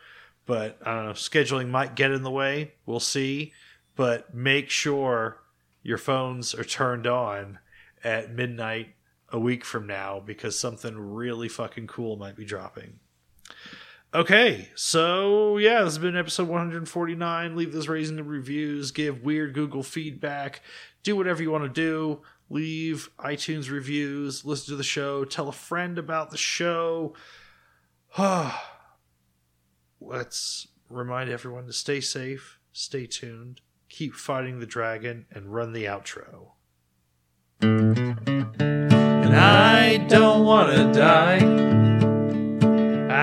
but 0.46 0.78
I 0.84 0.94
don't 0.94 1.06
know. 1.06 1.12
Scheduling 1.12 1.70
might 1.70 1.96
get 1.96 2.12
in 2.12 2.22
the 2.22 2.30
way. 2.30 2.72
We'll 2.86 3.00
see. 3.00 3.52
But 3.96 4.32
make 4.32 4.70
sure 4.70 5.38
your 5.82 5.98
phones 5.98 6.54
are 6.54 6.64
turned 6.64 7.08
on 7.08 7.58
at 8.04 8.32
midnight 8.32 8.94
a 9.30 9.40
week 9.40 9.64
from 9.64 9.88
now 9.88 10.22
because 10.24 10.56
something 10.56 10.96
really 10.96 11.48
fucking 11.48 11.88
cool 11.88 12.16
might 12.16 12.36
be 12.36 12.44
dropping. 12.44 13.00
Okay, 14.14 14.70
so 14.74 15.58
yeah, 15.58 15.82
this 15.82 15.94
has 15.94 15.98
been 15.98 16.16
episode 16.16 16.48
149. 16.48 17.56
Leave 17.56 17.72
those 17.74 17.88
raising 17.88 18.18
and 18.18 18.26
reviews, 18.28 18.90
give 18.90 19.22
weird 19.22 19.52
Google 19.52 19.82
feedback, 19.82 20.62
do 21.02 21.14
whatever 21.14 21.42
you 21.42 21.50
want 21.50 21.64
to 21.64 21.68
do. 21.68 22.22
Leave 22.48 23.10
iTunes 23.18 23.70
reviews, 23.70 24.46
listen 24.46 24.72
to 24.72 24.76
the 24.76 24.82
show, 24.82 25.26
tell 25.26 25.48
a 25.48 25.52
friend 25.52 25.98
about 25.98 26.30
the 26.30 26.38
show. 26.38 27.12
Let's 30.00 30.68
remind 30.88 31.28
everyone 31.28 31.66
to 31.66 31.72
stay 31.74 32.00
safe, 32.00 32.58
stay 32.72 33.04
tuned, 33.06 33.60
keep 33.90 34.14
fighting 34.14 34.58
the 34.58 34.66
dragon, 34.66 35.26
and 35.30 35.52
run 35.52 35.74
the 35.74 35.84
outro. 35.84 36.52
And 37.60 39.36
I 39.36 39.98
don't 39.98 40.46
want 40.46 40.74
to 40.74 40.98
die. 40.98 41.87